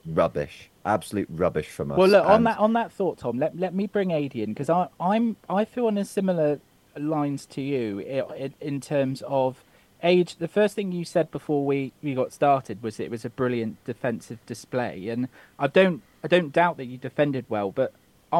rubbish, 0.05 0.69
absolute 0.85 1.27
rubbish 1.31 1.67
from 1.69 1.91
us. 1.91 1.97
Well, 1.97 2.07
look 2.09 2.25
on 2.25 2.43
that 2.45 2.57
on 2.59 2.73
that 2.73 2.91
thought, 2.91 3.17
Tom. 3.19 3.39
Let 3.39 3.57
let 3.57 3.73
me 3.73 3.87
bring 3.87 4.11
Adi 4.13 4.41
in 4.43 4.49
because 4.53 4.69
I 4.69 4.87
I'm 4.99 5.35
I 5.49 5.65
feel 5.65 5.87
on 5.87 5.97
a 5.97 6.05
similar 6.05 6.59
lines 6.97 7.45
to 7.47 7.61
you 7.61 7.99
in, 7.99 8.53
in 8.61 8.79
terms 8.81 9.21
of 9.27 9.63
age. 10.03 10.35
The 10.35 10.47
first 10.47 10.75
thing 10.75 10.91
you 10.91 11.05
said 11.05 11.31
before 11.31 11.65
we 11.65 11.93
we 12.01 12.13
got 12.13 12.33
started 12.33 12.83
was 12.83 12.99
it 12.99 13.09
was 13.09 13.25
a 13.25 13.29
brilliant 13.29 13.83
defensive 13.85 14.39
display, 14.45 15.09
and 15.09 15.29
I 15.57 15.67
don't 15.67 16.01
I 16.23 16.27
don't 16.27 16.51
doubt 16.51 16.77
that 16.77 16.85
you 16.85 16.97
defended 16.97 17.45
well, 17.49 17.71
but. 17.71 17.93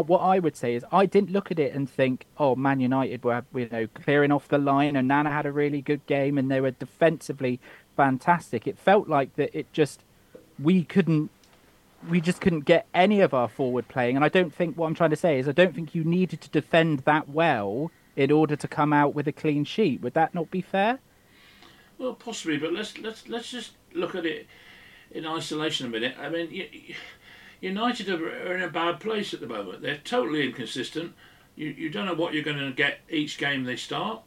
What 0.07 0.21
I 0.21 0.39
would 0.39 0.55
say 0.55 0.73
is, 0.73 0.83
I 0.91 1.05
didn't 1.05 1.29
look 1.29 1.51
at 1.51 1.59
it 1.59 1.71
and 1.75 1.87
think, 1.87 2.25
"Oh, 2.39 2.55
Man 2.55 2.79
United 2.79 3.23
were, 3.23 3.45
you 3.53 3.69
know, 3.71 3.85
clearing 3.85 4.31
off 4.31 4.47
the 4.47 4.57
line, 4.57 4.95
and 4.95 5.07
Nana 5.07 5.29
had 5.29 5.45
a 5.45 5.51
really 5.51 5.83
good 5.83 6.03
game, 6.07 6.39
and 6.39 6.49
they 6.49 6.59
were 6.59 6.71
defensively 6.71 7.59
fantastic." 7.95 8.65
It 8.65 8.79
felt 8.79 9.07
like 9.07 9.35
that. 9.35 9.55
It 9.55 9.71
just 9.71 10.01
we 10.57 10.83
couldn't 10.83 11.29
we 12.09 12.21
just 12.21 12.41
couldn't 12.41 12.61
get 12.65 12.87
any 12.93 13.21
of 13.21 13.33
our 13.33 13.47
forward 13.47 13.87
playing. 13.87 14.15
And 14.15 14.25
I 14.25 14.29
don't 14.29 14.53
think 14.53 14.77
what 14.77 14.87
I'm 14.87 14.95
trying 14.95 15.11
to 15.11 15.15
say 15.15 15.39
is 15.39 15.47
I 15.47 15.51
don't 15.51 15.75
think 15.75 15.95
you 15.95 16.03
needed 16.03 16.41
to 16.41 16.49
defend 16.49 16.99
that 17.01 17.29
well 17.29 17.91
in 18.15 18.31
order 18.31 18.55
to 18.55 18.67
come 18.67 18.93
out 18.93 19.15
with 19.15 19.27
a 19.27 19.31
clean 19.31 19.63
sheet. 19.63 20.01
Would 20.01 20.13
that 20.13 20.35
not 20.35 20.51
be 20.51 20.61
fair? 20.61 20.99
Well, 21.97 22.13
possibly, 22.13 22.57
but 22.57 22.73
let's 22.73 22.97
let's 22.97 23.27
let's 23.27 23.51
just 23.51 23.71
look 23.93 24.15
at 24.15 24.25
it 24.25 24.47
in 25.11 25.25
isolation 25.25 25.87
a 25.87 25.89
minute. 25.89 26.15
I 26.19 26.29
mean, 26.29 26.65
United 27.61 28.09
are 28.09 28.55
in 28.55 28.63
a 28.63 28.69
bad 28.69 28.99
place 28.99 29.33
at 29.33 29.39
the 29.39 29.47
moment. 29.47 29.81
They're 29.81 29.97
totally 30.03 30.45
inconsistent. 30.45 31.13
You 31.55 31.69
you 31.69 31.89
don't 31.89 32.05
know 32.05 32.13
what 32.13 32.33
you're 32.33 32.43
going 32.43 32.57
to 32.57 32.71
get 32.71 32.99
each 33.09 33.37
game 33.37 33.63
they 33.63 33.75
start. 33.75 34.21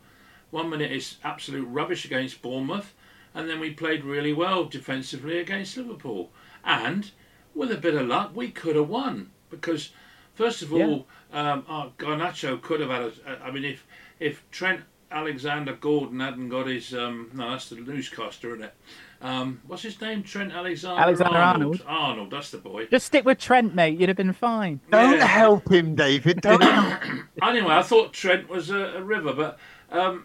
One 0.51 0.71
minute 0.71 0.93
it's 0.93 1.17
absolute 1.25 1.67
rubbish 1.67 2.05
against 2.05 2.41
Bournemouth, 2.41 2.95
and 3.35 3.49
then 3.49 3.61
we 3.61 3.71
played 3.71 4.05
really 4.05 4.33
well 4.33 4.65
defensively 4.65 5.39
against 5.39 5.77
Liverpool. 5.77 6.31
And 6.65 7.11
with 7.55 7.73
a 7.73 7.77
bit 7.77 7.95
of 7.95 8.07
luck, 8.07 8.31
we 8.35 8.51
could 8.51 8.77
have 8.77 8.89
won 8.89 9.33
because, 9.51 9.91
first 10.35 10.63
of 10.63 10.73
all, 10.73 11.07
um, 11.33 11.65
our 11.69 11.91
Garnacho 11.99 12.61
could 12.63 12.81
have 12.81 12.91
had 12.91 13.03
a. 13.03 13.45
I 13.45 13.51
mean, 13.51 13.65
if 13.65 13.87
if 14.21 14.49
Trent 14.51 14.83
Alexander 15.11 15.75
Gordon 15.75 16.21
hadn't 16.21 16.49
got 16.49 16.67
his 16.67 16.93
um, 16.95 17.31
no, 17.35 17.51
that's 17.51 17.69
the 17.69 17.77
newscaster, 17.77 18.55
isn't 18.55 18.65
it? 18.65 18.75
Um, 19.23 19.61
what's 19.67 19.83
his 19.83 19.99
name? 20.01 20.23
Trent 20.23 20.53
Alexander. 20.53 21.01
Alexander 21.01 21.39
Arnold. 21.39 21.83
Arnold, 21.87 22.31
that's 22.31 22.51
the 22.51 22.59
boy. 22.59 22.87
Just 22.87 23.07
stick 23.07 23.25
with 23.25 23.39
Trent, 23.39 23.75
mate. 23.75 23.99
You'd 23.99 24.09
have 24.11 24.17
been 24.17 24.33
fine. 24.33 24.81
Don't 24.91 25.19
Yeah. 25.19 25.27
help 25.27 25.71
him, 25.73 25.95
David. 25.95 26.41
Don't. 26.43 26.63
Anyway, 27.43 27.73
I 27.73 27.83
thought 27.83 28.13
Trent 28.15 28.49
was 28.49 28.71
a, 28.71 28.77
a 28.97 29.03
river, 29.03 29.33
but 29.33 29.59
um, 29.91 30.25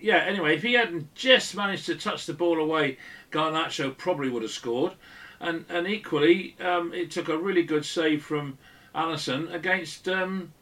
yeah. 0.00 0.16
Anyway, 0.18 0.54
if 0.56 0.62
he 0.62 0.72
hadn't 0.74 1.14
just 1.14 1.54
managed 1.54 1.86
to 1.86 1.94
touch 1.94 2.24
the 2.26 2.32
ball 2.32 2.58
away, 2.58 2.96
Garnacho 3.30 3.96
probably 3.96 4.30
would 4.30 4.42
have 4.42 4.50
scored. 4.50 4.92
And 5.40 5.64
and 5.68 5.86
equally, 5.86 6.56
um, 6.60 6.92
it 6.94 7.10
took 7.10 7.28
a 7.28 7.36
really 7.38 7.62
good 7.62 7.84
save 7.84 8.24
from 8.24 8.58
Alisson 8.94 9.52
against. 9.54 10.08
Um, 10.08 10.52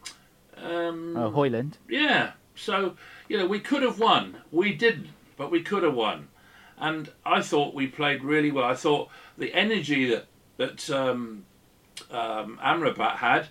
um, 0.57 1.17
Oh, 1.17 1.31
Højlund. 1.31 1.75
yeah. 1.89 2.33
So, 2.57 2.97
you 3.29 3.39
know, 3.39 3.47
we 3.47 3.61
could 3.61 3.83
have 3.83 3.99
won. 3.99 4.39
We 4.51 4.75
didn't, 4.75 5.09
but 5.37 5.51
we 5.51 5.63
could 5.63 5.83
have 5.83 5.95
won. 5.95 6.29
And 6.79 7.11
I 7.25 7.41
thought 7.41 7.75
we 7.75 7.87
played 7.87 8.23
really 8.23 8.51
well. 8.51 8.65
I 8.65 8.75
thought 8.75 9.09
the 9.39 9.55
energy 9.55 10.11
that 10.11 10.27
that 10.57 10.91
um, 10.91 11.45
um, 12.11 12.59
Amrabat 12.63 13.17
had. 13.17 13.49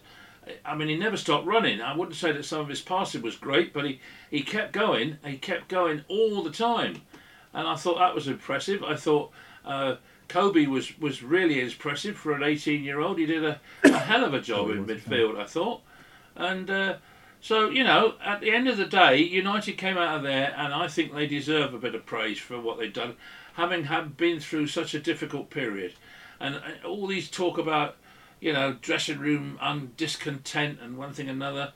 I 0.63 0.75
mean, 0.75 0.89
he 0.89 0.95
never 0.95 1.17
stopped 1.17 1.47
running. 1.47 1.81
I 1.81 1.95
wouldn't 1.95 2.15
say 2.15 2.31
that 2.31 2.45
some 2.45 2.61
of 2.61 2.67
his 2.67 2.81
passing 2.81 3.23
was 3.23 3.35
great, 3.35 3.73
but 3.73 3.85
he, 3.85 3.99
he 4.29 4.41
kept 4.43 4.73
going. 4.73 5.17
He 5.25 5.37
kept 5.37 5.69
going 5.69 6.03
all 6.07 6.43
the 6.43 6.51
time, 6.51 7.01
and 7.53 7.67
I 7.67 7.75
thought 7.75 7.97
that 7.97 8.13
was 8.13 8.27
impressive. 8.27 8.83
I 8.83 8.95
thought 8.95 9.31
uh, 9.65 9.95
Kobbie 10.27 10.67
was, 10.67 10.97
was 10.99 11.23
really 11.23 11.61
impressive 11.61 12.15
for 12.15 12.33
an 12.33 12.43
18 12.43 12.83
year 12.83 12.99
old. 12.99 13.17
He 13.17 13.25
did 13.25 13.43
a, 13.43 13.59
a 13.83 13.97
hell 13.97 14.23
of 14.23 14.35
a 14.35 14.41
job 14.41 14.69
in 14.69 14.85
midfield, 14.85 15.39
I 15.39 15.45
thought. 15.45 15.81
And 16.35 16.69
uh, 16.69 16.95
so, 17.41 17.69
you 17.69 17.83
know, 17.83 18.15
at 18.23 18.41
the 18.41 18.51
end 18.51 18.67
of 18.67 18.77
the 18.77 18.85
day, 18.85 19.17
United 19.17 19.73
came 19.73 19.97
out 19.97 20.17
of 20.17 20.23
there, 20.23 20.53
and 20.57 20.73
I 20.73 20.87
think 20.87 21.13
they 21.13 21.27
deserve 21.27 21.73
a 21.73 21.79
bit 21.79 21.95
of 21.95 22.05
praise 22.05 22.39
for 22.39 22.59
what 22.59 22.79
they've 22.79 22.91
done, 22.91 23.15
having 23.53 23.85
have 23.85 24.17
been 24.17 24.39
through 24.39 24.67
such 24.67 24.93
a 24.93 24.99
difficult 24.99 25.49
period. 25.49 25.93
And 26.39 26.55
uh, 26.55 26.87
all 26.87 27.07
these 27.07 27.29
talk 27.29 27.57
about, 27.57 27.97
you 28.39 28.51
know, 28.51 28.77
dressing 28.81 29.19
room 29.19 29.57
un- 29.61 29.93
discontent 29.95 30.79
and 30.81 30.97
one 30.97 31.13
thing 31.13 31.29
another. 31.29 31.73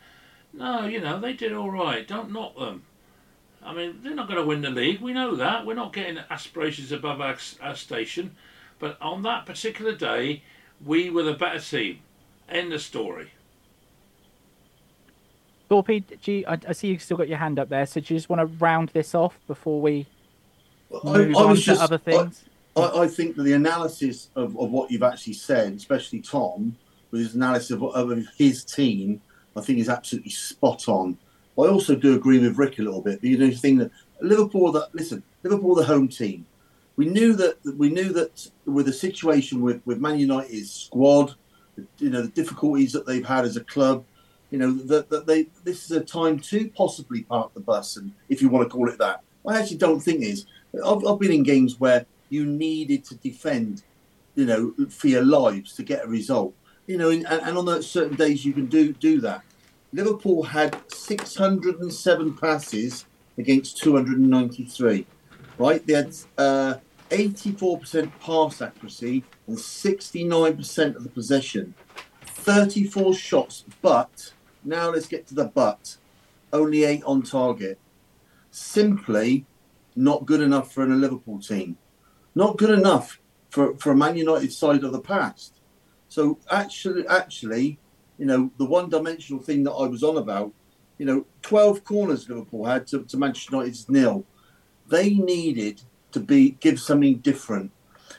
No, 0.54 0.86
you 0.88 1.00
know, 1.00 1.20
they 1.20 1.34
did 1.34 1.54
all 1.54 1.72
right. 1.72 2.08
Don't 2.08 2.32
knock 2.32 2.58
them. 2.58 2.84
I 3.62 3.74
mean, 3.74 4.00
they're 4.02 4.16
not 4.16 4.28
going 4.28 4.40
to 4.40 4.46
win 4.46 4.62
the 4.62 4.70
league. 4.70 5.02
We 5.02 5.14
know 5.14 5.36
that. 5.36 5.66
We're 5.66 5.74
not 5.76 5.94
getting 5.94 6.18
aspirations 6.30 6.92
above 6.92 7.22
our, 7.22 7.38
our 7.62 7.76
station. 7.76 8.36
But 8.80 9.00
on 9.02 9.22
that 9.24 9.46
particular 9.46 9.94
day, 9.94 10.44
we 10.84 11.10
were 11.10 11.24
the 11.24 11.34
better 11.34 11.60
team. 11.60 12.00
End 12.48 12.74
of 12.74 12.82
story. 12.82 13.32
Thorpe, 15.70 16.04
do 16.22 16.32
you, 16.32 16.44
I, 16.48 16.58
I 16.68 16.72
see 16.74 16.88
you've 16.88 17.02
still 17.02 17.18
got 17.18 17.30
your 17.30 17.38
hand 17.38 17.60
up 17.60 17.70
there. 17.70 17.86
So 17.86 18.02
do 18.02 18.14
you 18.14 18.20
just 18.20 18.28
want 18.28 18.40
to 18.42 18.48
round 18.58 18.90
this 18.90 19.14
off 19.14 19.40
before 19.48 19.80
we 19.80 20.08
move 21.04 21.36
on 21.36 21.56
to 21.56 21.74
other 21.74 22.00
things? 22.00 22.44
I, 22.76 23.04
I 23.04 23.08
think 23.08 23.36
that 23.36 23.44
the 23.44 23.54
analysis 23.54 24.30
of, 24.36 24.58
of 24.58 24.72
what 24.72 24.90
you've 24.90 25.04
actually 25.04 25.34
said, 25.34 25.74
especially 25.74 26.22
Tom, 26.22 26.76
with 27.12 27.22
his 27.22 27.36
analysis 27.36 27.72
of, 27.72 27.84
of 27.84 28.26
his 28.38 28.64
team, 28.64 29.22
I 29.56 29.62
think 29.62 29.80
is 29.80 29.90
absolutely 29.90 30.32
spot 30.32 30.88
on. 30.88 31.18
I 31.58 31.64
also 31.64 31.96
do 31.96 32.16
agree 32.16 32.40
with 32.40 32.58
Rick 32.58 32.80
a 32.80 32.82
little 32.82 33.02
bit. 33.02 33.22
But 33.22 33.30
You 33.30 33.38
know, 33.38 33.46
you 33.46 33.56
think 33.56 33.80
that 33.80 33.92
Liverpool, 34.22 34.72
that 34.72 34.90
listen, 34.94 35.24
Liverpool, 35.44 35.76
the 35.76 35.84
home 35.84 36.08
team. 36.08 36.46
We 36.96 37.06
knew 37.06 37.34
that 37.36 37.58
we 37.78 37.90
knew 37.90 38.12
that 38.14 38.50
with 38.66 38.86
the 38.86 38.94
situation 38.94 39.62
with 39.62 39.82
with 39.86 40.00
Man 40.00 40.20
United's 40.20 40.72
squad, 40.72 41.36
you 41.98 42.10
know, 42.10 42.24
the 42.24 42.30
difficulties 42.30 42.92
that 42.94 43.06
they've 43.06 43.26
had 43.26 43.46
as 43.46 43.56
a 43.56 43.64
club, 43.64 44.04
you 44.52 44.58
know, 44.58 44.74
that, 44.74 45.10
that 45.10 45.28
they 45.28 45.48
this 45.64 45.86
is 45.86 45.92
a 45.92 46.02
time 46.02 46.40
to 46.40 46.70
possibly 46.70 47.24
park 47.24 47.54
the 47.54 47.60
bus, 47.60 47.98
and 47.98 48.14
if 48.30 48.42
you 48.42 48.50
want 48.50 48.68
to 48.68 48.70
call 48.70 48.90
it 48.90 48.98
that, 48.98 49.22
I 49.48 49.60
actually 49.60 49.78
don't 49.78 50.00
think 50.00 50.22
is. 50.22 50.46
I've, 50.86 51.06
I've 51.06 51.20
been 51.20 51.32
in 51.32 51.44
games 51.44 51.80
where 51.80 52.06
you 52.30 52.46
needed 52.46 53.04
to 53.06 53.16
defend, 53.16 53.84
you 54.36 54.46
know, 54.46 54.74
for 54.90 55.08
your 55.08 55.24
lives 55.24 55.76
to 55.76 55.84
get 55.84 56.06
a 56.06 56.08
result. 56.08 56.54
You 56.88 56.98
know, 56.98 57.10
and, 57.10 57.26
and 57.26 57.58
on 57.58 57.66
those 57.66 57.90
certain 57.90 58.16
days 58.16 58.46
you 58.46 58.54
can 58.54 58.66
do 58.66 58.94
do 58.94 59.22
that. 59.22 59.44
Liverpool 59.92 60.44
had 60.44 60.80
607 60.92 62.38
passes 62.38 63.06
against 63.38 63.78
293. 63.78 65.06
Right, 65.58 65.86
they 65.86 65.94
had 65.94 66.16
uh, 66.38 66.76
84% 67.10 68.12
pass 68.20 68.62
accuracy 68.62 69.24
and 69.48 69.58
69% 69.58 70.96
of 70.96 71.04
the 71.04 71.10
possession. 71.10 71.74
34 72.24 73.14
shots, 73.14 73.66
but 73.82 74.34
now 74.64 74.90
let's 74.90 75.08
get 75.08 75.28
to 75.28 75.36
the 75.36 75.46
but. 75.46 75.98
Only 76.52 76.84
eight 76.84 77.04
on 77.04 77.22
target. 77.22 77.80
Simply 78.52 79.46
not 79.96 80.26
good 80.26 80.42
enough 80.42 80.74
for 80.74 80.84
a 80.84 80.88
Liverpool 80.88 81.40
team. 81.40 81.78
Not 82.36 82.58
good 82.58 82.72
enough 82.72 83.20
for, 83.50 83.76
for 83.78 83.92
a 83.92 83.96
Man 83.96 84.18
United 84.18 84.52
side 84.54 84.84
of 84.84 84.92
the 84.92 85.02
past. 85.02 85.60
So 86.08 86.40
actually, 86.50 87.08
actually, 87.08 87.78
you 88.18 88.26
know, 88.26 88.52
the 88.58 88.66
one-dimensional 88.66 89.42
thing 89.42 89.64
that 89.64 89.72
I 89.72 89.88
was 89.88 90.04
on 90.04 90.18
about, 90.18 90.52
you 90.98 91.06
know, 91.06 91.26
12 91.44 91.84
corners 91.84 92.28
Liverpool 92.28 92.66
had 92.66 92.88
to, 92.88 93.04
to 93.04 93.18
Manchester 93.18 93.56
United's 93.56 93.88
nil. 93.90 94.26
They 94.88 95.12
needed 95.12 95.82
to 96.12 96.20
be 96.20 96.52
give 96.60 96.80
something 96.80 97.18
different. 97.18 97.72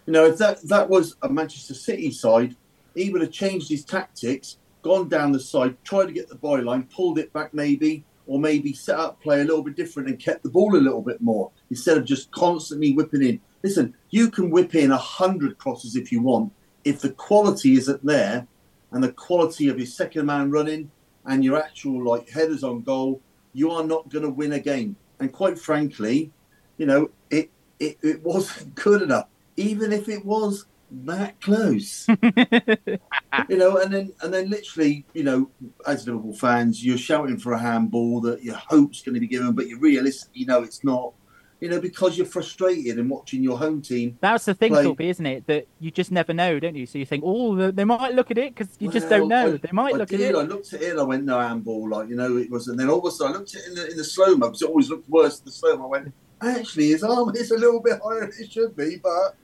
You 0.06 0.12
know, 0.12 0.26
if 0.26 0.38
that 0.38 0.66
that 0.68 0.88
was 0.88 1.16
a 1.22 1.28
Manchester 1.28 1.74
City 1.74 2.10
side, 2.10 2.56
he 2.94 3.10
would 3.10 3.20
have 3.22 3.32
changed 3.32 3.68
his 3.68 3.84
tactics, 3.84 4.56
gone 4.82 5.08
down 5.08 5.32
the 5.32 5.40
side, 5.40 5.76
tried 5.84 6.06
to 6.06 6.12
get 6.12 6.28
the 6.28 6.36
byline, 6.36 6.90
pulled 6.90 7.18
it 7.18 7.32
back 7.32 7.52
maybe, 7.54 8.04
or 8.26 8.38
maybe 8.38 8.72
set 8.72 8.98
up 8.98 9.20
play 9.20 9.40
a 9.40 9.44
little 9.44 9.62
bit 9.62 9.76
different 9.76 10.08
and 10.08 10.18
kept 10.18 10.42
the 10.42 10.50
ball 10.50 10.76
a 10.76 10.78
little 10.78 11.02
bit 11.02 11.20
more 11.20 11.50
instead 11.70 11.96
of 11.96 12.04
just 12.04 12.30
constantly 12.30 12.92
whipping 12.92 13.22
in. 13.22 13.40
Listen, 13.62 13.94
you 14.10 14.30
can 14.30 14.50
whip 14.50 14.74
in 14.74 14.90
a 14.90 14.96
hundred 14.96 15.58
crosses 15.58 15.96
if 15.96 16.12
you 16.12 16.22
want. 16.22 16.52
If 16.84 17.00
the 17.00 17.10
quality 17.10 17.74
isn't 17.74 18.04
there, 18.04 18.46
and 18.92 19.02
the 19.02 19.12
quality 19.12 19.68
of 19.68 19.78
your 19.78 19.86
second 19.86 20.26
man 20.26 20.50
running 20.50 20.90
and 21.26 21.44
your 21.44 21.56
actual 21.56 22.04
like 22.04 22.28
headers 22.28 22.64
on 22.64 22.82
goal, 22.82 23.20
you 23.52 23.70
are 23.70 23.84
not 23.84 24.08
going 24.08 24.24
to 24.24 24.30
win 24.30 24.52
a 24.52 24.60
game. 24.60 24.96
And 25.18 25.32
quite 25.32 25.58
frankly, 25.58 26.32
you 26.76 26.86
know, 26.86 27.10
it, 27.30 27.50
it 27.78 27.98
it 28.02 28.22
wasn't 28.22 28.74
good 28.74 29.02
enough, 29.02 29.28
even 29.56 29.92
if 29.92 30.08
it 30.08 30.24
was 30.24 30.66
that 30.90 31.40
close. 31.40 32.06
you 32.22 33.56
know, 33.56 33.76
and 33.78 33.92
then 33.92 34.12
and 34.22 34.32
then 34.32 34.50
literally, 34.50 35.04
you 35.14 35.22
know, 35.24 35.50
as 35.86 36.06
Liverpool 36.06 36.34
fans, 36.34 36.84
you're 36.84 36.98
shouting 36.98 37.38
for 37.38 37.52
a 37.52 37.58
handball 37.58 38.20
that 38.22 38.42
you 38.42 38.52
hope's 38.54 39.02
going 39.02 39.14
to 39.14 39.20
be 39.20 39.26
given, 39.26 39.52
but 39.52 39.68
you're 39.68 39.78
realistic, 39.78 40.30
you 40.34 40.46
know 40.46 40.62
it's 40.62 40.84
not. 40.84 41.12
You 41.60 41.68
know, 41.68 41.78
because 41.78 42.16
you're 42.16 42.26
frustrated 42.26 42.98
and 42.98 43.10
watching 43.10 43.42
your 43.42 43.58
home 43.58 43.82
team. 43.82 44.16
That's 44.22 44.46
the 44.46 44.54
thing, 44.54 44.74
Thorpe, 44.74 45.02
isn't 45.02 45.26
it? 45.26 45.46
That 45.46 45.68
you 45.78 45.90
just 45.90 46.10
never 46.10 46.32
know, 46.32 46.58
don't 46.58 46.74
you? 46.74 46.86
So 46.86 46.96
you 46.96 47.04
think, 47.04 47.22
oh, 47.26 47.70
they- 47.70 47.84
might 47.84 48.14
look 48.14 48.30
at 48.30 48.38
it 48.38 48.54
because 48.54 48.74
you 48.78 48.90
just 48.90 49.10
don't 49.10 49.28
know. 49.28 49.52
I- 49.52 49.56
they 49.58 49.68
might 49.70 49.92
I 49.94 49.98
look 49.98 50.08
did. 50.08 50.22
at 50.22 50.30
it. 50.30 50.36
I 50.36 50.42
looked 50.42 50.72
at 50.72 50.80
it. 50.80 50.96
I 50.96 51.02
went 51.02 51.24
no 51.24 51.38
handball, 51.38 51.86
like 51.90 52.08
you 52.08 52.16
know 52.16 52.38
it 52.38 52.50
was, 52.50 52.68
and 52.68 52.80
then 52.80 52.88
all 52.88 53.00
of 53.00 53.04
a 53.04 53.10
sudden 53.10 53.34
I 53.34 53.38
looked 53.40 53.54
at 53.54 53.60
it 53.62 53.68
in 53.68 53.74
the 53.74 53.90
in 53.90 53.96
the 53.98 54.04
slow 54.04 54.34
mo 54.36 54.46
because 54.46 54.62
it 54.62 54.68
always 54.70 54.88
looked 54.88 55.10
worse 55.10 55.38
in 55.40 55.44
the 55.44 55.52
slow 55.52 55.76
mo. 55.76 55.84
I 55.84 55.88
went, 55.88 56.14
actually, 56.40 56.88
his 56.88 57.02
arm 57.04 57.30
is 57.36 57.50
a 57.50 57.58
little 57.58 57.80
bit 57.80 58.00
higher 58.02 58.20
than 58.20 58.32
it 58.40 58.50
should 58.50 58.74
be, 58.74 58.96
but 58.96 59.36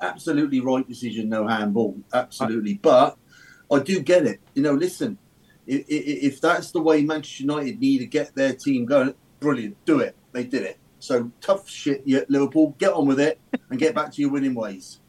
absolutely 0.00 0.60
right 0.60 0.86
decision, 0.86 1.28
no 1.28 1.46
handball, 1.46 1.96
absolutely. 2.12 2.74
But 2.74 3.16
I 3.72 3.78
do 3.80 4.00
get 4.00 4.26
it. 4.26 4.40
You 4.54 4.62
know, 4.62 4.74
listen, 4.74 5.18
if, 5.66 5.84
if 5.88 6.40
that's 6.40 6.70
the 6.70 6.80
way 6.80 7.02
Manchester 7.02 7.44
United 7.44 7.80
need 7.80 7.98
to 7.98 8.06
get 8.06 8.34
their 8.34 8.54
team 8.54 8.84
going, 8.84 9.14
brilliant, 9.40 9.76
do 9.84 10.00
it. 10.00 10.16
They 10.32 10.44
did 10.44 10.62
it. 10.62 10.78
So 10.98 11.30
tough 11.40 11.68
shit, 11.68 12.02
yeah, 12.04 12.20
Liverpool. 12.28 12.74
Get 12.78 12.92
on 12.92 13.06
with 13.06 13.20
it 13.20 13.38
and 13.70 13.78
get 13.78 13.94
back 13.94 14.12
to 14.12 14.20
your 14.20 14.30
winning 14.30 14.54
ways. 14.54 15.00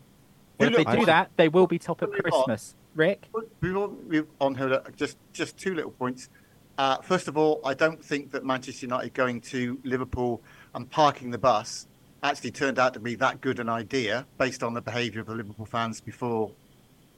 Well, 0.60 0.70
if 0.70 0.76
they 0.76 0.96
do 0.96 1.06
that, 1.06 1.32
they 1.38 1.50
will 1.50 1.68
be 1.68 1.80
top 1.80 2.02
at 2.02 2.10
Really. 2.10 2.22
Christmas. 2.22 2.76
Rick? 2.96 3.30
Before 3.60 3.90
we 3.90 4.24
on 4.40 4.56
here, 4.56 4.82
just 4.96 5.18
just 5.34 5.58
two 5.58 5.76
little 5.76 5.92
points. 5.92 6.30
Uh, 6.78 6.98
first 7.02 7.28
of 7.28 7.38
all, 7.38 7.62
I 7.64 7.74
don't 7.74 8.04
think 8.04 8.32
that 8.32 8.46
Manchester 8.46 8.86
United 8.86 9.14
going 9.14 9.42
to 9.42 9.80
Liverpool 9.84 10.42
and 10.74 10.90
parking 10.90 11.32
the 11.32 11.38
bus 11.38 11.88
actually 12.30 12.52
turned 12.52 12.80
out 12.80 12.94
to 12.94 13.00
be 13.00 13.16
that 13.16 13.42
good 13.42 13.60
an 13.60 13.70
idea 13.70 14.26
based 14.38 14.64
on 14.64 14.74
the 14.74 14.82
behaviour 14.82 15.22
of 15.22 15.28
the 15.28 15.36
Liverpool 15.36 15.66
fans 15.66 16.02
before 16.02 16.52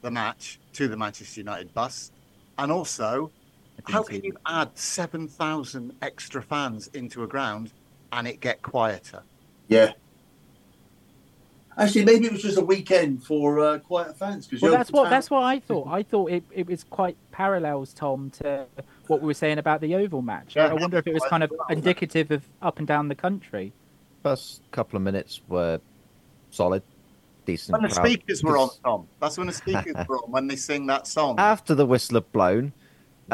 the 0.02 0.10
match 0.10 0.58
to 0.74 0.88
the 0.88 0.96
Manchester 0.96 1.40
United 1.40 1.72
bus. 1.74 2.12
And 2.58 2.72
also, 2.72 3.30
how 3.84 4.02
can 4.02 4.24
you 4.24 4.36
add 4.46 4.76
7,000 4.76 5.92
extra 6.02 6.42
fans 6.42 6.88
into 6.88 7.22
a 7.22 7.26
ground 7.26 7.72
and 8.12 8.26
it 8.26 8.40
get 8.40 8.62
quieter? 8.62 9.22
Yeah. 9.68 9.92
Actually, 11.76 12.04
maybe 12.04 12.26
it 12.26 12.32
was 12.32 12.42
just 12.42 12.58
a 12.58 12.64
weekend 12.64 13.22
for 13.22 13.60
uh, 13.60 13.78
quiet 13.78 14.18
fans. 14.18 14.48
Because 14.48 14.62
Well, 14.62 14.72
that's 14.72 14.90
what 14.90 15.10
that's 15.10 15.30
what 15.30 15.44
I 15.44 15.60
thought. 15.60 15.86
I 15.86 16.02
thought 16.02 16.32
it, 16.32 16.42
it 16.50 16.66
was 16.66 16.82
quite 16.82 17.16
parallels, 17.30 17.94
Tom, 17.94 18.30
to 18.30 18.66
what 19.06 19.20
we 19.20 19.26
were 19.26 19.34
saying 19.34 19.58
about 19.58 19.80
the 19.80 19.94
Oval 19.94 20.20
match. 20.20 20.56
I 20.56 20.72
wonder 20.74 20.98
if 20.98 21.06
it 21.06 21.14
was 21.14 21.22
kind 21.30 21.44
of 21.44 21.52
indicative 21.70 22.32
of 22.32 22.44
up 22.62 22.78
and 22.78 22.86
down 22.86 23.06
the 23.06 23.14
country. 23.14 23.72
First 24.22 24.62
couple 24.70 24.96
of 24.96 25.02
minutes 25.02 25.40
were 25.48 25.80
solid, 26.50 26.82
decent. 27.44 27.72
When 27.72 27.88
the 27.88 27.94
crowd. 27.94 28.06
speakers 28.06 28.42
were 28.42 28.58
on, 28.58 28.70
Tom. 28.84 29.08
That's 29.20 29.38
when 29.38 29.46
the 29.46 29.52
speakers 29.52 29.94
were 30.08 30.18
on 30.18 30.30
when 30.30 30.46
they 30.46 30.56
sing 30.56 30.86
that 30.86 31.06
song. 31.06 31.36
After 31.38 31.74
the 31.74 31.86
whistle 31.86 32.16
had 32.16 32.32
blown, 32.32 32.72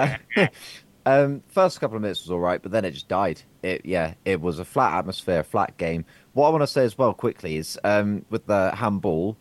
Um, 1.07 1.43
first 1.49 1.80
couple 1.80 1.97
of 1.97 2.03
minutes 2.03 2.22
was 2.22 2.30
all 2.30 2.41
right, 2.41 2.62
but 2.62 2.72
then 2.72 2.85
it 2.85 2.93
just 2.93 3.09
died. 3.09 3.43
It 3.62 3.85
yeah, 3.85 4.14
it 4.24 4.41
was 4.41 4.59
a 4.59 4.64
flat 4.64 4.99
atmosphere, 4.99 5.41
a 5.41 5.45
flat 5.45 5.76
game. 5.76 6.05
What 6.32 6.49
I 6.49 6.51
want 6.51 6.62
to 6.62 6.66
say 6.66 6.85
as 6.85 6.97
well 6.97 7.12
quickly 7.12 7.57
is 7.57 7.78
um, 7.85 8.24
with 8.30 8.47
the 8.47 8.74
handball, 8.74 9.37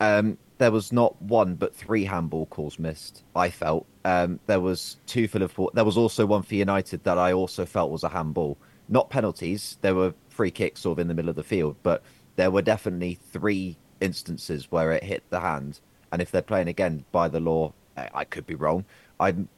um, 0.00 0.36
there 0.58 0.72
was 0.72 0.92
not 0.92 1.20
one 1.22 1.54
but 1.54 1.74
three 1.74 2.04
handball 2.04 2.46
calls 2.46 2.78
missed. 2.78 3.22
I 3.36 3.50
felt 3.50 3.86
um, 4.04 4.40
there 4.46 4.60
was 4.60 4.96
two 5.06 5.28
for 5.28 5.38
Liverpool. 5.38 5.70
There 5.74 5.84
was 5.84 5.96
also 5.96 6.26
one 6.26 6.42
for 6.42 6.56
United 6.56 7.04
that 7.04 7.18
I 7.18 7.32
also 7.32 7.64
felt 7.64 7.92
was 7.92 8.02
a 8.02 8.08
handball. 8.08 8.58
Not 8.88 9.10
penalties. 9.10 9.78
There 9.80 9.94
were 9.94 10.14
free 10.28 10.50
kicks 10.50 10.82
sort 10.82 10.98
of 10.98 10.98
in 11.00 11.08
the 11.08 11.14
middle 11.14 11.30
of 11.30 11.36
the 11.36 11.42
field, 11.42 11.76
but 11.82 12.02
there 12.36 12.50
were 12.50 12.62
definitely 12.62 13.18
three 13.32 13.76
instances 14.00 14.70
where 14.70 14.92
it 14.92 15.02
hit 15.02 15.24
the 15.30 15.40
hand. 15.40 15.80
And 16.12 16.22
if 16.22 16.30
they're 16.30 16.42
playing 16.42 16.68
again 16.68 17.04
by 17.12 17.28
the 17.28 17.40
law, 17.40 17.72
I, 17.96 18.10
I 18.14 18.24
could 18.24 18.46
be 18.46 18.54
wrong. 18.54 18.84
I'm 19.18 19.48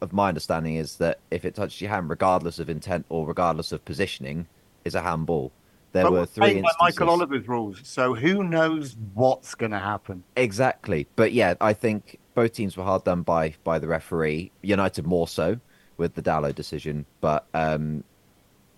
of 0.00 0.12
my 0.12 0.28
understanding 0.28 0.76
is 0.76 0.96
that 0.96 1.20
if 1.30 1.44
it 1.44 1.54
touches 1.54 1.80
your 1.80 1.90
hand, 1.90 2.10
regardless 2.10 2.58
of 2.58 2.68
intent 2.68 3.06
or 3.08 3.26
regardless 3.26 3.70
of 3.70 3.84
positioning, 3.84 4.48
is 4.84 4.94
a 4.96 5.02
handball. 5.02 5.52
There 5.92 6.04
But 6.04 6.12
were 6.12 6.26
three 6.26 6.40
playing 6.40 6.62
by 6.62 6.68
instances. 6.70 6.98
Michael 7.00 7.10
Oliver's 7.10 7.46
rules, 7.46 7.80
so 7.84 8.14
who 8.14 8.42
knows 8.42 8.96
what's 9.14 9.54
going 9.54 9.72
to 9.72 9.78
happen? 9.78 10.24
Exactly, 10.36 11.06
but 11.16 11.32
yeah, 11.32 11.54
I 11.60 11.72
think 11.72 12.18
both 12.34 12.52
teams 12.52 12.76
were 12.76 12.84
hard 12.84 13.04
done 13.04 13.22
by 13.22 13.54
by 13.62 13.78
the 13.78 13.86
referee. 13.86 14.50
United 14.62 15.06
more 15.06 15.28
so 15.28 15.60
with 15.98 16.14
the 16.14 16.22
Dalot 16.22 16.54
decision, 16.54 17.06
but 17.20 17.46
um, 17.54 18.02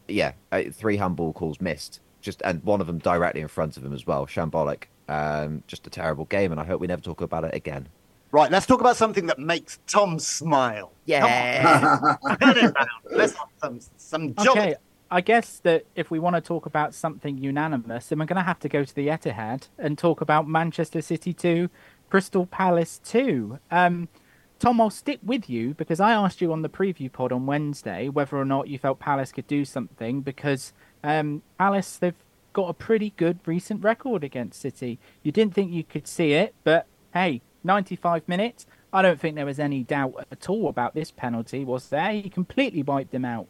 yeah, 0.08 0.32
uh, 0.52 0.62
three 0.72 0.96
handball 0.96 1.32
calls 1.32 1.60
missed, 1.60 2.00
just 2.20 2.42
and 2.42 2.62
one 2.64 2.80
of 2.80 2.86
them 2.86 2.98
directly 2.98 3.40
in 3.40 3.48
front 3.48 3.76
of 3.76 3.84
him 3.84 3.92
as 3.92 4.06
well. 4.06 4.26
Shambolic, 4.26 4.84
um, 5.08 5.62
just 5.66 5.86
a 5.86 5.90
terrible 5.90 6.24
game, 6.26 6.52
and 6.52 6.60
I 6.60 6.64
hope 6.64 6.80
we 6.80 6.86
never 6.86 7.02
talk 7.02 7.20
about 7.20 7.44
it 7.44 7.54
again. 7.54 7.88
Right, 8.32 8.50
let's 8.50 8.66
talk 8.66 8.80
about 8.80 8.96
something 8.96 9.26
that 9.26 9.38
makes 9.38 9.78
Tom 9.86 10.18
smile. 10.18 10.90
Yeah, 11.04 12.16
Turn 12.40 12.56
it 12.56 12.74
round. 12.74 12.88
Let's 13.10 13.34
have 13.34 13.48
some 13.62 13.80
some 13.96 14.34
joy. 14.34 14.50
Okay, 14.50 14.74
I 15.10 15.20
guess 15.20 15.60
that 15.60 15.84
if 15.94 16.10
we 16.10 16.18
want 16.18 16.34
to 16.34 16.40
talk 16.40 16.66
about 16.66 16.94
something 16.94 17.38
unanimous, 17.38 18.08
then 18.08 18.18
we're 18.18 18.24
going 18.24 18.36
to 18.36 18.42
have 18.42 18.58
to 18.60 18.68
go 18.68 18.82
to 18.82 18.94
the 18.94 19.06
Etihad 19.06 19.68
and 19.78 19.96
talk 19.96 20.20
about 20.20 20.48
Manchester 20.48 21.00
City 21.00 21.32
2, 21.32 21.70
Crystal 22.10 22.46
Palace 22.46 23.00
2. 23.04 23.58
Um, 23.70 24.08
Tom, 24.58 24.80
I'll 24.80 24.90
stick 24.90 25.20
with 25.22 25.50
you 25.50 25.74
because 25.74 26.00
I 26.00 26.12
asked 26.12 26.40
you 26.40 26.52
on 26.52 26.62
the 26.62 26.68
preview 26.68 27.12
pod 27.12 27.32
on 27.32 27.46
Wednesday 27.46 28.08
whether 28.08 28.36
or 28.36 28.44
not 28.44 28.68
you 28.68 28.78
felt 28.78 28.98
Palace 28.98 29.32
could 29.32 29.46
do 29.46 29.64
something 29.64 30.20
because 30.22 30.72
um, 31.02 31.42
Palace, 31.58 31.96
they've 31.96 32.14
got 32.52 32.68
a 32.70 32.74
pretty 32.74 33.12
good 33.16 33.40
recent 33.46 33.82
record 33.84 34.24
against 34.24 34.60
City. 34.60 34.98
You 35.22 35.32
didn't 35.32 35.54
think 35.54 35.72
you 35.72 35.84
could 35.84 36.06
see 36.06 36.32
it, 36.32 36.54
but 36.64 36.86
hey, 37.12 37.42
95 37.64 38.28
minutes. 38.28 38.66
I 38.92 39.02
don't 39.02 39.20
think 39.20 39.34
there 39.36 39.46
was 39.46 39.58
any 39.58 39.82
doubt 39.82 40.26
at 40.30 40.48
all 40.48 40.68
about 40.68 40.94
this 40.94 41.10
penalty, 41.10 41.64
was 41.64 41.88
there? 41.88 42.12
He 42.12 42.30
completely 42.30 42.82
wiped 42.82 43.10
them 43.10 43.24
out. 43.24 43.48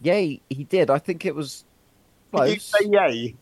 yeah, 0.00 0.18
he, 0.20 0.42
he 0.48 0.64
did. 0.64 0.90
I 0.90 0.98
think 0.98 1.26
it 1.26 1.34
was 1.34 1.64
Did 2.32 2.48
you 2.54 2.60
say 2.60 2.78
yay? 2.84 3.36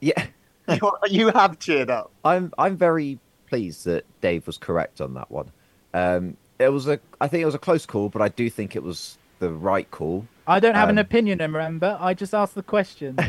Yeah, 0.00 0.26
You, 0.68 0.92
you 1.08 1.28
have 1.30 1.58
cheered 1.60 1.90
up. 1.90 2.10
I'm 2.24 2.52
I'm 2.58 2.76
very 2.76 3.20
pleased 3.48 3.84
that 3.84 4.04
Dave 4.20 4.46
was 4.46 4.58
correct 4.58 5.00
on 5.00 5.14
that 5.14 5.30
one. 5.30 5.52
Um, 5.96 6.36
it 6.58 6.68
was 6.68 6.86
a 6.88 7.00
I 7.20 7.28
think 7.28 7.42
it 7.42 7.46
was 7.46 7.54
a 7.54 7.58
close 7.58 7.86
call, 7.86 8.10
but 8.10 8.20
I 8.20 8.28
do 8.28 8.50
think 8.50 8.76
it 8.76 8.82
was 8.82 9.16
the 9.38 9.50
right 9.50 9.90
call. 9.90 10.26
I 10.46 10.60
don't 10.60 10.74
have 10.74 10.90
an 10.90 10.98
Um, 10.98 11.02
opinion, 11.06 11.38
remember? 11.38 11.96
I 12.00 12.14
just 12.14 12.34
asked 12.34 12.54
the 12.54 12.62
question. 12.62 13.16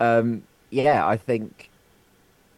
Um, 0.00 0.42
yeah, 0.70 1.06
I 1.06 1.16
think 1.16 1.70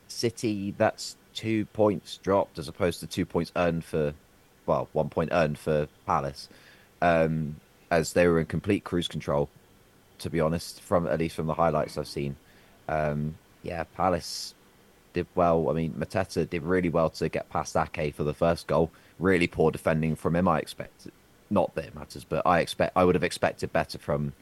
City 0.08 0.74
that's 0.78 1.16
two 1.34 1.66
points 1.66 2.16
dropped 2.18 2.58
as 2.58 2.68
opposed 2.68 3.00
to 3.00 3.06
two 3.06 3.26
points 3.26 3.52
earned 3.56 3.84
for, 3.84 4.14
well, 4.66 4.88
one 4.92 5.10
point 5.10 5.30
earned 5.32 5.58
for 5.58 5.88
Palace, 6.06 6.48
um, 7.02 7.56
as 7.90 8.12
they 8.14 8.26
were 8.28 8.40
in 8.40 8.46
complete 8.46 8.84
cruise 8.84 9.08
control. 9.08 9.48
To 10.20 10.30
be 10.30 10.40
honest, 10.40 10.80
from 10.80 11.06
at 11.06 11.18
least 11.18 11.36
from 11.36 11.46
the 11.46 11.54
highlights 11.54 11.98
I've 11.98 12.08
seen, 12.08 12.36
um, 12.88 13.34
yeah, 13.62 13.84
Palace 13.84 14.54
did 15.14 15.26
well. 15.34 15.70
I 15.70 15.72
mean, 15.72 15.94
Mateta 15.94 16.48
did 16.48 16.62
really 16.62 16.90
well 16.90 17.08
to 17.10 17.28
get 17.30 17.48
past 17.48 17.74
Ake 17.76 18.14
for 18.14 18.24
the 18.24 18.34
first 18.34 18.66
goal. 18.66 18.90
Really 19.18 19.46
poor 19.46 19.70
defending 19.70 20.16
from 20.16 20.36
him. 20.36 20.46
I 20.46 20.58
expect, 20.58 21.08
not 21.48 21.74
that 21.74 21.86
it 21.86 21.94
matters, 21.94 22.24
but 22.24 22.46
I 22.46 22.60
expect 22.60 22.92
I 22.94 23.04
would 23.04 23.14
have 23.14 23.24
expected 23.24 23.72
better 23.72 23.96
from 23.96 24.34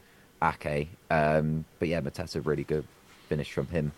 Ake. 0.43 0.89
Um, 1.09 1.63
but 1.79 1.87
yeah, 1.87 2.01
Mateta 2.01 2.45
really 2.45 2.65
good 2.65 2.85
finish 3.29 3.53
from 3.53 3.67
him, 3.67 3.93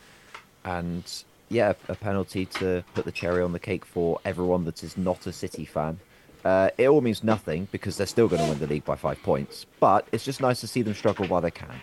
and 0.64 1.04
yeah, 1.50 1.74
a 1.88 1.96
penalty 1.96 2.46
to 2.46 2.84
put 2.94 3.06
the 3.06 3.12
cherry 3.12 3.42
on 3.42 3.54
the 3.54 3.60
cake 3.60 3.86
for 3.86 4.20
everyone 4.26 4.66
that 4.66 4.84
is 4.84 4.98
not 4.98 5.26
a 5.26 5.34
City 5.34 5.66
fan. 5.66 6.00
Uh, 6.44 6.70
it 6.78 6.88
all 6.88 7.02
means 7.02 7.24
nothing 7.24 7.68
because 7.72 7.98
they're 7.98 8.06
still 8.06 8.28
going 8.28 8.42
to 8.42 8.48
win 8.48 8.60
the 8.60 8.68
league 8.68 8.86
by 8.86 8.96
five 8.96 9.22
points, 9.24 9.66
but 9.80 10.08
it's 10.12 10.24
just 10.24 10.42
nice 10.42 10.62
to 10.62 10.68
see 10.68 10.84
them 10.84 10.94
struggle 10.94 11.26
while 11.26 11.42
they 11.42 11.50
can. 11.50 11.82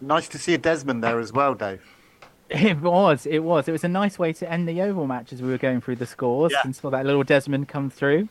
Nice 0.00 0.28
to 0.28 0.38
see 0.38 0.54
a 0.54 0.58
Desmond 0.58 1.04
there 1.04 1.18
as 1.20 1.32
well, 1.32 1.54
Dave. 1.54 1.82
It 2.50 2.78
was, 2.80 3.26
it 3.26 3.40
was. 3.40 3.68
It 3.68 3.72
was 3.72 3.84
a 3.84 3.88
nice 3.88 4.18
way 4.18 4.32
to 4.34 4.50
end 4.50 4.68
the 4.68 4.80
Oval 4.82 5.06
match 5.06 5.32
as 5.32 5.42
we 5.42 5.48
were 5.50 5.58
going 5.58 5.80
through 5.80 5.96
the 5.96 6.06
scores 6.06 6.52
Yeah. 6.52 6.60
and 6.64 6.74
saw 6.74 6.90
that 6.90 7.04
little 7.06 7.22
Desmond 7.24 7.68
come 7.68 7.90
through. 7.90 8.28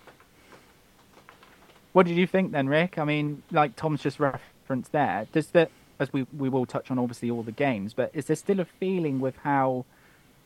What 1.93 2.05
did 2.05 2.17
you 2.17 2.27
think 2.27 2.51
then, 2.51 2.67
Rick? 2.67 2.97
I 2.97 3.03
mean, 3.05 3.43
like 3.51 3.75
Tom's 3.75 4.01
just 4.03 4.19
referenced 4.19 4.91
there, 4.91 5.27
does 5.31 5.47
that, 5.47 5.71
as 5.99 6.13
we, 6.13 6.27
we 6.37 6.49
will 6.49 6.65
touch 6.65 6.91
on 6.91 6.99
obviously 6.99 7.31
all 7.31 7.43
the 7.43 7.51
games, 7.51 7.93
but 7.93 8.11
is 8.13 8.25
there 8.25 8.35
still 8.35 8.59
a 8.59 8.65
feeling 8.65 9.19
with 9.19 9.35
how 9.37 9.85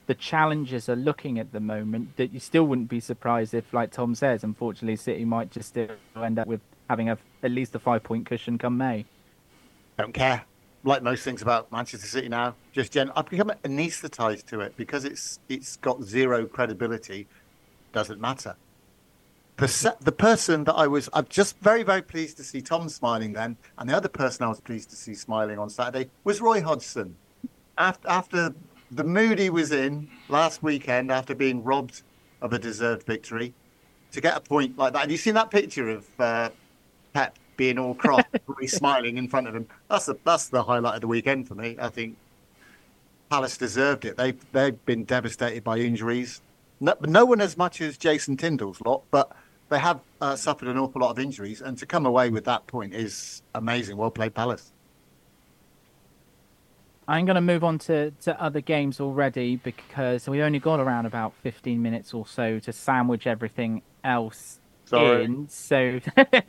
the 0.07 0.15
challenges 0.15 0.87
are 0.89 0.95
looking 0.95 1.39
at 1.39 1.51
the 1.51 1.59
moment 1.59 2.15
that 2.17 2.31
you 2.33 2.39
still 2.39 2.63
wouldn't 2.65 2.89
be 2.89 2.99
surprised 2.99 3.53
if, 3.53 3.73
like 3.73 3.91
Tom 3.91 4.15
says, 4.15 4.43
unfortunately 4.43 4.95
City 4.95 5.25
might 5.25 5.51
just 5.51 5.69
still 5.69 5.89
end 6.15 6.39
up 6.39 6.47
with 6.47 6.61
having 6.89 7.09
a, 7.09 7.17
at 7.43 7.51
least 7.51 7.75
a 7.75 7.79
five 7.79 8.03
point 8.03 8.25
cushion 8.25 8.57
come 8.57 8.77
May? 8.77 9.05
Don't 9.97 10.13
care. 10.13 10.43
Like 10.83 11.03
most 11.03 11.23
things 11.23 11.41
about 11.41 11.71
Manchester 11.71 12.07
City 12.07 12.27
now, 12.27 12.55
just 12.71 12.91
gen. 12.91 13.11
I've 13.15 13.29
become 13.29 13.51
anaesthetised 13.63 14.45
to 14.47 14.61
it 14.61 14.75
because 14.75 15.05
it's 15.05 15.39
it's 15.47 15.77
got 15.77 16.01
zero 16.01 16.45
credibility. 16.45 17.27
Doesn't 17.93 18.19
matter. 18.19 18.55
The 19.57 19.95
the 20.01 20.11
person 20.11 20.63
that 20.63 20.73
I 20.73 20.87
was, 20.87 21.07
I'm 21.13 21.27
just 21.29 21.59
very 21.59 21.83
very 21.83 22.01
pleased 22.01 22.37
to 22.37 22.43
see 22.43 22.61
Tom 22.61 22.89
smiling 22.89 23.33
then, 23.33 23.57
and 23.77 23.87
the 23.87 23.95
other 23.95 24.09
person 24.09 24.43
I 24.45 24.49
was 24.49 24.59
pleased 24.59 24.89
to 24.89 24.95
see 24.95 25.13
smiling 25.13 25.59
on 25.59 25.69
Saturday 25.69 26.09
was 26.23 26.41
Roy 26.41 26.63
Hodgson. 26.63 27.15
After 27.77 28.09
after 28.09 28.55
the 28.89 29.03
mood 29.03 29.37
he 29.37 29.51
was 29.51 29.71
in 29.71 30.09
last 30.29 30.63
weekend, 30.63 31.11
after 31.11 31.35
being 31.35 31.63
robbed 31.63 32.01
of 32.41 32.53
a 32.53 32.59
deserved 32.59 33.03
victory, 33.03 33.53
to 34.11 34.21
get 34.21 34.35
a 34.35 34.41
point 34.41 34.77
like 34.77 34.93
that. 34.93 34.99
Have 34.99 35.11
you 35.11 35.17
seen 35.17 35.35
that 35.35 35.51
picture 35.51 35.89
of 35.89 36.07
uh, 36.19 36.49
Pep 37.13 37.37
being 37.57 37.77
all 37.77 37.93
cross, 37.93 38.23
Roy 38.47 38.65
smiling 38.65 39.17
in 39.17 39.27
front 39.27 39.47
of 39.47 39.55
him? 39.55 39.67
That's 39.89 40.05
the 40.05 40.17
that's 40.23 40.49
the 40.49 40.63
highlight 40.63 40.95
of 40.95 41.01
the 41.01 41.07
weekend 41.07 41.47
for 41.47 41.55
me. 41.55 41.77
I 41.79 41.89
think 41.89 42.17
Palace 43.29 43.57
deserved 43.57 44.05
it. 44.05 44.17
They 44.17 44.33
they've 44.51 44.85
been 44.85 45.03
devastated 45.03 45.63
by 45.63 45.79
injuries. 45.79 46.41
No, 46.79 46.95
no 47.01 47.25
one 47.25 47.41
as 47.41 47.57
much 47.57 47.79
as 47.81 47.97
Jason 47.97 48.37
Tindall's 48.37 48.81
lot, 48.81 49.03
but 49.11 49.31
they 49.69 49.79
have 49.79 50.01
uh, 50.19 50.35
suffered 50.35 50.67
an 50.67 50.77
awful 50.77 51.01
lot 51.01 51.11
of 51.11 51.19
injuries, 51.19 51.61
and 51.61 51.77
to 51.77 51.85
come 51.85 52.05
away 52.05 52.29
with 52.29 52.45
that 52.45 52.67
point 52.67 52.93
is 52.93 53.41
amazing. 53.55 53.97
Well 53.97 54.11
played, 54.11 54.33
Palace. 54.33 54.71
I'm 57.07 57.25
going 57.25 57.35
to 57.35 57.41
move 57.41 57.63
on 57.65 57.77
to, 57.79 58.11
to 58.21 58.41
other 58.41 58.61
games 58.61 59.01
already 59.01 59.57
because 59.57 60.29
we 60.29 60.41
only 60.41 60.59
got 60.59 60.79
around 60.79 61.05
about 61.05 61.33
15 61.43 61.81
minutes 61.81 62.13
or 62.13 62.25
so 62.25 62.59
to 62.59 62.71
sandwich 62.71 63.27
everything 63.27 63.81
else 64.01 64.60
Sorry. 64.91 65.23
in. 65.23 65.49
So, 65.49 65.99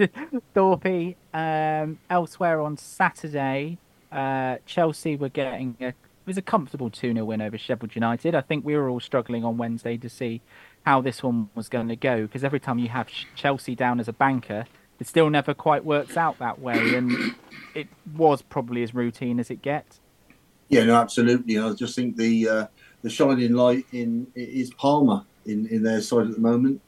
Thorpe, 0.55 1.17
um, 1.33 1.99
elsewhere 2.11 2.61
on 2.61 2.77
Saturday, 2.77 3.79
uh, 4.11 4.57
Chelsea 4.67 5.17
were 5.17 5.29
getting 5.29 5.77
a, 5.81 5.89
it 5.89 5.95
was 6.27 6.37
a 6.37 6.43
comfortable 6.43 6.91
2 6.91 7.15
0 7.15 7.25
win 7.25 7.41
over 7.41 7.57
Sheffield 7.57 7.95
United. 7.95 8.35
I 8.35 8.41
think 8.41 8.65
we 8.65 8.77
were 8.77 8.89
all 8.89 9.01
struggling 9.01 9.45
on 9.45 9.57
Wednesday 9.57 9.97
to 9.97 10.09
see 10.09 10.41
how 10.85 11.01
this 11.01 11.23
one 11.23 11.51
was 11.55 11.69
going 11.69 11.89
to 11.89 11.97
go 11.97 12.23
because 12.23 12.45
every 12.45 12.61
time 12.61 12.79
you 12.79 12.89
have 12.89 13.09
Chelsea 13.35 13.75
down 13.75 14.01
as 14.01 14.09
a 14.09 14.13
banker, 14.13 14.67
it 15.01 15.07
still 15.07 15.31
never 15.31 15.55
quite 15.55 15.85
works 15.85 16.17
out 16.17 16.39
that 16.39 16.61
way. 16.61 16.95
And 16.95 17.35
it 17.75 17.89
was 18.15 18.43
probably 18.43 18.83
as 18.83 18.95
routine 18.95 19.41
as 19.41 19.51
it 19.51 19.63
gets. 19.63 20.01
Yeah, 20.69 20.85
no, 20.85 20.97
absolutely. 20.97 21.59
I 21.59 21.73
just 21.75 21.95
think 21.95 22.17
the 22.17 22.49
uh, 22.49 22.67
the 23.03 23.11
shining 23.11 23.53
light 23.53 23.87
in 23.93 24.27
is 24.35 24.73
Palmer 24.75 25.25
in, 25.47 25.67
in 25.67 25.83
their 25.83 26.01
side 26.01 26.27
at 26.27 26.35
the 26.35 26.41
moment. 26.41 26.81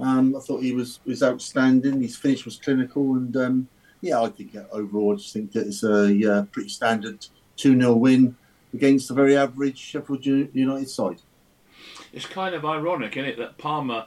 Um, 0.00 0.36
I 0.36 0.40
thought 0.40 0.62
he 0.62 0.72
was 0.72 1.00
was 1.04 1.22
outstanding. 1.22 2.00
His 2.02 2.16
finish 2.16 2.44
was 2.44 2.56
clinical, 2.56 3.14
and 3.14 3.36
um, 3.36 3.68
yeah, 4.00 4.20
I 4.22 4.28
think 4.28 4.54
uh, 4.56 4.64
overall, 4.70 5.12
I 5.12 5.16
just 5.16 5.32
think 5.32 5.52
that 5.52 5.66
it's 5.66 5.82
a 5.82 6.12
yeah, 6.12 6.44
pretty 6.50 6.68
standard 6.68 7.26
two 7.56 7.78
0 7.78 7.94
win 7.94 8.36
against 8.72 9.10
a 9.10 9.14
very 9.14 9.36
average 9.36 9.78
Sheffield 9.78 10.24
United 10.24 10.88
side. 10.88 11.20
It's 12.12 12.26
kind 12.26 12.54
of 12.54 12.64
ironic, 12.64 13.16
isn't 13.16 13.28
it, 13.28 13.38
that 13.38 13.58
Palmer, 13.58 14.06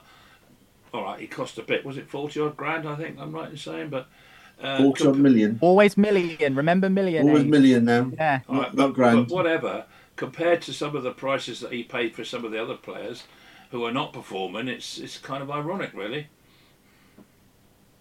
all 0.92 1.04
right, 1.04 1.20
he 1.20 1.26
cost 1.26 1.58
a 1.58 1.62
bit. 1.62 1.84
Was 1.84 1.96
it 1.96 2.08
40 2.08 2.40
odd 2.40 2.56
grand, 2.56 2.88
I 2.88 2.96
think 2.96 3.18
I'm 3.18 3.32
right 3.32 3.50
in 3.50 3.56
saying? 3.56 3.90
But 3.90 4.08
uh, 4.60 4.78
Forty 4.78 5.04
odd 5.04 5.12
comp- 5.12 5.18
million, 5.18 5.58
Always 5.60 5.96
million. 5.96 6.54
Remember 6.54 6.88
million. 6.88 7.28
always 7.28 7.44
eh? 7.44 7.48
million 7.48 7.84
now. 7.84 8.10
Yeah. 8.14 8.40
all 8.48 8.56
right, 8.56 8.62
not, 8.62 8.76
but, 8.76 8.82
not 8.82 8.94
grand. 8.94 9.28
but 9.28 9.34
whatever, 9.34 9.84
compared 10.16 10.62
to 10.62 10.72
some 10.72 10.96
of 10.96 11.02
the 11.02 11.12
prices 11.12 11.60
that 11.60 11.72
he 11.72 11.82
paid 11.82 12.14
for 12.14 12.24
some 12.24 12.44
of 12.44 12.50
the 12.50 12.62
other 12.62 12.76
players 12.76 13.24
who 13.72 13.86
are 13.86 13.92
not 13.92 14.12
performing, 14.12 14.68
it's 14.68 14.98
it's 14.98 15.18
kind 15.18 15.42
of 15.42 15.50
ironic, 15.50 15.92
really. 15.94 16.28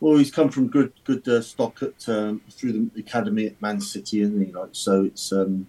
Well, 0.01 0.17
he's 0.17 0.29
come 0.29 0.49
from 0.49 0.67
good 0.67 0.91
good 1.05 1.27
uh, 1.27 1.41
stock 1.41 1.81
at 1.81 2.07
um, 2.09 2.41
through 2.51 2.73
the 2.73 2.99
academy 2.99 3.47
at 3.47 3.61
Man 3.61 3.79
City, 3.79 4.19
isn't 4.19 4.45
he? 4.45 4.51
Like 4.51 4.71
so, 4.73 5.05
it's 5.05 5.31
um, 5.31 5.65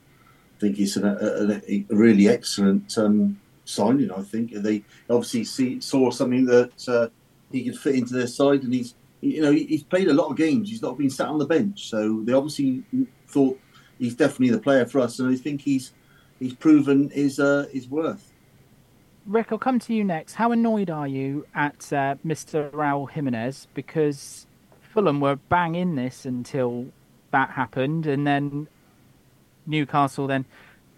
I 0.57 0.61
think 0.61 0.79
an, 0.97 1.05
a, 1.05 1.63
a, 1.69 1.87
a 1.89 1.95
really 1.95 2.29
excellent 2.29 2.99
um, 2.99 3.41
signing. 3.65 4.11
I 4.11 4.23
think 4.23 4.53
they 4.53 4.83
obviously 5.09 5.45
see, 5.45 5.81
saw 5.81 6.11
something 6.11 6.47
that 6.47 6.89
uh, 6.89 7.09
he 7.53 7.65
could 7.65 7.79
fit 7.79 7.95
into 7.95 8.15
their 8.15 8.27
side, 8.27 8.65
and 8.65 8.75
he's 8.75 8.95
you 9.21 9.41
know 9.41 9.53
he's 9.53 9.85
played 9.85 10.09
a 10.09 10.15
lot 10.15 10.31
of 10.31 10.37
games. 10.37 10.69
He's 10.69 10.83
not 10.83 10.99
been 10.99 11.11
sat 11.11 11.29
on 11.29 11.39
the 11.39 11.47
bench, 11.47 11.89
so 11.89 12.23
they 12.25 12.33
obviously 12.33 12.83
thought 13.29 13.61
he's 14.01 14.17
definitely 14.17 14.51
the 14.51 14.59
player 14.59 14.85
for 14.85 14.99
us, 14.99 15.21
and 15.21 15.31
I 15.31 15.37
think 15.37 15.61
he's 15.61 15.93
he's 16.41 16.55
proven 16.55 17.09
his 17.11 17.39
uh, 17.39 17.67
his 17.73 17.89
worth. 17.89 18.32
Rick, 19.27 19.53
I'll 19.53 19.59
come 19.59 19.79
to 19.81 19.95
you 19.95 20.03
next. 20.03 20.35
How 20.35 20.53
annoyed 20.53 20.91
are 20.91 21.07
you 21.07 21.47
at 21.55 21.93
uh, 21.93 22.17
Mr. 22.27 22.71
Raul 22.71 23.11
Jimenez 23.11 23.69
because 23.73 24.47
Fulham 24.93 25.21
were 25.21 25.37
bang 25.37 25.75
in 25.75 25.95
this 25.95 26.25
until 26.27 26.87
that 27.31 27.51
happened, 27.51 28.07
and 28.07 28.27
then 28.27 28.67
Newcastle 29.67 30.27
then 30.27 30.45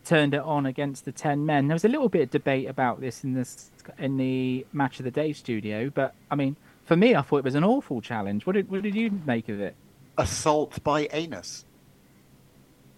turned 0.05 0.35
it 0.35 0.41
on 0.41 0.66
against 0.66 1.05
the 1.05 1.12
ten 1.12 1.47
men. 1.47 1.68
There 1.68 1.75
was 1.75 1.85
a 1.85 1.89
little 1.89 2.09
bit 2.09 2.22
of 2.22 2.31
debate 2.31 2.68
about 2.68 3.01
this 3.01 3.25
in 3.25 3.35
this 3.35 3.70
in 3.99 4.16
the 4.16 4.66
match 4.72 4.99
of 4.99 5.05
the 5.05 5.11
day 5.11 5.33
studio, 5.33 5.91
but 5.91 6.14
I 6.31 6.35
mean, 6.35 6.57
for 6.85 6.97
me, 6.97 7.14
I 7.14 7.22
thought 7.22 7.39
it 7.39 7.45
was 7.45 7.55
an 7.55 7.64
awful 7.64 8.01
challenge. 8.01 8.47
What 8.47 8.55
did 8.55 8.70
what 8.70 8.83
did 8.83 8.95
you 8.95 9.20
make 9.27 9.49
of 9.49 9.61
it? 9.61 9.75
Assault 10.16 10.83
by 10.83 11.09
anus. 11.12 11.64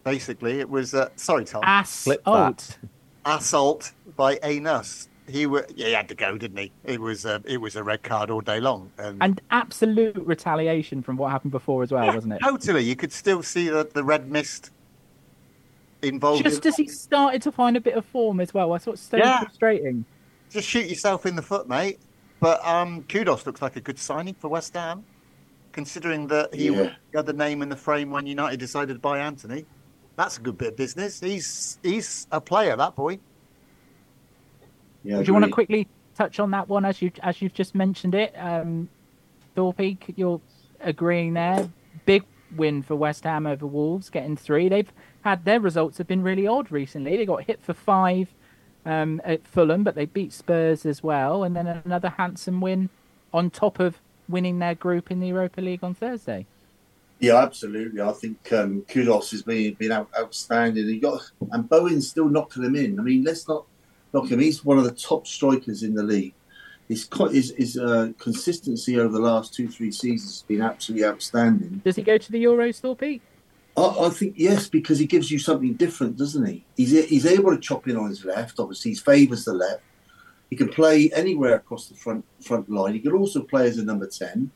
Basically, 0.05 0.61
it 0.61 0.71
was. 0.71 0.95
Uh, 0.95 1.09
sorry, 1.17 1.45
Tom. 1.45 1.63
Flip 1.85 2.21
Assault. 2.21 2.79
assault 3.25 3.93
by 4.17 4.39
anus. 4.43 5.09
He 5.29 5.47
were, 5.47 5.67
yeah, 5.75 5.87
he 5.87 5.93
had 5.93 6.09
to 6.09 6.15
go, 6.15 6.39
didn't 6.39 6.59
he? 6.59 6.73
It 6.85 7.01
was 7.01 7.25
a, 7.25 7.43
it 7.47 7.59
was 7.59 7.75
a 7.77 7.83
red 7.83 8.03
card 8.03 8.31
all 8.31 8.41
day 8.41 8.61
long, 8.61 8.93
and, 8.99 9.23
And 9.23 9.41
absolute 9.51 10.17
retaliation 10.17 11.03
from 11.03 11.17
what 11.17 11.31
happened 11.33 11.53
before 11.53 11.83
as 11.83 11.91
well, 11.91 12.07
wasn't 12.13 12.35
it? 12.35 12.43
totally, 12.43 12.85
you 12.85 12.95
could 12.97 13.13
still 13.13 13.43
see 13.43 13.69
the, 13.69 13.89
the 13.93 14.05
red 14.05 14.31
mist 14.31 14.71
involved. 16.03 16.45
Just 16.45 16.65
in, 16.65 16.69
as 16.71 16.77
he 16.77 16.89
started 16.89 17.43
to 17.43 17.53
find 17.53 17.77
a 17.77 17.81
bit 17.81 17.95
of 17.95 18.05
form 18.07 18.41
as 18.41 18.55
well. 18.55 18.73
I 18.73 18.79
thought 18.79 18.99
so 18.99 19.17
Yeah. 19.17 19.41
frustrating. 19.41 20.05
just 20.51 20.69
shoot 20.69 20.87
yourself 20.87 21.27
in 21.27 21.35
the 21.35 21.43
foot, 21.43 21.69
mate. 21.69 21.99
But 22.41 22.65
um, 22.65 23.03
Kudus 23.05 23.47
looks 23.47 23.63
like 23.63 23.77
a 23.77 23.81
good 23.81 23.99
signing 23.99 24.35
for 24.39 24.49
West 24.49 24.75
Ham, 24.75 25.05
considering 25.73 26.29
that 26.29 26.55
he 26.55 26.67
Yeah. 26.67 26.71
was 26.83 26.89
the 27.13 27.19
other 27.19 27.33
name 27.33 27.63
in 27.63 27.69
the 27.69 27.77
frame 27.77 28.11
when 28.11 28.27
United 28.27 28.61
decided 28.61 28.95
to 28.95 29.01
buy 29.01 29.19
Antony. 29.19 29.67
That's 30.17 30.39
a 30.39 30.41
good 30.41 30.57
bit 30.57 30.69
of 30.69 30.77
business. 30.77 31.21
He's 31.21 31.79
he's 31.83 32.27
a 32.31 32.41
player, 32.41 32.77
that 32.77 32.95
boy. 32.95 33.19
Yeah, 35.07 35.19
Do 35.19 35.25
you 35.25 35.33
want 35.33 35.45
to 35.45 35.51
quickly 35.53 35.87
touch 36.17 36.41
on 36.41 36.51
that 36.51 36.69
one 36.69 36.85
as 36.85 37.01
you 37.01 37.13
as 37.23 37.41
you've 37.41 37.55
just 37.55 37.77
mentioned 37.77 38.15
it? 38.15 38.35
Um, 38.37 38.89
Thorpe, 39.55 39.97
you're 40.17 40.41
agreeing 40.81 41.35
there. 41.35 41.71
Big 42.07 42.25
win 42.57 42.83
for 42.83 42.97
West 42.97 43.23
Ham 43.23 43.47
over 43.47 43.67
Wolves, 43.67 44.11
getting 44.11 44.37
three. 44.37 44.69
They've 44.69 44.93
had 45.23 45.45
their 45.45 45.61
results 45.61 45.99
have 45.99 46.09
been 46.09 46.23
really 46.23 46.47
odd 46.47 46.73
recently. 46.73 47.17
They 47.17 47.25
got 47.25 47.45
hit 47.45 47.63
for 47.63 47.73
five 47.73 48.35
um, 48.85 49.21
at 49.25 49.47
Fulham, 49.47 49.85
but 49.85 49.95
they 49.95 50.07
beat 50.07 50.33
Spurs 50.33 50.85
as 50.85 51.05
well, 51.05 51.45
and 51.45 51.55
then 51.55 51.67
another 51.85 52.11
handsome 52.11 52.61
win 52.61 52.89
on 53.33 53.51
top 53.51 53.79
of 53.79 54.01
winning 54.29 54.59
their 54.59 54.75
group 54.75 55.13
in 55.13 55.21
the 55.21 55.29
Europa 55.29 55.61
League 55.61 55.85
on 55.85 55.95
Thursday. 55.95 56.47
Yeah, 57.21 57.37
absolutely. 57.37 58.01
I 58.01 58.13
think 58.13 58.53
um, 58.53 58.83
Kudus 58.89 59.31
has 59.31 59.43
been 59.43 59.75
been 59.75 59.93
out, 59.93 60.11
outstanding. 60.19 60.87
He 60.87 60.99
got 60.99 61.23
and 61.53 61.69
Bowen's 61.69 62.09
still 62.09 62.29
knocking 62.29 62.65
him 62.65 62.75
in. 62.75 62.99
I 62.99 63.03
mean, 63.03 63.23
let's 63.23 63.47
not 63.47 63.67
knock 64.17 64.31
him. 64.31 64.41
He's 64.41 64.65
one 64.65 64.79
of 64.79 64.85
the 64.85 64.93
top 64.93 65.27
strikers 65.27 65.83
in 65.83 65.95
the 65.95 66.03
league. 66.03 66.35
His 66.89 67.09
his, 67.33 67.53
his 67.57 67.77
uh, 67.77 68.13
consistency 68.19 68.99
over 68.99 69.13
the 69.13 69.21
last 69.21 69.53
two 69.53 69.69
three 69.69 69.91
seasons 69.91 70.31
has 70.33 70.43
been 70.43 70.63
absolutely 70.63 71.07
outstanding. 71.07 71.83
Does 71.85 71.97
he 71.97 72.03
go 72.03 72.17
to 72.17 72.33
the 72.33 72.45
Euros, 72.45 72.81
Thorpe? 72.81 73.21
I, 73.77 74.07
I 74.07 74.09
think 74.11 74.35
yes, 74.37 74.69
because 74.69 74.99
he 74.99 75.07
gives 75.07 75.31
you 75.31 75.39
something 75.39 75.75
different, 75.75 76.17
doesn't 76.17 76.47
he? 76.47 76.65
He's 76.77 76.93
he's 77.09 77.27
able 77.27 77.51
to 77.51 77.61
chop 77.61 77.89
in 77.89 77.97
on 77.97 78.09
his 78.09 78.25
left. 78.25 78.61
Obviously, 78.61 78.93
he 78.93 78.97
favours 78.97 79.45
the 79.45 79.55
left. 79.55 79.83
He 80.49 80.57
can 80.57 80.69
play 80.69 81.11
anywhere 81.13 81.57
across 81.57 81.89
the 81.89 81.97
front 81.97 82.25
front 82.41 82.71
line. 82.71 82.95
He 82.95 83.01
can 83.01 83.13
also 83.13 83.43
play 83.43 83.67
as 83.67 83.79
a 83.79 83.85
number 83.85 84.07
ten, 84.07 84.51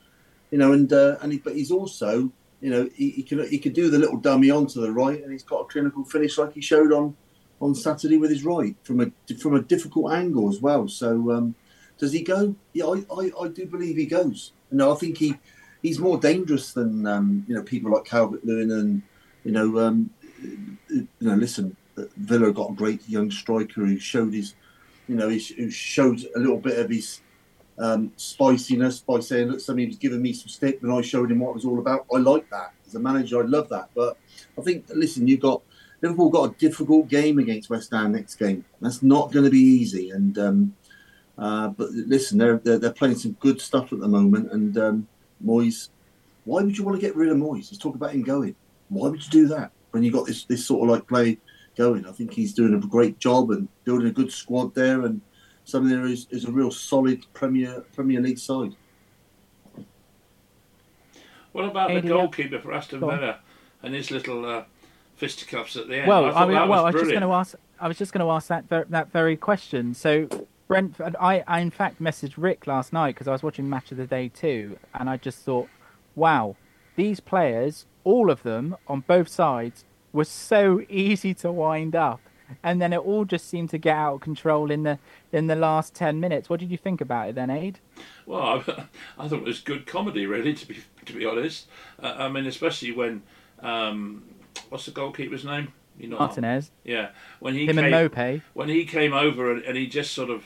you 0.53 0.59
know. 0.59 0.73
And 0.73 0.93
uh, 0.93 1.17
and 1.21 1.33
he, 1.33 1.39
but 1.39 1.57
he's 1.57 1.73
also 1.73 2.31
you 2.61 2.71
know 2.71 2.89
he, 2.95 3.11
he 3.11 3.23
can 3.25 3.49
he 3.49 3.59
can 3.59 3.73
do 3.73 3.91
the 3.91 3.99
little 3.99 4.19
dummy 4.19 4.51
onto 4.51 4.81
the 4.81 4.93
right, 4.93 5.21
and 5.21 5.33
he's 5.33 5.43
got 5.43 5.63
a 5.63 5.65
clinical 5.65 6.05
finish 6.05 6.39
like 6.39 6.53
he 6.53 6.61
showed 6.61 6.93
on 6.93 7.17
on 7.61 7.75
Saturday 7.75 8.17
with 8.17 8.31
his 8.31 8.45
right 8.45 8.75
from 8.83 9.01
a 9.01 9.35
from 9.35 9.55
a 9.55 9.63
difficult 9.63 10.13
angle 10.13 10.49
as 10.49 10.61
well. 10.61 10.89
So 10.89 11.31
um, 11.33 11.55
does 11.99 12.13
he 12.13 12.23
go? 12.23 12.55
Yeah, 12.73 12.87
I, 12.87 13.05
I, 13.15 13.31
I 13.43 13.49
do 13.49 13.67
believe 13.67 13.97
he 13.97 14.07
goes. 14.07 14.53
No, 14.71 14.93
I 14.93 14.97
think 14.97 15.19
he 15.19 15.37
he's 15.83 15.99
more 15.99 16.19
dangerous 16.19 16.73
than 16.73 17.07
um, 17.07 17.45
you 17.47 17.55
know 17.55 17.63
people 17.63 17.91
like 17.91 18.05
Calvert 18.05 18.45
Lewin 18.45 18.71
and 18.71 19.03
you 19.45 19.53
know 19.53 19.79
um, 19.79 20.11
you 20.41 21.07
know 21.21 21.35
listen 21.35 21.77
Villa 22.17 22.53
got 22.53 22.71
a 22.71 22.75
great 22.75 23.07
young 23.09 23.31
striker 23.31 23.85
who 23.85 23.99
showed 23.99 24.33
his 24.33 24.55
you 25.09 25.17
know 25.17 25.29
who 25.29 25.71
showed 25.71 26.25
a 26.35 26.39
little 26.39 26.59
bit 26.59 26.79
of 26.79 26.91
his 26.91 27.21
um, 27.79 28.13
spiciness 28.17 29.01
by 29.01 29.21
saying 29.21 29.49
look 29.49 29.61
somebody 29.61 29.87
was 29.87 29.97
giving 29.97 30.23
me 30.23 30.33
some 30.33 30.49
stick 30.49 30.81
and 30.83 30.93
I 30.93 31.01
showed 31.01 31.31
him 31.31 31.41
what 31.41 31.51
it 31.51 31.55
was 31.55 31.65
all 31.65 31.79
about. 31.79 32.07
I 32.15 32.19
like 32.19 32.49
that 32.51 32.73
as 32.87 32.95
a 32.95 33.01
manager. 33.01 33.43
I 33.43 33.47
love 33.47 33.69
that. 33.71 33.91
But 33.95 34.19
I 34.59 34.63
think 34.63 34.85
listen, 34.95 35.27
you've 35.27 35.41
got 35.41 35.63
Liverpool 36.03 36.31
got 36.31 36.51
a 36.51 36.59
difficult 36.59 37.09
game 37.09 37.39
against 37.39 37.71
West 37.71 37.91
Ham 37.93 38.13
next 38.13 38.37
game. 38.37 38.65
That's 38.81 39.03
not 39.03 39.33
going 39.33 39.45
to 39.45 39.51
be 39.51 39.59
easy. 39.59 40.11
And 40.11 40.39
um, 40.39 40.77
uh, 41.39 41.69
but 41.69 41.91
listen, 41.91 42.39
they're, 42.39 42.59
they're 42.59 42.79
they're 42.79 42.93
playing 42.93 43.17
some 43.17 43.33
good 43.33 43.61
stuff 43.61 43.93
at 43.93 44.01
the 44.01 44.09
moment. 44.09 44.53
And 44.53 44.77
um, 44.79 45.09
Moyes, 45.45 45.89
why 46.45 46.63
would 46.63 46.77
you 46.77 46.85
want 46.85 47.01
to 47.01 47.07
get 47.07 47.17
rid 47.17 47.29
of 47.29 47.37
Moyes? 47.37 47.71
Let's 47.71 47.79
talk 47.79 47.95
about 47.95 48.13
him 48.13 48.23
going. 48.23 48.55
Why 48.89 49.09
would 49.09 49.25
you 49.25 49.31
do 49.31 49.49
that 49.49 49.73
when 49.91 50.03
you 50.03 50.11
got 50.11 50.27
this 50.27 50.45
this 50.45 50.65
sort 50.65 50.83
of 50.83 50.95
like 50.95 51.07
play 51.07 51.39
going? 51.77 52.07
I 52.07 52.13
think 52.13 52.33
he's 52.33 52.55
doing 52.55 52.75
a 52.75 52.79
great 52.79 53.19
job 53.19 53.51
and 53.51 53.69
building 53.85 54.09
a 54.09 54.13
good 54.13 54.33
squad 54.33 54.75
there. 54.75 55.03
And 55.03 55.21
something 55.65 55.91
there 55.91 56.07
is, 56.07 56.27
is 56.31 56.45
a 56.45 56.51
real 56.51 56.71
solid 56.71 57.25
Premier 57.35 57.85
Premier 57.95 58.21
League 58.21 58.39
side. 58.39 58.75
What 61.53 61.65
about 61.65 61.91
the 61.91 62.09
goalkeeper 62.09 62.61
for 62.61 62.73
Aston 62.73 63.01
Villa 63.01 63.41
and 63.83 63.95
his 63.95 64.11
little 64.11 64.45
uh, 64.47 64.65
fisticuffs 65.21 65.77
at 65.77 65.87
the 65.87 65.99
end? 65.99 66.09
Well, 66.09 66.25
I 66.25 66.45
I, 66.45 66.47
mean, 66.47 66.69
well, 66.69 66.85
I 66.85 66.87
was 66.87 66.95
was 66.95 67.03
just 67.03 67.11
going 67.13 67.23
to 67.23 67.33
ask. 67.33 67.55
I 67.79 67.87
was 67.87 67.99
just 67.99 68.13
going 68.13 68.27
to 68.27 68.33
ask 68.33 68.49
that 68.49 68.69
ver- 68.69 68.87
that 68.89 69.13
very 69.13 69.37
question. 69.37 69.95
So, 69.95 70.29
Brentford. 70.67 71.15
I, 71.21 71.45
I 71.47 71.61
in 71.61 71.71
fact 71.71 72.03
messaged 72.03 72.35
Rick 72.37 72.67
last 72.67 72.93
night 72.93 73.15
because 73.15 73.29
I 73.29 73.33
was 73.33 73.43
watching 73.43 73.69
Match 73.69 73.93
of 73.93 73.99
the 73.99 74.07
Day 74.07 74.29
too, 74.29 74.79
and 74.95 75.11
I 75.11 75.19
just 75.19 75.41
thought, 75.41 75.69
wow, 76.17 76.57
these 76.97 77.21
players, 77.21 77.87
all 78.03 78.31
of 78.31 78.43
them 78.43 78.77
on 78.89 79.01
both 79.01 79.29
sides, 79.29 79.85
were 80.13 80.25
so 80.25 80.83
easy 80.89 81.35
to 81.35 81.53
wind 81.53 81.95
up, 81.95 82.21
and 82.63 82.81
then 82.81 82.93
it 82.95 82.99
all 82.99 83.27
just 83.27 83.49
seemed 83.49 83.71
to 83.71 83.79
get 83.79 83.97
out 83.97 84.15
of 84.15 84.21
control 84.23 84.71
in 84.71 84.85
the 84.85 84.99
in 85.33 85.47
the 85.47 85.57
last 85.57 85.95
ten 85.95 86.19
minutes. 86.19 86.49
What 86.49 86.61
did 86.61 86.71
you 86.71 86.79
think 86.79 87.03
about 87.03 87.29
it 87.29 87.35
then, 87.35 87.51
Aid? 87.51 87.79
Well, 88.25 88.41
I, 88.41 88.87
I 89.19 89.29
thought 89.29 89.41
it 89.41 89.45
was 89.45 89.61
good 89.61 89.87
comedy, 89.87 90.25
really, 90.25 90.55
to 90.55 90.67
be 90.67 90.79
to 91.05 91.13
be 91.13 91.27
honest. 91.27 91.67
Uh, 92.03 92.15
I 92.17 92.29
mean, 92.29 92.47
especially 92.47 92.93
when 92.93 93.23
um, 93.61 94.25
what's 94.69 94.87
the 94.87 94.93
goalkeeper's 94.93 95.45
name? 95.45 95.73
You 95.99 96.09
know, 96.09 96.19
Martinez, 96.19 96.71
Yeah, 96.85 97.11
when 97.41 97.55
he 97.55 97.67
him 97.67 97.77
came, 97.77 97.85
and 97.85 97.91
Mope. 97.91 98.43
when 98.55 98.69
he 98.69 98.85
came 98.87 99.13
over 99.13 99.53
and, 99.53 99.63
and 99.65 99.77
he 99.77 99.87
just 99.87 100.13
sort 100.13 100.31
of, 100.31 100.45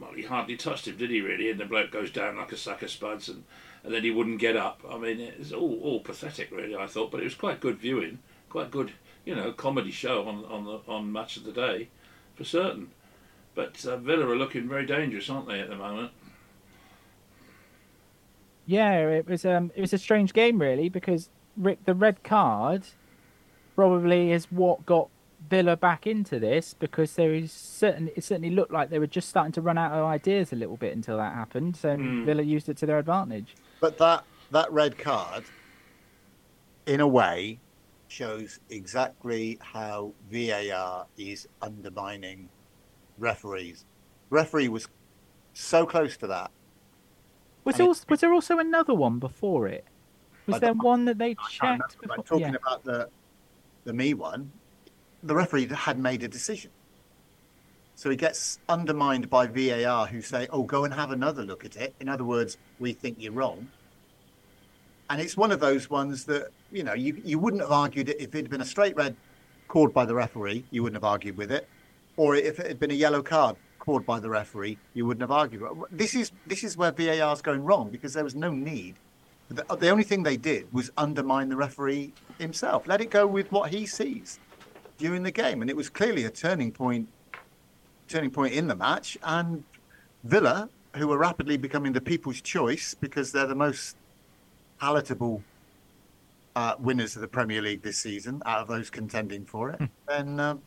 well, 0.00 0.12
he 0.14 0.22
hardly 0.22 0.56
touched 0.56 0.88
him, 0.88 0.96
did 0.96 1.10
he? 1.10 1.20
Really? 1.20 1.48
And 1.50 1.60
the 1.60 1.64
bloke 1.64 1.92
goes 1.92 2.10
down 2.10 2.36
like 2.36 2.50
a 2.50 2.56
sack 2.56 2.82
of 2.82 2.90
spuds, 2.90 3.28
and, 3.28 3.44
and 3.84 3.94
then 3.94 4.02
he 4.02 4.10
wouldn't 4.10 4.40
get 4.40 4.56
up. 4.56 4.80
I 4.90 4.98
mean, 4.98 5.20
it's 5.20 5.52
all 5.52 5.78
all 5.80 6.00
pathetic, 6.00 6.50
really. 6.50 6.74
I 6.74 6.86
thought, 6.86 7.12
but 7.12 7.20
it 7.20 7.24
was 7.24 7.34
quite 7.36 7.60
good 7.60 7.78
viewing, 7.78 8.18
quite 8.48 8.70
good, 8.72 8.92
you 9.24 9.34
know, 9.36 9.52
comedy 9.52 9.92
show 9.92 10.26
on 10.26 10.44
on 10.46 10.64
the 10.64 10.80
on 10.88 11.12
match 11.12 11.36
of 11.36 11.44
the 11.44 11.52
day, 11.52 11.88
for 12.34 12.42
certain. 12.44 12.90
But 13.54 13.84
uh, 13.86 13.96
Villa 13.98 14.26
are 14.26 14.36
looking 14.36 14.68
very 14.68 14.86
dangerous, 14.86 15.30
aren't 15.30 15.46
they, 15.46 15.60
at 15.60 15.68
the 15.68 15.76
moment? 15.76 16.10
Yeah, 18.66 18.94
it 19.08 19.28
was 19.28 19.44
um 19.44 19.70
it 19.76 19.80
was 19.80 19.92
a 19.92 19.98
strange 19.98 20.32
game 20.32 20.60
really 20.60 20.88
because 20.88 21.28
Rick 21.56 21.84
the 21.84 21.94
red 21.94 22.22
card 22.22 22.84
probably 23.74 24.32
is 24.32 24.46
what 24.50 24.84
got 24.86 25.08
Villa 25.50 25.76
back 25.76 26.06
into 26.06 26.38
this 26.38 26.72
because 26.74 27.14
there 27.16 27.34
is 27.34 27.52
certain 27.52 28.08
it 28.16 28.24
certainly 28.24 28.50
looked 28.50 28.72
like 28.72 28.88
they 28.88 28.98
were 28.98 29.06
just 29.06 29.28
starting 29.28 29.52
to 29.52 29.60
run 29.60 29.76
out 29.76 29.92
of 29.92 30.04
ideas 30.06 30.52
a 30.52 30.56
little 30.56 30.76
bit 30.78 30.94
until 30.96 31.18
that 31.18 31.34
happened. 31.34 31.76
So 31.76 31.96
Mm. 31.96 32.24
Villa 32.24 32.42
used 32.42 32.68
it 32.68 32.76
to 32.78 32.86
their 32.86 32.98
advantage. 32.98 33.54
But 33.80 33.98
that 33.98 34.24
that 34.52 34.72
red 34.72 34.96
card, 34.96 35.44
in 36.86 37.00
a 37.00 37.08
way, 37.08 37.58
shows 38.08 38.60
exactly 38.70 39.58
how 39.60 40.12
VAR 40.30 41.06
is 41.18 41.46
undermining 41.60 42.48
referees. 43.18 43.84
Referee 44.30 44.68
was 44.68 44.88
so 45.52 45.84
close 45.84 46.16
to 46.18 46.26
that. 46.28 46.50
Was 47.64 47.76
there 47.76 47.84
it- 47.84 47.88
also, 47.88 48.04
was 48.08 48.20
there 48.20 48.32
also 48.32 48.58
another 48.58 48.94
one 48.94 49.18
before 49.18 49.66
it? 49.68 49.84
Was 50.46 50.60
there 50.60 50.74
one 50.74 51.04
that 51.06 51.18
they 51.18 51.34
checked? 51.50 51.62
remember, 51.62 51.86
but 52.02 52.08
Before? 52.16 52.24
talking 52.38 52.52
Yeah. 52.54 52.60
about 52.62 52.84
the 52.84 53.08
the 53.84 53.92
me 53.92 54.14
one, 54.14 54.52
the 55.22 55.34
referee 55.34 55.66
had 55.68 55.98
made 55.98 56.22
a 56.22 56.28
decision. 56.28 56.70
So 57.96 58.10
he 58.10 58.16
gets 58.16 58.58
undermined 58.68 59.30
by 59.30 59.46
VAR, 59.46 60.06
who 60.08 60.20
say, 60.22 60.48
"Oh, 60.50 60.64
go 60.64 60.84
and 60.84 60.94
have 60.94 61.10
another 61.12 61.44
look 61.44 61.64
at 61.64 61.76
it." 61.76 61.94
In 62.00 62.08
other 62.08 62.24
words, 62.24 62.58
we 62.80 62.92
think 62.92 63.16
you're 63.20 63.32
wrong. 63.32 63.68
and 65.10 65.20
it's 65.20 65.36
one 65.36 65.52
of 65.52 65.60
those 65.60 65.90
ones 65.90 66.24
that 66.26 66.48
you 66.72 66.82
know 66.82 66.94
you, 66.94 67.20
you 67.24 67.38
wouldn't 67.38 67.62
have 67.62 67.72
argued 67.72 68.08
it 68.08 68.20
if 68.20 68.34
it 68.34 68.38
had 68.38 68.50
been 68.50 68.60
a 68.60 68.64
straight 68.64 68.96
red 68.96 69.16
called 69.68 69.92
by 69.94 70.04
the 70.04 70.14
referee. 70.14 70.64
You 70.70 70.82
wouldn't 70.82 70.96
have 70.96 71.04
argued 71.10 71.36
with 71.36 71.52
it, 71.52 71.68
or 72.16 72.34
if 72.36 72.58
it 72.60 72.66
had 72.66 72.78
been 72.80 72.90
a 72.90 72.94
yellow 72.94 73.22
card 73.22 73.56
called 73.78 74.06
by 74.06 74.18
the 74.20 74.30
referee, 74.30 74.78
you 74.94 75.06
wouldn't 75.06 75.22
have 75.22 75.30
argued. 75.30 75.62
This 75.90 76.14
is 76.14 76.32
this 76.46 76.64
is 76.64 76.76
where 76.76 76.92
VAR 76.92 77.32
is 77.32 77.42
going 77.42 77.64
wrong 77.64 77.90
because 77.90 78.14
there 78.14 78.24
was 78.24 78.34
no 78.34 78.50
need. 78.50 78.96
The, 79.48 79.64
the 79.76 79.88
only 79.90 80.04
thing 80.04 80.22
they 80.22 80.36
did 80.36 80.72
was 80.72 80.90
undermine 80.96 81.48
the 81.48 81.56
referee 81.56 82.12
himself. 82.38 82.86
Let 82.86 83.00
it 83.00 83.10
go 83.10 83.26
with 83.26 83.52
what 83.52 83.70
he 83.70 83.86
sees 83.86 84.40
during 84.98 85.22
the 85.22 85.30
game, 85.30 85.60
and 85.60 85.70
it 85.70 85.76
was 85.76 85.88
clearly 85.88 86.24
a 86.24 86.30
turning 86.30 86.72
point 86.72 87.08
turning 88.08 88.30
point 88.30 88.54
in 88.54 88.66
the 88.66 88.76
match. 88.76 89.16
And 89.22 89.64
Villa, 90.24 90.68
who 90.96 91.10
are 91.12 91.18
rapidly 91.18 91.56
becoming 91.56 91.92
the 91.92 92.00
people's 92.00 92.40
choice 92.40 92.94
because 92.94 93.32
they're 93.32 93.46
the 93.46 93.54
most 93.54 93.96
palatable 94.80 95.42
uh, 96.56 96.74
winners 96.78 97.16
of 97.16 97.22
the 97.22 97.28
Premier 97.28 97.60
League 97.60 97.82
this 97.82 97.98
season 97.98 98.42
out 98.46 98.60
of 98.60 98.68
those 98.68 98.90
contending 98.90 99.44
for 99.44 99.70
it, 99.70 99.80
then 100.08 100.38
um, 100.40 100.62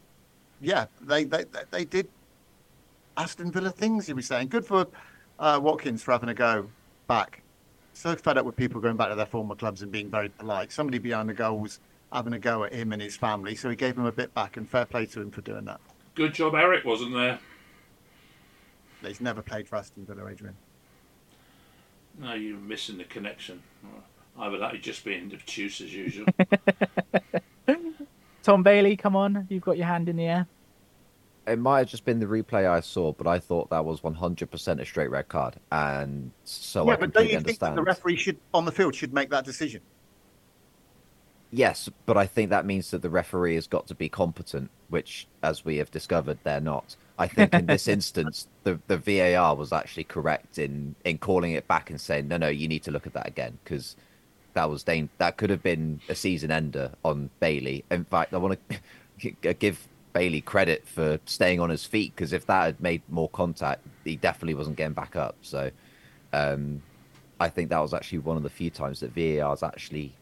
yeah, 0.62 0.86
they, 1.02 1.24
they 1.24 1.44
they 1.46 1.62
they 1.72 1.86
did 1.86 2.08
Aston 3.16 3.52
Villa 3.52 3.72
things. 3.72 4.10
You 4.10 4.16
were 4.16 4.22
saying 4.22 4.50
good 4.50 4.66
for 4.66 4.88
uh, 5.40 5.60
Watkins 5.62 6.04
for 6.04 6.12
having 6.12 6.30
a 6.30 6.34
go 6.34 6.70
back. 7.08 7.42
So 7.98 8.16
fed 8.16 8.38
up 8.38 8.46
with 8.46 8.56
people 8.56 8.80
going 8.80 8.96
back 8.96 9.10
to 9.10 9.16
their 9.16 9.26
former 9.26 9.56
clubs 9.56 9.82
and 9.82 9.92
being 9.92 10.12
very 10.12 10.30
polite. 10.30 10.72
Somebody 10.72 11.00
behind 11.00 11.30
the 11.30 11.34
goal 11.34 11.58
was 11.58 11.80
having 12.14 12.32
a 12.32 12.38
go 12.38 12.64
at 12.64 12.72
him 12.72 12.94
and 12.94 13.02
his 13.02 13.18
family, 13.18 13.56
so 13.56 13.72
he 13.72 13.76
gave 13.76 13.98
him 13.98 14.06
a 14.06 14.12
bit 14.12 14.36
back, 14.36 14.56
and 14.56 14.70
fair 14.70 14.86
play 14.86 15.08
to 15.08 15.20
him 15.20 15.32
for 15.32 15.42
doing 15.42 15.66
that. 15.66 15.82
Good 16.14 16.36
job, 16.36 16.54
Eric 16.54 16.86
wasn't 16.86 17.16
there. 17.16 17.40
He's 19.02 19.20
never 19.20 19.42
played 19.42 19.68
for 19.68 19.78
Aston 19.78 20.06
Villa, 20.06 20.30
Adrian. 20.30 20.56
No, 22.20 22.36
you're 22.36 22.60
missing 22.60 23.00
the 23.00 23.04
connection. 23.04 23.64
Either 24.38 24.60
that 24.60 24.76
or 24.76 24.78
just 24.78 25.04
being 25.04 25.32
obtuse 25.34 25.82
as 25.82 25.92
usual. 25.92 26.28
Tom 28.44 28.62
Bailey, 28.62 28.96
come 28.96 29.16
on, 29.16 29.48
you've 29.50 29.64
got 29.64 29.76
your 29.76 29.88
hand 29.88 30.08
in 30.08 30.18
the 30.18 30.26
air. 30.26 30.48
It 31.48 31.60
might 31.60 31.80
have 31.80 31.88
just 31.88 32.04
been 32.04 32.20
the 32.20 32.26
replay 32.26 32.70
I 32.70 32.82
saw, 32.82 33.14
but 33.14 33.26
I 33.26 33.40
thought 33.40 33.70
that 33.70 33.86
was 33.86 34.02
100% 34.02 34.82
a 34.82 34.86
straight 34.86 35.10
red 35.10 35.30
card, 35.30 35.56
and 35.72 36.32
so 36.44 36.86
yeah, 36.86 36.94
I 36.94 36.96
but 36.98 37.14
don't 37.14 37.24
you 37.24 37.30
think 37.30 37.44
that 37.44 37.48
understand. 37.48 37.78
the 37.78 37.84
referee 37.84 38.18
should 38.18 38.38
on 38.54 38.66
the 38.66 38.72
field 38.72 38.96
should 38.96 39.14
make 39.14 39.30
that 39.30 39.46
decision? 39.46 39.82
Yes, 41.52 41.90
but 42.06 42.18
I 42.18 42.26
think 42.26 42.50
that 42.50 42.66
means 42.66 42.92
that 42.92 43.02
the 43.02 43.10
referee 43.10 43.56
has 43.56 43.68
got 43.68 43.88
to 43.88 43.96
be 43.96 44.10
competent, 44.10 44.70
which, 44.90 45.28
as 45.42 45.64
we 45.64 45.78
have 45.78 45.90
discovered, 45.90 46.38
they're 46.44 46.60
not. 46.60 46.98
I 47.18 47.28
think 47.28 47.54
in 47.54 47.66
this 47.68 47.88
instance, 47.88 48.48
the, 48.64 48.80
the 48.88 48.98
VAR 48.98 49.56
was 49.56 49.72
actually 49.72 50.04
correct 50.04 50.60
in, 50.60 50.96
in 51.06 51.18
calling 51.18 51.54
it 51.54 51.66
back 51.68 51.90
and 51.90 52.02
saying, 52.02 52.28
no, 52.28 52.36
no, 52.36 52.50
you 52.50 52.68
need 52.68 52.84
to 52.84 52.92
look 52.92 53.08
at 53.08 53.14
that 53.14 53.28
again 53.28 53.58
because 53.64 53.96
that 54.54 54.70
was 54.70 54.84
dan- 54.84 55.10
that 55.20 55.38
could 55.38 55.50
have 55.50 55.64
been 55.64 56.02
a 56.10 56.16
season 56.16 56.52
ender 56.52 56.92
on 57.06 57.30
Bailey. 57.40 57.86
In 57.92 58.04
fact, 58.04 58.34
I 58.34 58.38
want 58.38 58.60
to 58.70 59.54
give 59.54 59.88
Bailey 60.14 60.42
credit 60.42 60.88
for 60.88 61.20
staying 61.26 61.60
on 61.60 61.70
his 61.70 61.86
feet 61.86 62.16
because 62.16 62.34
if 62.34 62.46
that 62.48 62.64
had 62.64 62.82
made 62.82 63.02
more 63.10 63.30
contact, 63.30 63.86
he 64.04 64.16
definitely 64.16 64.56
wasn't 64.56 64.78
getting 64.78 64.94
back 64.94 65.16
up. 65.16 65.36
So 65.42 65.70
um, 66.34 66.82
I 67.40 67.50
think 67.50 67.70
that 67.70 67.80
was 67.80 67.94
actually 67.94 68.20
one 68.20 68.38
of 68.38 68.44
the 68.44 68.50
few 68.50 68.70
times 68.70 69.00
that 69.02 69.12
VAR 69.12 69.50
has 69.50 69.64
actually 69.64 70.14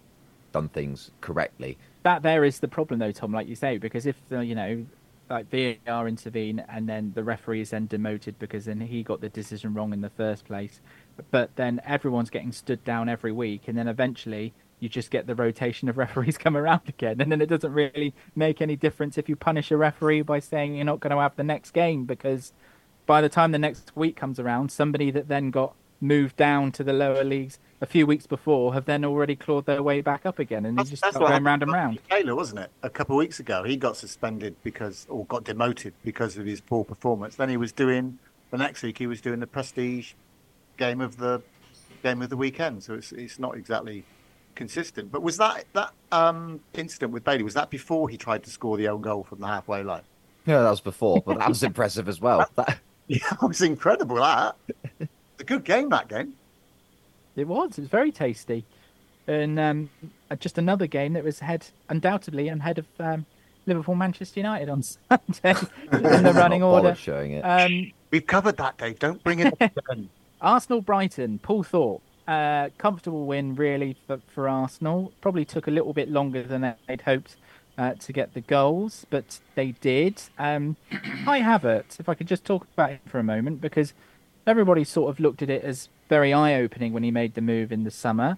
done 0.52 0.70
things 0.70 1.12
correctly. 1.22 1.78
That 2.04 2.24
there 2.24 2.44
is 2.44 2.60
the 2.60 2.68
problem, 2.68 3.00
though, 3.00 3.12
Tom, 3.12 3.32
like 3.32 3.48
you 3.48 3.56
say, 3.56 3.78
because 3.78 4.06
if 4.06 4.16
uh, 4.32 4.40
you 4.40 4.56
know, 4.56 4.86
like 5.30 5.50
VAR 5.50 6.08
intervene 6.08 6.64
and 6.70 6.88
then 6.88 7.12
the 7.16 7.24
referee 7.24 7.62
is 7.62 7.72
then 7.72 7.88
demoted 7.88 8.38
because 8.38 8.66
then 8.66 8.80
he 8.80 9.02
got 9.02 9.22
the 9.22 9.30
decision 9.30 9.74
wrong 9.74 9.92
in 9.92 10.02
the 10.02 10.10
first 10.10 10.46
place, 10.46 10.82
but 11.32 11.56
then 11.56 11.82
everyone's 11.86 12.30
getting 12.30 12.52
stood 12.52 12.84
down 12.84 13.10
every 13.10 13.32
week, 13.32 13.68
and 13.68 13.78
then 13.78 13.88
eventually 13.88 14.54
you 14.80 14.90
just 14.90 15.12
get 15.12 15.28
the 15.28 15.36
rotation 15.36 15.90
of 15.90 15.98
referees 16.06 16.38
come 16.38 16.58
around 16.58 16.82
again, 16.88 17.22
and 17.22 17.32
then 17.32 17.42
it 17.42 17.48
doesn't 17.48 17.74
really 17.74 18.14
make 18.36 18.62
any 18.62 18.76
difference 18.76 19.18
if 19.18 19.30
you 19.30 19.36
punish 19.36 19.72
a 19.72 19.78
referee 19.78 20.22
by 20.22 20.40
saying 20.40 20.76
you're 20.76 20.86
not 20.86 21.00
going 21.00 21.16
to 21.16 21.22
have 21.22 21.36
the 21.36 21.44
next 21.44 21.72
game 21.72 22.06
because 22.06 22.54
by 23.06 23.22
the 23.22 23.30
time 23.30 23.52
the 23.52 23.60
next 23.60 23.96
week 23.96 24.16
comes 24.16 24.40
around, 24.40 24.72
somebody 24.72 25.12
that 25.12 25.28
then 25.28 25.52
got 25.52 25.76
moved 26.02 26.36
down 26.36 26.72
to 26.72 26.84
the 26.84 26.94
lower 26.94 27.24
leagues 27.24 27.58
a 27.82 27.86
few 27.86 28.06
weeks 28.06 28.28
before 28.28 28.74
have 28.74 28.86
then 28.86 29.04
already 29.04 29.36
clawed 29.36 29.66
their 29.66 29.84
way 29.84 30.02
back 30.02 30.26
up 30.26 30.40
again, 30.40 30.66
and 30.66 30.78
they 30.78 30.84
just 30.84 30.98
start 30.98 31.16
going 31.16 31.44
round 31.44 31.62
and 31.62 31.72
round. 31.72 32.00
Taylor, 32.10 32.36
wasn't 32.36 32.60
it? 32.60 32.72
A 32.84 32.90
couple 32.90 33.16
of 33.16 33.20
weeks 33.20 33.40
ago, 33.40 33.64
he 33.64 33.78
got 33.78 33.98
suspended 33.98 34.56
because, 34.64 35.06
or 35.10 35.26
got 35.26 35.44
demoted 35.44 35.94
because 36.04 36.38
of 36.38 36.46
his 36.46 36.62
poor 36.62 36.84
performance. 36.84 37.36
Then 37.36 37.50
he 37.50 37.58
was 37.58 37.72
doing 37.72 38.18
the 38.52 38.58
next 38.58 38.82
week. 38.84 38.98
He 38.98 39.08
was 39.08 39.22
doing 39.22 39.40
the 39.40 39.48
prestige 39.48 40.14
game 40.78 41.02
of 41.02 41.18
the 41.18 41.42
game 42.04 42.22
of 42.22 42.30
the 42.30 42.38
weekend. 42.38 42.84
So 42.84 42.94
it's 42.94 43.12
it's 43.12 43.40
not 43.40 43.56
exactly 43.58 44.06
consistent. 44.56 45.12
But 45.12 45.22
was 45.22 45.38
that 45.38 45.66
that 45.74 45.92
um, 46.12 46.60
incident 46.74 47.12
with 47.12 47.24
Bailey? 47.24 47.44
Was 47.44 47.54
that 47.54 47.70
before 47.70 48.10
he 48.10 48.18
tried 48.18 48.44
to 48.44 48.50
score 48.50 48.78
the 48.78 48.88
own 48.88 49.02
goal 49.02 49.24
from 49.24 49.40
the 49.40 49.48
halfway 49.48 49.84
line? 49.84 50.04
Yeah, 50.46 50.62
that 50.62 50.70
was 50.70 50.82
before, 50.82 51.22
but 51.26 51.40
that 51.40 51.50
was 51.50 51.64
impressive 51.72 52.08
as 52.08 52.20
well. 52.22 52.50
That, 52.56 52.80
Yeah, 53.08 53.18
it 53.34 53.48
was 53.48 53.62
incredible. 53.62 54.16
That 54.16 54.56
it's 55.00 55.10
a 55.40 55.44
good 55.44 55.64
game. 55.64 55.90
That 55.90 56.08
game. 56.08 56.34
It 57.36 57.48
was. 57.48 57.78
It 57.78 57.82
was 57.82 57.90
very 57.90 58.12
tasty, 58.12 58.66
and 59.28 59.60
um, 59.60 59.90
uh, 60.32 60.36
just 60.38 60.58
another 60.58 60.88
game 60.88 61.14
that 61.14 61.24
was 61.24 61.40
ahead, 61.42 61.68
undoubtedly 61.90 62.48
ahead 62.48 62.80
of 62.80 62.88
um, 63.00 63.26
Liverpool 63.68 63.94
Manchester 63.94 64.40
United 64.40 64.70
on 64.70 64.82
Sunday 65.10 65.56
in 65.92 66.02
the 66.24 66.34
running 66.36 66.62
not 66.62 66.68
order. 66.70 66.96
showing 66.96 67.34
it. 67.34 67.42
Um, 67.42 67.92
We've 68.10 68.26
covered 68.26 68.58
that, 68.58 68.78
Dave. 68.78 68.98
Don't 68.98 69.24
bring 69.24 69.40
it 69.40 69.54
up 69.62 69.62
again. 69.62 70.10
Arsenal 70.42 70.82
Brighton, 70.82 71.38
Paul 71.40 71.62
Thorpe. 71.64 72.02
Uh, 72.28 72.70
comfortable 72.78 73.26
win, 73.26 73.56
really, 73.56 73.96
for, 74.08 74.20
for 74.28 74.50
Arsenal. 74.50 75.14
Probably 75.22 75.46
took 75.46 75.68
a 75.68 75.72
little 75.72 75.94
bit 75.94 76.10
longer 76.10 76.44
than 76.44 76.76
they'd 76.88 77.02
hoped 77.02 77.36
uh, 77.78 77.94
to 77.94 78.14
get 78.14 78.34
the 78.34 78.42
goals, 78.42 79.06
but 79.10 79.40
they 79.56 79.72
did. 79.72 80.22
Um, 80.38 80.76
Kai 81.26 81.42
Havertz, 81.42 82.00
if 82.00 82.10
I 82.10 82.16
could 82.16 82.28
just 82.28 82.46
talk 82.46 82.68
about 82.74 82.92
it 82.92 83.02
for 83.06 83.20
a 83.20 83.24
moment, 83.24 83.62
because 83.62 83.94
everybody 84.48 84.84
sort 84.84 85.10
of 85.10 85.20
looked 85.20 85.42
at 85.42 85.50
it 85.50 85.64
as 85.64 85.90
very 86.10 86.34
eye 86.34 86.56
opening 86.56 86.94
when 86.94 87.04
he 87.04 87.12
made 87.12 87.34
the 87.34 87.42
move 87.42 87.72
in 87.72 87.84
the 87.84 87.92
summer. 87.92 88.38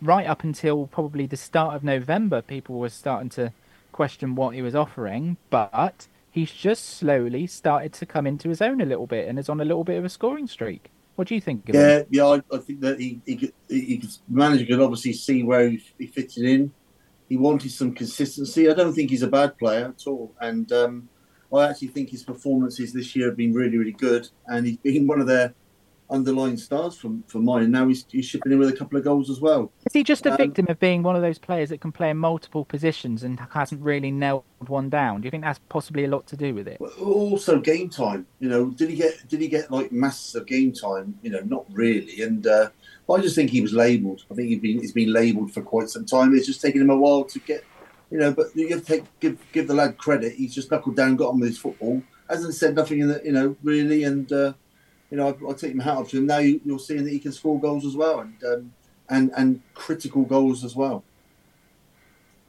Right 0.00 0.26
up 0.26 0.44
until 0.44 0.86
probably 0.86 1.26
the 1.26 1.36
start 1.36 1.74
of 1.74 1.82
November, 1.82 2.40
people 2.40 2.78
were 2.78 2.88
starting 2.88 3.30
to 3.30 3.52
question 3.90 4.36
what 4.36 4.54
he 4.54 4.62
was 4.62 4.74
offering, 4.74 5.38
but 5.50 6.06
he's 6.30 6.52
just 6.52 6.84
slowly 6.84 7.46
started 7.46 7.92
to 7.94 8.06
come 8.06 8.26
into 8.26 8.48
his 8.48 8.62
own 8.62 8.80
a 8.80 8.86
little 8.86 9.06
bit 9.06 9.26
and 9.26 9.38
is 9.38 9.48
on 9.48 9.60
a 9.60 9.64
little 9.64 9.84
bit 9.84 9.98
of 9.98 10.04
a 10.04 10.08
scoring 10.08 10.46
streak. 10.46 10.90
What 11.18 11.26
do 11.26 11.34
you 11.34 11.40
think? 11.40 11.64
Yeah, 11.66 12.02
yeah, 12.10 12.26
I, 12.26 12.42
I 12.54 12.58
think 12.58 12.80
that 12.82 13.00
he, 13.00 13.20
he, 13.26 13.34
could- 13.34 13.52
he, 13.68 13.80
he 13.80 14.02
manager 14.28 14.64
could 14.64 14.80
obviously 14.80 15.12
see 15.14 15.42
where 15.42 15.68
he, 15.68 15.82
he 15.98 16.06
fitted 16.06 16.44
in. 16.44 16.72
He 17.28 17.36
wanted 17.36 17.72
some 17.72 17.92
consistency. 17.92 18.70
I 18.70 18.74
don't 18.74 18.92
think 18.94 19.10
he's 19.10 19.24
a 19.24 19.26
bad 19.26 19.58
player 19.58 19.86
at 19.86 20.06
all, 20.06 20.32
and 20.40 20.70
um, 20.70 21.08
I 21.52 21.70
actually 21.70 21.88
think 21.88 22.10
his 22.10 22.22
performances 22.22 22.92
this 22.92 23.16
year 23.16 23.26
have 23.26 23.36
been 23.36 23.52
really, 23.52 23.76
really 23.78 23.96
good. 24.06 24.28
And 24.46 24.64
he's 24.64 24.76
been 24.76 25.08
one 25.08 25.20
of 25.20 25.26
their 25.26 25.54
underlying 26.10 26.56
stars 26.56 26.96
from 26.96 27.22
for 27.26 27.38
mine. 27.38 27.64
And 27.64 27.72
now 27.72 27.88
he's, 27.88 28.04
he's 28.10 28.24
shipping 28.24 28.52
in 28.52 28.58
with 28.58 28.68
a 28.68 28.76
couple 28.76 28.98
of 28.98 29.04
goals 29.04 29.28
as 29.30 29.40
well. 29.40 29.70
Is 29.86 29.92
he 29.92 30.02
just 30.02 30.26
a 30.26 30.30
Um, 30.30 30.36
victim 30.36 30.66
of 30.68 30.78
being 30.80 31.02
one 31.02 31.16
of 31.16 31.22
those 31.22 31.38
players 31.38 31.68
that 31.68 31.80
can 31.80 31.92
play 31.92 32.10
in 32.10 32.16
multiple 32.16 32.64
positions 32.64 33.22
and 33.22 33.38
hasn't 33.52 33.82
really 33.82 34.10
nailed 34.10 34.44
one 34.66 34.88
down? 34.88 35.20
Do 35.20 35.26
you 35.26 35.30
think 35.30 35.44
that's 35.44 35.60
possibly 35.68 36.04
a 36.04 36.08
lot 36.08 36.26
to 36.28 36.36
do 36.36 36.54
with 36.54 36.66
it? 36.68 36.80
Also, 37.00 37.58
game 37.58 37.88
time. 37.88 38.26
You 38.40 38.48
know, 38.48 38.66
did 38.66 38.90
he 38.90 38.96
get 38.96 39.28
did 39.28 39.40
he 39.40 39.48
get 39.48 39.70
like 39.70 39.92
masses 39.92 40.34
of 40.34 40.46
game 40.46 40.72
time? 40.72 41.18
You 41.22 41.30
know, 41.30 41.40
not 41.40 41.66
really. 41.70 42.22
And 42.22 42.46
uh, 42.46 42.70
I 43.10 43.20
just 43.20 43.34
think 43.34 43.50
he 43.50 43.60
was 43.60 43.72
labelled. 43.72 44.24
I 44.30 44.34
think 44.34 44.48
he's 44.48 44.60
been 44.60 44.80
he's 44.80 44.92
been 44.92 45.12
labelled 45.12 45.52
for 45.52 45.62
quite 45.62 45.88
some 45.88 46.06
time. 46.06 46.34
It's 46.34 46.46
just 46.46 46.60
taken 46.60 46.80
him 46.80 46.90
a 46.90 46.96
while 46.96 47.24
to 47.24 47.38
get. 47.40 47.64
You 48.10 48.16
know, 48.16 48.32
but 48.32 48.46
you 48.54 48.66
have 48.70 48.80
to 48.80 48.86
take, 48.86 49.20
give 49.20 49.38
give 49.52 49.68
the 49.68 49.74
lad 49.74 49.98
credit. 49.98 50.32
He's 50.32 50.54
just 50.54 50.70
knuckled 50.70 50.96
down, 50.96 51.16
got 51.16 51.28
on 51.28 51.40
with 51.40 51.50
his 51.50 51.58
football. 51.58 52.02
Hasn't 52.30 52.54
said 52.54 52.74
nothing 52.74 53.00
in 53.00 53.08
the, 53.08 53.20
you 53.22 53.32
know 53.32 53.54
really, 53.62 54.04
and 54.04 54.32
uh, 54.32 54.54
you 55.10 55.16
know 55.16 55.28
I, 55.28 55.50
I 55.50 55.52
take 55.54 55.72
him 55.72 55.80
hat 55.80 55.96
off 55.96 56.10
to 56.10 56.18
him. 56.18 56.26
Now 56.26 56.38
you, 56.38 56.60
you're 56.64 56.78
seeing 56.78 57.04
that 57.04 57.10
he 57.10 57.18
can 57.18 57.32
score 57.32 57.58
goals 57.60 57.84
as 57.86 57.96
well, 57.96 58.20
and 58.20 58.42
um, 58.44 58.72
and 59.08 59.30
and 59.36 59.62
critical 59.74 60.22
goals 60.22 60.64
as 60.64 60.74
well. 60.76 61.04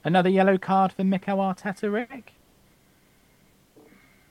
Another 0.04 0.30
yellow 0.30 0.58
card 0.58 0.94
for 0.94 1.04
Mikel 1.04 1.38
Arteta, 1.38 1.92
Rick? 1.92 2.34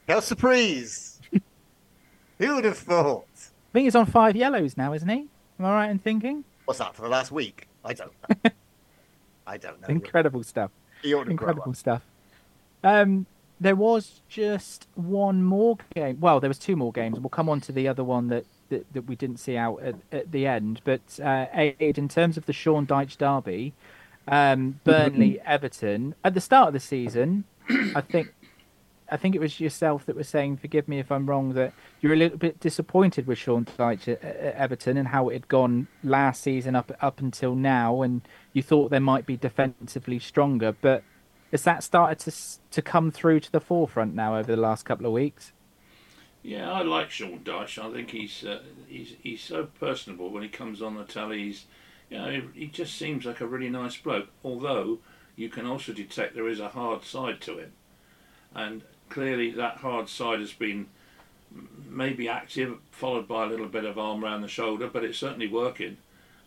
Quelle 0.06 0.22
surprise! 0.22 1.20
Who 2.38 2.54
would 2.54 2.64
have 2.64 2.78
thought? 2.78 3.26
I 3.36 3.72
think 3.74 3.84
he's 3.84 3.94
on 3.94 4.06
five 4.06 4.34
yellows 4.34 4.76
now, 4.76 4.94
isn't 4.94 5.08
he? 5.08 5.26
Am 5.58 5.64
I 5.66 5.70
right 5.72 5.90
in 5.90 5.98
thinking? 5.98 6.44
What's 6.64 6.78
that 6.78 6.94
for 6.94 7.02
the 7.02 7.08
last 7.08 7.30
week? 7.30 7.68
I 7.84 7.92
don't 7.92 8.12
know. 8.44 8.50
I 9.46 9.56
don't 9.58 9.80
know. 9.80 9.88
Incredible 9.88 10.42
stuff. 10.42 10.70
He 11.02 11.12
ought 11.14 11.24
to 11.24 11.34
grow 11.34 11.48
Incredible 11.48 11.70
up. 11.70 11.76
stuff. 11.76 12.02
Um, 12.82 13.26
there 13.60 13.76
was 13.76 14.20
just 14.28 14.86
one 14.94 15.42
more 15.42 15.76
game. 15.94 16.18
Well, 16.20 16.40
there 16.40 16.50
was 16.50 16.58
two 16.58 16.76
more 16.76 16.92
games. 16.92 17.18
We'll 17.18 17.30
come 17.30 17.48
on 17.48 17.60
to 17.62 17.72
the 17.72 17.88
other 17.88 18.04
one 18.04 18.28
that, 18.28 18.44
that, 18.68 18.92
that 18.92 19.02
we 19.02 19.16
didn't 19.16 19.38
see 19.38 19.56
out 19.56 19.80
at, 19.82 19.96
at 20.12 20.32
the 20.32 20.46
end. 20.46 20.80
But 20.84 21.20
uh, 21.22 21.46
Aid, 21.52 21.98
in 21.98 22.08
terms 22.08 22.36
of 22.36 22.46
the 22.46 22.52
Sean 22.52 22.86
Dyche 22.86 23.16
derby, 23.16 23.74
um, 24.28 24.80
Burnley 24.84 25.40
Everton 25.44 26.14
at 26.22 26.34
the 26.34 26.40
start 26.40 26.68
of 26.68 26.74
the 26.74 26.80
season, 26.80 27.44
I 27.94 28.00
think 28.00 28.32
I 29.10 29.16
think 29.16 29.34
it 29.34 29.40
was 29.40 29.58
yourself 29.58 30.04
that 30.06 30.16
was 30.16 30.28
saying, 30.28 30.58
forgive 30.58 30.86
me 30.86 30.98
if 30.98 31.10
I'm 31.10 31.26
wrong, 31.26 31.54
that 31.54 31.72
you're 32.00 32.12
a 32.12 32.16
little 32.16 32.36
bit 32.36 32.60
disappointed 32.60 33.26
with 33.26 33.38
Sean 33.38 33.64
Dyche 33.64 34.08
at, 34.08 34.22
at 34.22 34.54
Everton 34.54 34.98
and 34.98 35.08
how 35.08 35.30
it 35.30 35.32
had 35.32 35.48
gone 35.48 35.88
last 36.04 36.42
season 36.42 36.76
up 36.76 36.92
up 37.00 37.20
until 37.20 37.54
now, 37.54 38.02
and 38.02 38.20
you 38.52 38.62
thought 38.62 38.90
they 38.90 38.98
might 38.98 39.26
be 39.26 39.36
defensively 39.36 40.18
stronger, 40.18 40.76
but 40.80 41.02
has 41.50 41.62
that 41.62 41.82
started 41.82 42.18
to 42.20 42.32
to 42.70 42.82
come 42.82 43.10
through 43.10 43.40
to 43.40 43.52
the 43.52 43.60
forefront 43.60 44.14
now 44.14 44.36
over 44.36 44.54
the 44.54 44.60
last 44.60 44.84
couple 44.84 45.06
of 45.06 45.12
weeks? 45.12 45.52
Yeah, 46.42 46.70
I 46.70 46.82
like 46.82 47.10
Sean 47.10 47.40
Dyche. 47.40 47.78
I 47.78 47.92
think 47.92 48.10
he's 48.10 48.44
uh, 48.44 48.62
he's 48.86 49.14
he's 49.22 49.42
so 49.42 49.64
personable 49.78 50.30
when 50.30 50.42
he 50.42 50.48
comes 50.48 50.80
on 50.80 50.96
the 50.96 51.04
telly. 51.04 51.44
He's, 51.44 51.64
you 52.10 52.18
know, 52.18 52.42
he, 52.54 52.66
just 52.66 52.96
seems 52.96 53.24
like 53.24 53.40
a 53.40 53.46
really 53.46 53.68
nice 53.68 53.96
bloke. 53.96 54.28
Although 54.44 54.98
you 55.36 55.48
can 55.48 55.66
also 55.66 55.92
detect 55.92 56.34
there 56.34 56.48
is 56.48 56.60
a 56.60 56.70
hard 56.70 57.04
side 57.04 57.40
to 57.42 57.58
him, 57.58 57.72
and 58.54 58.82
clearly 59.08 59.50
that 59.50 59.78
hard 59.78 60.08
side 60.08 60.40
has 60.40 60.52
been 60.52 60.86
maybe 61.88 62.28
active, 62.28 62.78
followed 62.90 63.26
by 63.26 63.44
a 63.44 63.48
little 63.48 63.68
bit 63.68 63.84
of 63.84 63.98
arm 63.98 64.24
around 64.24 64.42
the 64.42 64.48
shoulder, 64.48 64.88
but 64.88 65.04
it's 65.04 65.18
certainly 65.18 65.48
working 65.48 65.96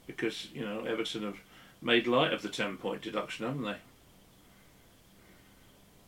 because 0.08 0.48
you 0.54 0.62
know 0.62 0.86
Everton 0.86 1.24
have 1.24 1.38
made 1.82 2.08
light 2.08 2.34
of 2.34 2.44
the 2.44 2.50
ten 2.50 2.78
point 2.78 3.02
deduction, 3.02 3.46
haven't 3.46 3.64
they? 3.64 3.78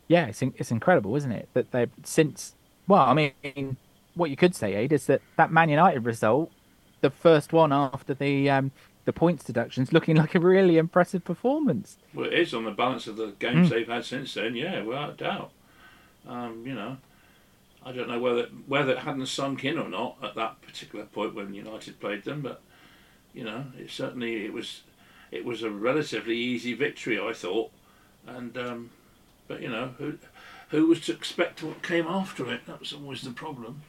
Yeah, 0.07 0.25
it's 0.25 0.41
in- 0.41 0.53
it's 0.57 0.71
incredible, 0.71 1.15
isn't 1.15 1.31
it? 1.31 1.49
That 1.53 1.71
they 1.71 1.87
since 2.03 2.55
well, 2.87 3.01
I 3.01 3.13
mean, 3.13 3.77
what 4.15 4.29
you 4.29 4.35
could 4.35 4.55
say, 4.55 4.75
Aid, 4.75 4.91
is 4.91 5.05
that 5.07 5.21
that 5.37 5.51
Man 5.51 5.69
United 5.69 6.05
result, 6.05 6.51
the 7.01 7.09
first 7.09 7.53
one 7.53 7.71
after 7.71 8.13
the 8.13 8.49
um, 8.49 8.71
the 9.05 9.13
points 9.13 9.43
deductions, 9.43 9.91
looking 9.93 10.15
like 10.15 10.35
a 10.35 10.39
really 10.39 10.77
impressive 10.77 11.23
performance. 11.23 11.97
Well, 12.13 12.27
it 12.27 12.33
is 12.33 12.53
on 12.53 12.65
the 12.65 12.71
balance 12.71 13.07
of 13.07 13.17
the 13.17 13.33
games 13.39 13.69
they've 13.69 13.87
had 13.87 14.05
since 14.05 14.33
then. 14.33 14.55
Yeah, 14.55 14.81
without 14.83 15.17
doubt. 15.17 15.51
Um, 16.27 16.63
you 16.65 16.73
know, 16.73 16.97
I 17.85 17.91
don't 17.91 18.07
know 18.07 18.19
whether 18.19 18.43
whether 18.67 18.93
it 18.93 18.99
hadn't 18.99 19.25
sunk 19.27 19.65
in 19.65 19.77
or 19.77 19.89
not 19.89 20.17
at 20.23 20.35
that 20.35 20.61
particular 20.61 21.05
point 21.05 21.35
when 21.35 21.53
United 21.53 21.99
played 21.99 22.23
them, 22.23 22.41
but 22.41 22.61
you 23.33 23.43
know, 23.43 23.65
it 23.77 23.89
certainly 23.89 24.45
it 24.45 24.53
was 24.53 24.81
it 25.31 25.43
was 25.43 25.63
a 25.63 25.69
relatively 25.69 26.37
easy 26.37 26.73
victory, 26.73 27.19
I 27.19 27.33
thought, 27.33 27.71
and 28.27 28.57
um, 28.57 28.89
but 29.47 29.61
you 29.61 29.69
know 29.69 29.93
who 29.97 30.17
who 30.69 30.87
was 30.87 31.01
to 31.01 31.13
expect 31.13 31.63
what 31.63 31.83
came 31.83 32.07
after 32.07 32.51
it? 32.51 32.65
That 32.65 32.79
was 32.79 32.93
always 32.93 33.21
the 33.21 33.31
problem, 33.31 33.81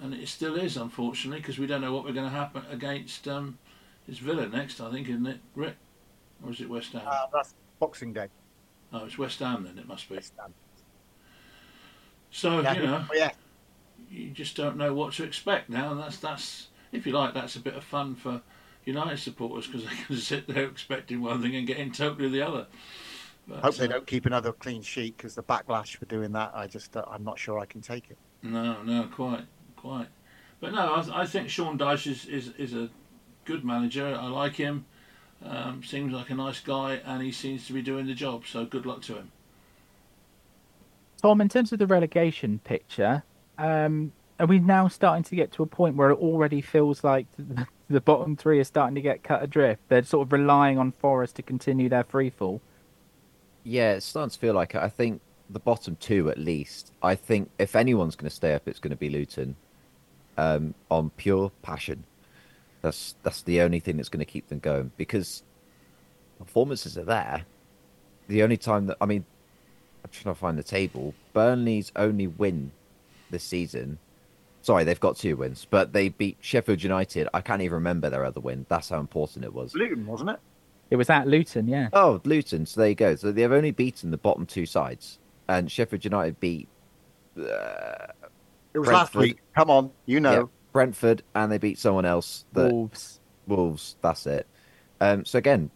and 0.00 0.12
it 0.14 0.28
still 0.28 0.56
is, 0.56 0.76
unfortunately, 0.76 1.40
because 1.40 1.58
we 1.58 1.66
don't 1.66 1.80
know 1.80 1.92
what 1.92 2.04
we're 2.04 2.12
going 2.12 2.30
to 2.30 2.36
happen 2.36 2.62
against. 2.70 3.26
Um, 3.26 3.58
it's 4.06 4.18
Villa 4.18 4.48
next, 4.48 4.80
I 4.80 4.90
think, 4.90 5.08
isn't 5.08 5.26
it, 5.26 5.40
Rick? 5.54 5.76
Or 6.44 6.50
is 6.50 6.60
it 6.60 6.68
West 6.68 6.92
Ham? 6.92 7.02
Uh, 7.06 7.26
that's 7.32 7.54
Boxing 7.78 8.12
Day. 8.12 8.28
Oh, 8.92 9.04
it's 9.04 9.18
West 9.18 9.40
Ham 9.40 9.64
then. 9.64 9.78
It 9.78 9.86
must 9.86 10.08
be. 10.08 10.18
So 12.30 12.60
Yeah, 12.60 12.72
you 12.74 12.82
know, 12.82 13.04
yeah. 13.14 13.30
you 14.10 14.30
just 14.30 14.56
don't 14.56 14.76
know 14.76 14.94
what 14.94 15.12
to 15.14 15.24
expect 15.24 15.68
now, 15.68 15.90
and 15.92 16.00
that's 16.00 16.18
that's 16.18 16.68
if 16.92 17.06
you 17.06 17.12
like, 17.12 17.34
that's 17.34 17.56
a 17.56 17.60
bit 17.60 17.74
of 17.74 17.84
fun 17.84 18.14
for 18.14 18.42
United 18.84 19.18
supporters 19.18 19.66
because 19.66 19.84
they 19.84 19.94
can 20.06 20.16
sit 20.16 20.46
there 20.46 20.64
expecting 20.64 21.20
one 21.20 21.42
thing 21.42 21.54
and 21.56 21.66
getting 21.66 21.92
totally 21.92 22.28
the 22.28 22.42
other. 22.42 22.66
But, 23.48 23.60
Hope 23.60 23.76
they 23.76 23.86
uh, 23.86 23.88
don't 23.88 24.06
keep 24.06 24.26
another 24.26 24.52
clean 24.52 24.82
sheet 24.82 25.16
because 25.16 25.34
the 25.34 25.42
backlash 25.42 25.96
for 25.96 26.04
doing 26.04 26.32
that, 26.32 26.52
I 26.54 26.66
just, 26.66 26.96
uh, 26.96 27.04
I'm 27.10 27.24
not 27.24 27.38
sure 27.38 27.58
I 27.58 27.64
can 27.64 27.80
take 27.80 28.10
it. 28.10 28.18
No, 28.42 28.82
no, 28.82 29.08
quite, 29.10 29.44
quite. 29.76 30.08
But 30.60 30.72
no, 30.72 30.94
I, 30.94 31.22
I 31.22 31.26
think 31.26 31.48
Sean 31.48 31.78
Dyche 31.78 32.08
is, 32.08 32.24
is 32.26 32.48
is 32.58 32.74
a 32.74 32.90
good 33.44 33.64
manager. 33.64 34.06
I 34.06 34.26
like 34.26 34.54
him. 34.54 34.84
Um, 35.44 35.82
seems 35.84 36.12
like 36.12 36.30
a 36.30 36.34
nice 36.34 36.60
guy, 36.60 37.00
and 37.04 37.22
he 37.22 37.30
seems 37.30 37.66
to 37.68 37.72
be 37.72 37.80
doing 37.80 38.06
the 38.06 38.14
job. 38.14 38.44
So 38.46 38.64
good 38.64 38.84
luck 38.84 39.02
to 39.02 39.14
him. 39.14 39.32
Tom, 41.22 41.40
in 41.40 41.48
terms 41.48 41.72
of 41.72 41.78
the 41.78 41.86
relegation 41.86 42.60
picture, 42.64 43.22
um, 43.56 44.12
are 44.40 44.46
we 44.46 44.58
now 44.58 44.88
starting 44.88 45.24
to 45.24 45.36
get 45.36 45.52
to 45.52 45.62
a 45.62 45.66
point 45.66 45.96
where 45.96 46.10
it 46.10 46.18
already 46.18 46.60
feels 46.60 47.02
like 47.02 47.26
the, 47.36 47.66
the 47.88 48.00
bottom 48.00 48.36
three 48.36 48.58
are 48.58 48.64
starting 48.64 48.96
to 48.96 49.00
get 49.00 49.22
cut 49.22 49.42
adrift? 49.42 49.80
They're 49.88 50.02
sort 50.02 50.26
of 50.26 50.32
relying 50.32 50.78
on 50.78 50.90
Forest 50.92 51.36
to 51.36 51.42
continue 51.42 51.88
their 51.88 52.04
free 52.04 52.30
fall. 52.30 52.60
Yeah, 53.64 53.92
it's 53.92 54.06
starting 54.06 54.30
to 54.30 54.38
feel 54.38 54.54
like 54.54 54.74
it. 54.74 54.82
I 54.82 54.88
think 54.88 55.20
the 55.50 55.58
bottom 55.58 55.96
two, 56.00 56.30
at 56.30 56.38
least. 56.38 56.92
I 57.02 57.14
think 57.14 57.50
if 57.58 57.74
anyone's 57.76 58.16
going 58.16 58.28
to 58.28 58.34
stay 58.34 58.54
up, 58.54 58.66
it's 58.66 58.78
going 58.78 58.90
to 58.90 58.96
be 58.96 59.10
Luton. 59.10 59.56
Um, 60.36 60.74
on 60.88 61.10
pure 61.10 61.50
passion, 61.62 62.04
that's 62.80 63.16
that's 63.24 63.42
the 63.42 63.60
only 63.60 63.80
thing 63.80 63.96
that's 63.96 64.08
going 64.08 64.24
to 64.24 64.30
keep 64.30 64.48
them 64.48 64.60
going 64.60 64.92
because 64.96 65.42
performances 66.38 66.96
are 66.96 67.04
there. 67.04 67.44
The 68.28 68.44
only 68.44 68.56
time 68.56 68.86
that 68.86 68.98
I 69.00 69.06
mean, 69.06 69.24
I'm 70.04 70.10
trying 70.12 70.34
to 70.34 70.38
find 70.38 70.56
the 70.56 70.62
table. 70.62 71.12
Burnley's 71.32 71.90
only 71.96 72.28
win 72.28 72.70
this 73.30 73.42
season. 73.42 73.98
Sorry, 74.62 74.84
they've 74.84 75.00
got 75.00 75.16
two 75.16 75.36
wins, 75.36 75.66
but 75.68 75.92
they 75.92 76.08
beat 76.08 76.36
Sheffield 76.40 76.82
United. 76.82 77.28
I 77.34 77.40
can't 77.40 77.62
even 77.62 77.74
remember 77.74 78.10
their 78.10 78.24
other 78.24 78.40
win. 78.40 78.66
That's 78.68 78.90
how 78.90 79.00
important 79.00 79.44
it 79.44 79.52
was. 79.52 79.74
Luton, 79.74 80.06
wasn't 80.06 80.30
it? 80.30 80.40
It 80.90 80.96
was 80.96 81.10
at 81.10 81.26
Luton, 81.26 81.68
yeah. 81.68 81.88
Oh, 81.92 82.20
Luton. 82.24 82.64
So 82.66 82.80
there 82.80 82.88
you 82.88 82.94
go. 82.94 83.14
So 83.16 83.30
they've 83.32 83.52
only 83.52 83.72
beaten 83.72 84.10
the 84.10 84.16
bottom 84.16 84.46
two 84.46 84.66
sides, 84.66 85.18
and 85.48 85.70
Sheffield 85.70 86.04
United 86.04 86.40
beat 86.40 86.68
uh, 87.38 88.06
It 88.72 88.78
was 88.78 88.88
last 88.88 89.14
week. 89.14 89.38
Come 89.54 89.70
on, 89.70 89.90
you 90.06 90.20
know. 90.20 90.32
yeah, 90.32 90.42
Brentford, 90.72 91.22
and 91.34 91.52
they 91.52 91.58
beat 91.58 91.78
someone 91.78 92.04
else. 92.04 92.44
That 92.52 92.72
Wolves. 92.72 93.20
Wolves. 93.46 93.96
That's 94.02 94.26
it. 94.26 94.46
Um, 95.00 95.24
so 95.24 95.38
again, 95.38 95.70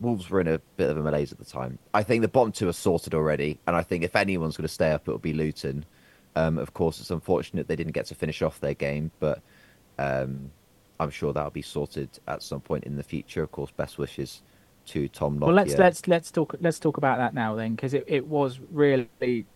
Wolves 0.00 0.30
were 0.30 0.40
in 0.40 0.48
a 0.48 0.58
bit 0.76 0.90
of 0.90 0.96
a 0.96 1.02
malaise 1.02 1.32
at 1.32 1.38
the 1.38 1.44
time. 1.44 1.78
I 1.92 2.02
think 2.02 2.22
the 2.22 2.28
bottom 2.28 2.52
two 2.52 2.68
are 2.68 2.72
sorted 2.72 3.14
already, 3.14 3.60
and 3.66 3.74
I 3.76 3.82
think 3.82 4.04
if 4.04 4.14
anyone's 4.16 4.56
going 4.56 4.68
to 4.68 4.72
stay 4.72 4.92
up, 4.92 5.08
it 5.08 5.10
will 5.10 5.18
be 5.18 5.32
Luton. 5.32 5.84
Um, 6.36 6.58
of 6.58 6.74
course, 6.74 7.00
it's 7.00 7.10
unfortunate 7.10 7.66
they 7.66 7.76
didn't 7.76 7.92
get 7.92 8.06
to 8.06 8.14
finish 8.14 8.40
off 8.40 8.60
their 8.60 8.74
game, 8.74 9.10
but 9.20 9.42
um, 9.98 10.52
I'm 11.00 11.10
sure 11.10 11.32
that'll 11.32 11.50
be 11.50 11.62
sorted 11.62 12.10
at 12.28 12.42
some 12.42 12.60
point 12.60 12.84
in 12.84 12.96
the 12.96 13.02
future. 13.02 13.42
Of 13.42 13.50
course, 13.50 13.70
best 13.70 13.96
wishes 13.96 14.42
to 14.86 15.08
Tom 15.08 15.38
Lockyer. 15.38 15.46
Well, 15.46 15.56
let's 15.56 15.78
let's 15.78 16.06
let's 16.06 16.30
talk 16.30 16.54
let's 16.60 16.78
talk 16.78 16.98
about 16.98 17.18
that 17.18 17.32
now 17.32 17.54
then, 17.54 17.74
because 17.74 17.94
it, 17.94 18.04
it 18.06 18.26
was 18.26 18.60
really 18.70 19.46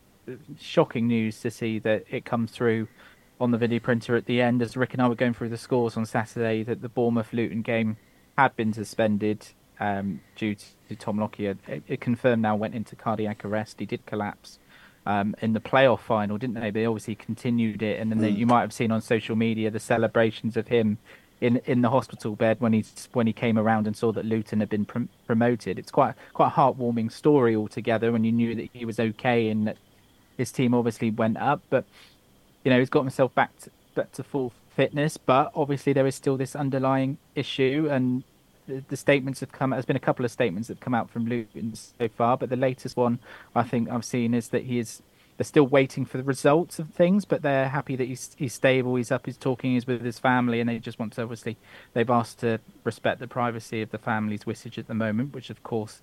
shocking 0.59 1.07
news 1.07 1.41
to 1.43 1.51
see 1.51 1.79
that 1.81 2.05
it 2.11 2.25
comes 2.25 2.51
through 2.51 2.89
on 3.41 3.51
the 3.51 3.59
video 3.59 3.79
printer 3.79 4.17
at 4.17 4.25
the 4.25 4.41
end 4.41 4.63
as 4.63 4.77
Rick 4.77 4.95
and 4.95 5.03
I 5.03 5.09
were 5.09 5.15
going 5.15 5.35
through 5.35 5.51
the 5.51 5.59
scores 5.59 5.97
on 5.97 6.07
Saturday 6.07 6.63
that 6.63 6.81
the 6.81 6.89
Bournemouth 6.89 7.33
Luton 7.33 7.61
game 7.63 7.99
had 8.39 8.57
been 8.57 8.73
suspended 8.73 9.47
um, 9.81 10.21
due 10.37 10.55
to, 10.55 10.65
to 10.89 10.97
Tom 10.97 11.19
Lockyer. 11.19 11.57
It, 11.69 11.83
it 11.87 12.01
confirmed 12.01 12.43
now 12.43 12.57
went 12.57 12.75
into 12.75 12.97
cardiac 12.97 13.45
arrest. 13.45 13.81
He 13.81 13.87
did 13.87 14.07
collapse 14.07 14.59
um, 15.05 15.35
in 15.43 15.53
the 15.53 15.61
playoff 15.61 16.01
final, 16.01 16.39
didn't 16.39 16.59
they? 16.59 16.71
They 16.71 16.87
obviously 16.87 17.17
continued 17.17 17.83
it, 17.83 18.01
and 18.01 18.11
then 18.11 18.19
they, 18.19 18.31
you 18.31 18.47
might 18.47 18.63
have 18.63 18.73
seen 18.73 18.91
on 18.91 19.03
social 19.03 19.37
media 19.37 19.71
the 19.71 19.81
celebrations 19.81 20.57
of 20.57 20.69
him 20.69 20.99
in 21.45 21.61
in 21.67 21.83
the 21.83 21.91
hospital 21.91 22.35
bed 22.35 22.57
when 22.61 22.73
he 22.73 22.85
when 23.13 23.27
he 23.27 23.33
came 23.33 23.59
around 23.59 23.87
and 23.87 23.95
saw 23.97 24.11
that 24.13 24.25
Luton 24.25 24.61
had 24.61 24.71
been 24.71 24.87
prom- 24.87 25.11
promoted. 25.27 25.79
It's 25.79 25.91
quite 25.91 26.15
quite 26.33 26.49
a 26.49 26.51
heartwarming 26.51 27.13
story 27.13 27.55
altogether 27.55 28.13
when 28.13 28.25
you 28.25 28.33
knew 28.33 28.55
that 28.55 28.71
he 28.73 28.85
was 28.85 28.99
okay 28.99 29.49
and 29.51 29.67
that 29.67 29.77
his 30.39 30.51
team 30.51 30.73
obviously 30.75 31.11
went 31.11 31.37
up, 31.37 31.61
but 31.69 31.85
you 32.65 32.71
know 32.71 32.79
he's 32.79 32.89
got 32.89 33.03
himself 33.03 33.35
back 33.35 33.57
to, 33.61 33.71
back 33.95 34.11
to 34.13 34.23
full 34.23 34.53
fitness. 34.75 35.19
But 35.19 35.53
obviously 35.55 35.93
there 35.93 36.07
is 36.07 36.15
still 36.15 36.39
this 36.39 36.57
underlying 36.57 37.19
issue, 37.35 37.89
and 37.91 38.25
the, 38.67 38.83
the 38.89 38.97
statements 38.97 39.41
have 39.41 39.53
come. 39.53 39.71
There's 39.71 39.85
been 39.85 39.97
a 39.97 40.09
couple 40.09 40.25
of 40.25 40.31
statements 40.31 40.69
that 40.69 40.79
have 40.79 40.85
come 40.85 40.95
out 40.95 41.11
from 41.11 41.27
Luton 41.27 41.75
so 41.75 42.09
far, 42.09 42.39
but 42.39 42.49
the 42.49 42.57
latest 42.57 42.97
one 42.97 43.19
I 43.55 43.65
think 43.65 43.91
I've 43.91 44.05
seen 44.07 44.33
is 44.33 44.49
that 44.49 44.65
he 44.65 44.79
is. 44.79 45.03
They're 45.37 45.45
still 45.45 45.67
waiting 45.67 46.05
for 46.05 46.17
the 46.17 46.23
results 46.23 46.79
of 46.79 46.91
things, 46.91 47.25
but 47.25 47.43
they're 47.43 47.69
happy 47.69 47.97
that 47.97 48.07
he's 48.07 48.35
he's 48.39 48.55
stable. 48.55 48.95
He's 48.95 49.11
up. 49.11 49.27
He's 49.27 49.37
talking. 49.37 49.73
He's 49.73 49.87
with 49.87 50.03
his 50.03 50.19
family, 50.19 50.61
and 50.61 50.69
they 50.69 50.79
just 50.79 50.99
want 50.99 51.13
to 51.15 51.23
obviously. 51.23 51.57
They've 51.93 52.09
asked 52.09 52.39
to 52.41 52.61
respect 52.85 53.19
the 53.21 53.27
privacy 53.27 53.83
of 53.83 53.91
the 53.91 53.99
family's 53.99 54.47
wishes 54.47 54.79
at 54.79 54.87
the 54.87 54.95
moment, 54.95 55.35
which 55.35 55.51
of 55.51 55.63
course 55.65 56.03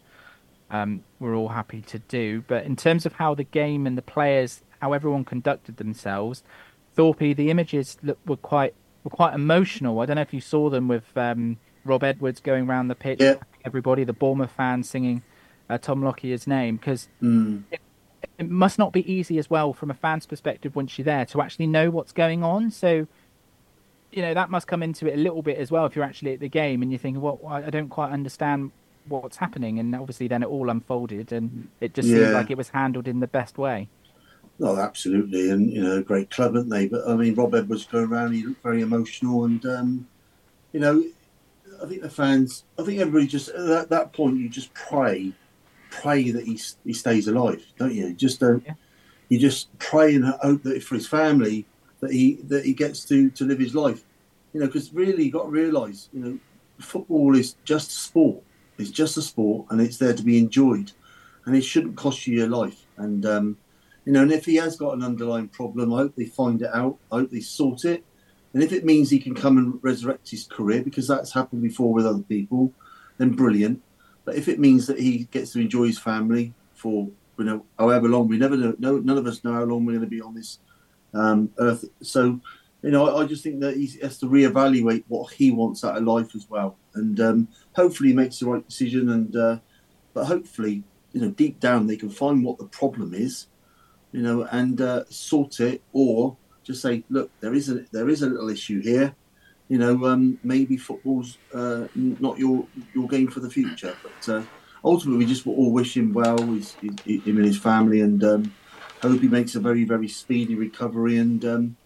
um, 0.69 1.03
we're 1.19 1.35
all 1.35 1.49
happy 1.49 1.81
to 1.81 1.99
do. 1.99 2.43
But 2.47 2.65
in 2.65 2.75
terms 2.75 3.05
of 3.05 3.13
how 3.13 3.33
the 3.33 3.43
game 3.45 3.87
and 3.87 3.97
the 3.97 4.01
players, 4.01 4.61
how 4.81 4.91
everyone 4.93 5.23
conducted 5.23 5.77
themselves, 5.77 6.43
Thorpe, 6.95 7.19
the 7.19 7.49
images 7.49 7.97
look, 8.03 8.17
were 8.25 8.35
quite 8.37 8.73
were 9.05 9.11
quite 9.11 9.33
emotional. 9.33 9.99
I 10.01 10.05
don't 10.05 10.17
know 10.17 10.21
if 10.23 10.33
you 10.33 10.41
saw 10.41 10.69
them 10.69 10.87
with 10.89 11.05
um, 11.17 11.57
Rob 11.85 12.03
Edwards 12.03 12.41
going 12.41 12.69
around 12.69 12.89
the 12.89 12.95
pitch, 12.95 13.21
Yeah. 13.21 13.35
everybody, 13.63 14.03
the 14.03 14.13
Bournemouth 14.13 14.51
fans 14.51 14.89
singing 14.89 15.23
uh, 15.69 15.77
Tom 15.77 16.03
Lockyer's 16.03 16.45
name, 16.47 16.75
because 16.75 17.07
Mm. 17.21 17.63
it 17.71 17.79
must 18.49 18.79
not 18.79 18.91
be 18.93 19.11
easy 19.11 19.37
as 19.37 19.49
well 19.49 19.73
from 19.73 19.91
a 19.91 19.93
fan's 19.93 20.25
perspective 20.25 20.75
once 20.75 20.97
you're 20.97 21.05
there 21.05 21.25
to 21.25 21.41
actually 21.41 21.67
know 21.67 21.89
what's 21.89 22.11
going 22.11 22.43
on. 22.43 22.71
So, 22.71 23.07
you 24.11 24.21
know, 24.21 24.33
that 24.33 24.49
must 24.49 24.67
come 24.67 24.83
into 24.83 25.07
it 25.07 25.15
a 25.15 25.17
little 25.17 25.41
bit 25.41 25.57
as 25.57 25.71
well 25.71 25.85
if 25.85 25.95
you're 25.95 26.05
actually 26.05 26.33
at 26.33 26.39
the 26.39 26.49
game 26.49 26.81
and 26.81 26.91
you 26.91 26.97
think, 26.97 27.21
well, 27.21 27.39
I 27.47 27.69
don't 27.69 27.89
quite 27.89 28.11
understand 28.11 28.71
what's 29.07 29.37
happening. 29.37 29.79
And 29.79 29.95
obviously, 29.95 30.27
then 30.27 30.43
it 30.43 30.47
all 30.47 30.69
unfolded 30.69 31.31
and 31.31 31.69
it 31.79 31.93
just 31.93 32.09
seemed 32.09 32.33
like 32.33 32.51
it 32.51 32.57
was 32.57 32.69
handled 32.69 33.07
in 33.07 33.19
the 33.19 33.27
best 33.27 33.57
way. 33.57 33.87
Oh, 34.63 34.77
absolutely, 34.77 35.49
and 35.49 35.71
you 35.71 35.81
know, 35.81 36.03
great 36.03 36.29
club, 36.29 36.55
aren't 36.55 36.69
they? 36.69 36.87
But 36.87 37.07
I 37.07 37.15
mean, 37.15 37.33
Rob 37.33 37.55
Edwards 37.55 37.85
going 37.85 38.05
around, 38.05 38.33
he 38.33 38.43
looked 38.43 38.61
very 38.61 38.81
emotional, 38.81 39.45
and 39.45 39.65
um, 39.65 40.07
you 40.71 40.79
know, 40.79 41.03
I 41.81 41.87
think 41.87 42.03
the 42.03 42.09
fans, 42.09 42.63
I 42.77 42.83
think 42.83 42.99
everybody 42.99 43.25
just 43.25 43.49
at 43.49 43.89
that 43.89 44.13
point, 44.13 44.37
you 44.37 44.49
just 44.49 44.71
pray, 44.75 45.31
pray 45.91 46.31
that 46.31 46.45
he 46.45 46.59
he 46.83 46.93
stays 46.93 47.27
alive, 47.27 47.63
don't 47.77 47.93
you? 47.93 48.13
Just 48.13 48.39
don't, 48.39 48.63
Yeah. 48.65 48.73
you 49.29 49.37
just 49.37 49.67
pray 49.77 50.15
and 50.15 50.25
hope 50.25 50.63
that 50.63 50.81
for 50.81 50.95
his 50.95 51.07
family 51.07 51.65
that 51.99 52.11
he 52.11 52.35
that 52.47 52.65
he 52.65 52.73
gets 52.73 53.05
to 53.05 53.29
to 53.31 53.45
live 53.45 53.59
his 53.59 53.75
life. 53.75 54.03
You 54.53 54.59
know, 54.59 54.65
because 54.65 54.93
really 54.93 55.25
you 55.25 55.31
got 55.31 55.43
to 55.43 55.49
realise, 55.49 56.09
you 56.11 56.21
know, 56.23 56.39
football 56.79 57.35
is 57.35 57.55
just 57.63 57.91
a 57.91 57.93
sport. 57.93 58.41
It's 58.77 58.89
just 58.89 59.17
a 59.17 59.21
sport, 59.21 59.67
and 59.69 59.79
it's 59.79 59.97
there 59.97 60.13
to 60.15 60.23
be 60.23 60.39
enjoyed, 60.39 60.91
and 61.45 61.55
it 61.55 61.61
shouldn't 61.61 61.95
cost 61.95 62.25
you 62.25 62.39
your 62.39 62.49
life. 62.49 62.79
And 62.97 63.25
um, 63.25 63.57
you 64.05 64.13
know, 64.13 64.23
and 64.23 64.31
if 64.31 64.45
he 64.45 64.55
has 64.55 64.75
got 64.75 64.95
an 64.95 65.03
underlying 65.03 65.47
problem, 65.49 65.93
I 65.93 65.97
hope 65.97 66.15
they 66.15 66.25
find 66.25 66.61
it 66.61 66.71
out. 66.73 66.97
I 67.11 67.19
hope 67.19 67.29
they 67.29 67.41
sort 67.41 67.85
it. 67.85 68.03
And 68.53 68.63
if 68.63 68.73
it 68.73 68.83
means 68.83 69.09
he 69.09 69.19
can 69.19 69.35
come 69.35 69.57
and 69.57 69.79
resurrect 69.81 70.29
his 70.29 70.45
career, 70.45 70.81
because 70.83 71.07
that's 71.07 71.31
happened 71.31 71.61
before 71.61 71.93
with 71.93 72.05
other 72.05 72.23
people, 72.23 72.73
then 73.17 73.31
brilliant. 73.31 73.81
But 74.31 74.37
if 74.37 74.47
it 74.47 74.61
means 74.61 74.87
that 74.87 74.97
he 74.97 75.25
gets 75.25 75.51
to 75.51 75.59
enjoy 75.59 75.87
his 75.87 75.99
family 75.99 76.53
for 76.73 77.09
you 77.37 77.43
know 77.43 77.65
however 77.77 78.07
long, 78.07 78.29
we 78.29 78.37
never 78.37 78.55
know. 78.55 78.73
No, 78.79 78.97
none 78.97 79.17
of 79.17 79.27
us 79.27 79.43
know 79.43 79.51
how 79.51 79.63
long 79.63 79.83
we're 79.83 79.91
going 79.91 80.05
to 80.05 80.07
be 80.07 80.21
on 80.21 80.33
this 80.33 80.59
um, 81.13 81.51
earth. 81.59 81.83
So 82.01 82.39
you 82.81 82.91
know, 82.91 83.09
I, 83.09 83.23
I 83.23 83.25
just 83.25 83.43
think 83.43 83.59
that 83.59 83.75
he 83.75 83.91
has 84.01 84.19
to 84.19 84.27
reevaluate 84.27 85.03
what 85.09 85.33
he 85.33 85.51
wants 85.51 85.83
out 85.83 85.97
of 85.97 86.05
life 86.05 86.33
as 86.33 86.49
well, 86.49 86.77
and 86.93 87.19
um, 87.19 87.49
hopefully 87.75 88.11
he 88.11 88.15
makes 88.15 88.39
the 88.39 88.45
right 88.45 88.65
decision. 88.65 89.09
And 89.09 89.35
uh, 89.35 89.59
but 90.13 90.23
hopefully, 90.27 90.83
you 91.11 91.19
know, 91.19 91.31
deep 91.31 91.59
down 91.59 91.87
they 91.87 91.97
can 91.97 92.09
find 92.09 92.41
what 92.41 92.57
the 92.57 92.67
problem 92.67 93.13
is, 93.13 93.47
you 94.13 94.21
know, 94.21 94.43
and 94.43 94.79
uh, 94.79 95.03
sort 95.09 95.59
it, 95.59 95.81
or 95.91 96.37
just 96.63 96.81
say, 96.81 97.03
look, 97.09 97.29
there 97.41 97.53
is 97.53 97.67
a 97.67 97.83
there 97.91 98.07
is 98.07 98.21
a 98.21 98.29
little 98.29 98.47
issue 98.47 98.81
here. 98.81 99.13
You 99.71 99.77
know, 99.77 100.05
um, 100.05 100.37
maybe 100.43 100.75
football's 100.75 101.37
uh, 101.53 101.87
not 101.95 102.37
your 102.37 102.67
your 102.93 103.07
game 103.07 103.29
for 103.29 103.39
the 103.39 103.49
future. 103.49 103.95
But 104.03 104.29
uh, 104.33 104.43
ultimately, 104.83 105.23
we 105.23 105.31
just 105.31 105.47
all 105.47 105.71
wish 105.71 105.95
him 105.95 106.11
well, 106.11 106.37
his, 106.39 106.73
his, 106.73 107.23
him 107.23 107.37
and 107.37 107.45
his 107.45 107.57
family, 107.57 108.01
and 108.01 108.21
um, 108.21 108.53
hope 109.01 109.21
he 109.21 109.29
makes 109.29 109.55
a 109.55 109.61
very 109.61 109.85
very 109.85 110.09
speedy 110.09 110.55
recovery. 110.55 111.19
And 111.19 111.45
um, 111.45 111.77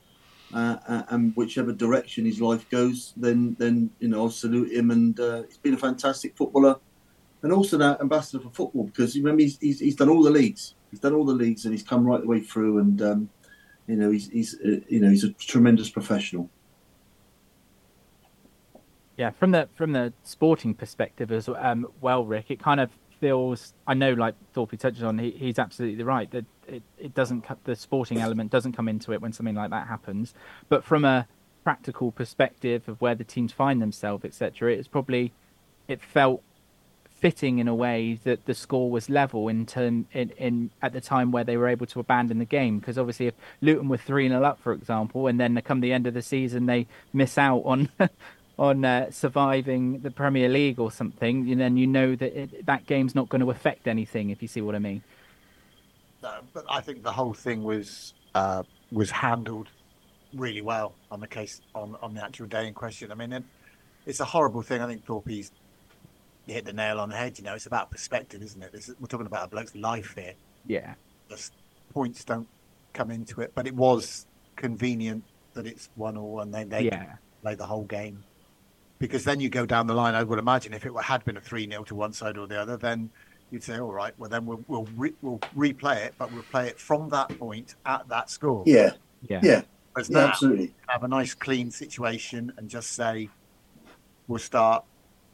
uh, 0.52 0.78
uh, 0.88 1.04
and 1.10 1.36
whichever 1.36 1.72
direction 1.72 2.26
his 2.26 2.42
life 2.42 2.68
goes, 2.72 3.14
then 3.18 3.56
then 3.60 3.92
you 4.00 4.08
know 4.08 4.24
I'll 4.24 4.30
salute 4.32 4.72
him. 4.72 4.90
And 4.90 5.20
uh, 5.20 5.44
he's 5.44 5.60
been 5.60 5.76
a 5.76 5.78
fantastic 5.78 6.36
footballer, 6.36 6.78
and 7.44 7.54
also 7.54 7.78
that 7.78 8.02
ambassador 8.02 8.42
for 8.42 8.50
football 8.50 8.86
because 8.86 9.16
remember 9.16 9.44
he's, 9.44 9.60
he's 9.60 9.80
he's 9.80 9.96
done 9.96 10.10
all 10.10 10.24
the 10.24 10.32
leagues. 10.32 10.74
He's 10.90 11.02
done 11.02 11.14
all 11.14 11.24
the 11.24 11.34
leagues, 11.34 11.66
and 11.66 11.72
he's 11.76 11.84
come 11.84 12.04
right 12.04 12.20
the 12.20 12.28
way 12.28 12.40
through. 12.40 12.80
And 12.80 13.00
um, 13.04 13.30
you 13.86 13.96
know 13.96 14.10
he's 14.10 14.28
he's 14.32 14.56
uh, 14.56 14.80
you 14.88 15.02
know 15.02 15.12
he's 15.12 15.24
a 15.24 15.34
tremendous 15.34 15.92
professional. 15.92 16.50
Yeah, 19.18 19.32
from 19.32 19.52
the 19.52 19.70
from 19.76 19.94
the 19.94 20.14
sporting 20.24 20.74
perspective 20.74 21.32
as 21.32 21.48
um, 21.48 21.88
well, 22.02 22.26
Rick, 22.26 22.52
it 22.52 22.60
kind 22.60 22.80
of 22.80 22.90
feels. 23.20 23.74
I 23.88 23.94
know, 23.94 24.14
like 24.14 24.36
Thorpe 24.54 24.78
touches 24.78 25.04
on, 25.04 25.18
he, 25.20 25.32
he's 25.32 25.58
absolutely 25.58 26.04
right 26.04 26.30
that 26.32 26.46
it, 26.68 26.84
it 26.98 27.14
doesn't 27.14 27.46
the 27.64 27.76
sporting 27.76 28.20
element 28.20 28.52
doesn't 28.52 28.74
come 28.74 28.90
into 28.90 29.14
it 29.14 29.22
when 29.22 29.32
something 29.32 29.56
like 29.56 29.70
that 29.70 29.88
happens. 29.88 30.34
But 30.68 30.84
from 30.84 31.06
a 31.06 31.28
practical 31.64 32.12
perspective 32.12 32.88
of 32.88 33.00
where 33.02 33.16
the 33.16 33.24
teams 33.24 33.52
find 33.52 33.82
themselves, 33.82 34.26
etc., 34.26 34.74
it's 34.74 34.88
probably 34.88 35.32
it 35.88 36.02
felt 36.02 36.44
fitting 37.10 37.60
in 37.60 37.68
a 37.68 37.74
way 37.74 38.20
that 38.24 38.46
the 38.46 38.54
score 38.54 38.92
was 38.92 39.10
level 39.10 39.48
in 39.48 39.66
term 39.66 40.06
in, 40.12 40.30
in 40.32 40.70
at 40.82 40.92
the 40.94 41.02
time 41.02 41.32
where 41.32 41.46
they 41.46 41.56
were 41.56 41.68
able 41.68 41.86
to 41.86 42.00
abandon 42.00 42.40
the 42.40 42.46
game 42.46 42.78
because 42.78 42.98
obviously 42.98 43.28
if 43.28 43.34
Luton 43.62 43.88
were 43.88 43.98
3 43.98 44.28
0 44.28 44.44
up 44.44 44.60
for 44.60 44.74
example 44.74 45.26
and 45.28 45.40
then 45.40 45.60
come 45.64 45.80
the 45.80 45.94
end 45.94 46.06
of 46.06 46.14
the 46.14 46.22
season 46.22 46.66
they 46.66 46.86
miss 47.14 47.38
out 47.38 47.62
on 47.66 47.90
on 48.58 48.86
uh, 48.86 49.12
surviving 49.12 50.00
the 50.00 50.12
Premier 50.12 50.50
League 50.50 50.80
or 50.80 50.92
something 50.92 51.52
and 51.52 51.60
then 51.60 51.78
you 51.78 51.88
know 51.88 52.16
that 52.16 52.38
it, 52.40 52.66
that 52.66 52.86
game's 52.86 53.16
not 53.16 53.30
going 53.30 53.42
to 53.42 53.52
affect 53.52 53.88
anything 53.88 54.30
if 54.30 54.42
you 54.42 54.48
see 54.48 54.62
what 54.62 54.76
I 54.76 54.80
mean 54.80 55.04
No, 56.24 56.40
but 56.54 56.66
I 56.70 56.82
think 56.82 57.04
the 57.04 57.12
whole 57.12 57.34
thing 57.34 57.64
was 57.64 58.14
uh, 58.34 58.64
was 58.92 59.12
handled 59.12 59.70
really 60.34 60.62
well 60.62 60.94
on 61.12 61.20
the 61.20 61.28
case 61.28 61.62
on, 61.74 61.96
on 62.02 62.14
the 62.14 62.24
actual 62.24 62.48
day 62.48 62.68
in 62.68 62.74
question. 62.74 63.12
I 63.12 63.16
mean, 63.16 63.34
it, 63.34 63.44
it's 64.06 64.20
a 64.20 64.26
horrible 64.26 64.62
thing. 64.62 64.82
I 64.82 64.88
think 64.88 65.06
Thorpe's 65.06 65.52
hit 66.46 66.66
the 66.66 66.74
nail 66.74 67.00
on 67.00 67.10
the 67.10 67.16
head. 67.16 67.38
You 67.38 67.46
know, 67.46 67.54
it's 67.56 67.66
about 67.66 67.92
perspective, 67.92 68.42
isn't 68.42 68.62
it? 68.62 68.74
Is, 68.74 68.94
we're 69.00 69.08
talking 69.08 69.26
about 69.28 69.46
a 69.46 69.50
bloke's 69.50 69.76
life 69.76 70.14
here. 70.16 70.34
yeah 70.66 70.96
The 71.30 71.50
points 71.94 72.24
don't 72.24 72.48
come 72.94 73.12
into 73.12 73.42
it, 73.42 73.52
but 73.56 73.68
it 73.68 73.76
was 73.76 74.28
convenient 74.56 75.24
that 75.54 75.66
it's 75.66 75.90
one 75.96 76.18
all 76.18 76.42
and 76.42 76.54
they 76.54 76.64
they 76.64 76.82
yeah 76.82 77.16
play 77.42 77.56
the 77.56 77.66
whole 77.66 77.86
game. 77.86 78.24
Because 78.98 79.24
then 79.24 79.40
you 79.40 79.50
go 79.50 79.66
down 79.66 79.88
the 79.88 79.94
line. 79.94 80.16
I 80.16 80.24
would 80.24 80.40
imagine 80.40 80.74
if 80.74 80.86
it 80.86 80.94
had 81.04 81.26
been 81.26 81.38
a 81.38 81.42
three 81.42 81.70
0 81.70 81.84
to 81.86 81.96
one 81.96 82.14
side 82.14 82.38
or 82.38 82.48
the 82.48 82.60
other, 82.60 82.78
then 82.78 83.10
you'd 83.52 83.64
say, 83.64 83.80
all 83.80 83.92
right, 83.92 84.14
well 84.18 84.30
then 84.30 84.46
we'll 84.46 84.64
we'll, 84.68 84.88
re- 84.96 85.16
we'll 85.22 85.40
replay 85.56 86.06
it, 86.06 86.16
but 86.18 86.32
we'll 86.32 86.44
play 86.44 86.68
it 86.68 86.80
from 86.80 87.10
that 87.10 87.38
point 87.38 87.76
at 87.86 88.08
that 88.10 88.30
score. 88.30 88.64
Yeah, 88.66 88.92
yeah 89.22 89.42
yeah, 89.44 89.62
Whereas 89.94 90.10
yeah, 90.10 90.20
now, 90.20 90.28
absolutely. 90.28 90.74
have 90.88 91.04
a 91.04 91.08
nice 91.08 91.34
clean 91.34 91.72
situation 91.72 92.54
and 92.58 92.70
just 92.70 92.92
say 92.94 93.30
we'll 94.28 94.40
start 94.40 94.84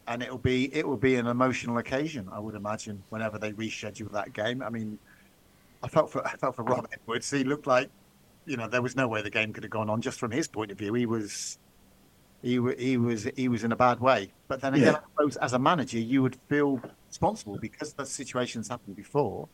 and 0.07 0.22
it'll 0.22 0.38
be 0.38 0.74
it 0.76 0.88
will 0.88 0.97
be 0.97 1.16
an 1.16 1.28
emotional 1.28 1.78
occasion 1.78 2.28
i 2.32 2.39
would 2.39 2.55
imagine 2.55 3.01
whenever 3.09 3.38
they 3.38 3.51
reschedule 3.53 4.12
that 4.12 4.34
game 4.34 4.62
i 4.62 4.70
mean 4.70 4.97
i 5.84 5.88
felt 5.88 6.12
for 6.12 6.26
i 6.28 6.36
felt 6.36 6.55
for 6.55 6.64
rob 6.64 6.88
edwards 6.91 7.30
he 7.30 7.43
looked 7.43 7.68
like 7.68 7.89
you 8.45 8.57
know 8.57 8.68
there 8.68 8.82
was 8.82 8.95
no 8.95 9.07
way 9.07 9.22
the 9.22 9.30
game 9.30 9.53
could 9.53 9.64
have 9.64 9.72
gone 9.72 9.89
on 9.89 10.01
just 10.01 10.20
from 10.20 10.32
his 10.32 10.47
point 10.47 10.72
of 10.72 10.78
view 10.78 10.93
he 10.93 11.05
was 11.05 11.59
he, 12.42 12.60
he 12.78 12.98
was 12.98 13.28
he 13.36 13.48
was 13.48 13.64
in 13.64 13.72
a 13.72 13.76
bad 13.76 14.00
way. 14.00 14.32
But 14.48 14.62
then 14.62 14.74
again 14.74 14.94
Yeah. 14.94 15.00
I 15.00 15.02
suppose 15.16 15.38
as 15.38 15.54
a 15.54 15.60
manager 15.60 16.00
you 16.00 16.22
would 16.22 16.36
feel 16.48 16.82
responsible 17.08 17.58
because 17.58 17.94
the 17.94 18.06
situations 18.06 18.68
happened 18.68 18.96
before. 18.96 19.48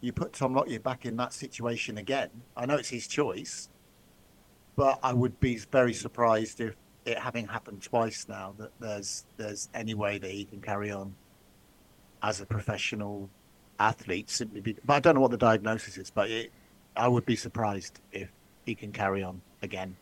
You 0.00 0.12
put 0.12 0.32
tom 0.32 0.54
lockyer 0.54 0.78
back 0.78 1.06
in 1.06 1.16
that 1.16 1.32
situation 1.32 1.98
again. 1.98 2.30
I 2.56 2.66
know 2.66 2.76
it's 2.76 2.88
his 2.88 3.06
choice 3.08 3.68
but 4.78 5.00
I 5.02 5.12
would 5.12 5.38
be 5.40 5.56
very 5.56 5.92
surprised 5.92 6.60
if 6.60 6.76
it 7.04 7.18
having 7.18 7.48
happened 7.48 7.82
twice 7.82 8.26
now 8.28 8.54
that 8.58 8.70
there's 8.78 9.24
there's 9.36 9.68
any 9.74 9.94
way 9.94 10.18
that 10.18 10.30
he 10.30 10.44
can 10.44 10.60
carry 10.60 10.92
on 10.92 11.14
as 12.22 12.40
a 12.40 12.46
professional 12.46 13.28
athlete 13.80 14.30
simply 14.30 14.60
be, 14.60 14.76
but 14.84 14.94
I 14.94 15.00
don't 15.00 15.16
know 15.16 15.20
what 15.20 15.32
the 15.32 15.36
diagnosis 15.36 15.98
is 15.98 16.10
but 16.10 16.30
it, 16.30 16.52
I 16.96 17.08
would 17.08 17.26
be 17.26 17.34
surprised 17.34 18.00
if 18.12 18.30
he 18.66 18.74
can 18.76 18.92
carry 18.92 19.22
on 19.22 19.40
again. 19.62 19.96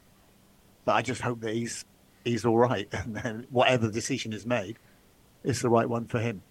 But 0.84 0.92
I 0.92 1.02
just 1.02 1.22
hope 1.22 1.40
that 1.40 1.54
he's 1.54 1.84
he's 2.26 2.44
all 2.44 2.58
right 2.58 2.88
and 2.92 3.16
then 3.16 3.46
whatever 3.50 3.90
decision 3.90 4.32
is 4.32 4.44
made 4.44 4.78
is 5.44 5.60
the 5.60 5.70
right 5.70 5.88
one 5.88 6.06
for 6.06 6.18
him 6.18 6.42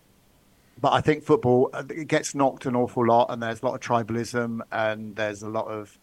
but 0.79 0.91
I 0.93 1.01
think 1.01 1.23
football 1.23 1.69
uh, 1.73 1.83
it 1.89 2.07
gets 2.07 2.35
knocked 2.35 2.65
an 2.65 2.75
awful 2.75 3.05
lot 3.05 3.27
and 3.29 3.41
there's 3.41 3.61
a 3.61 3.65
lot 3.65 3.75
of 3.75 3.81
tribalism 3.81 4.59
and 4.71 5.15
there's 5.15 5.41
a 5.41 5.49
lot 5.49 5.67
of 5.67 5.97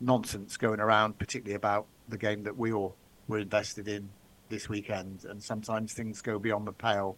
nonsense 0.00 0.56
going 0.56 0.80
around, 0.80 1.18
particularly 1.18 1.54
about 1.54 1.86
the 2.08 2.18
game 2.18 2.42
that 2.44 2.56
we 2.56 2.72
all 2.72 2.96
were 3.26 3.38
invested 3.38 3.88
in 3.88 4.08
this 4.48 4.68
weekend. 4.68 5.24
And 5.24 5.42
sometimes 5.42 5.92
things 5.92 6.22
go 6.22 6.38
beyond 6.38 6.66
the 6.66 6.72
pale. 6.72 7.16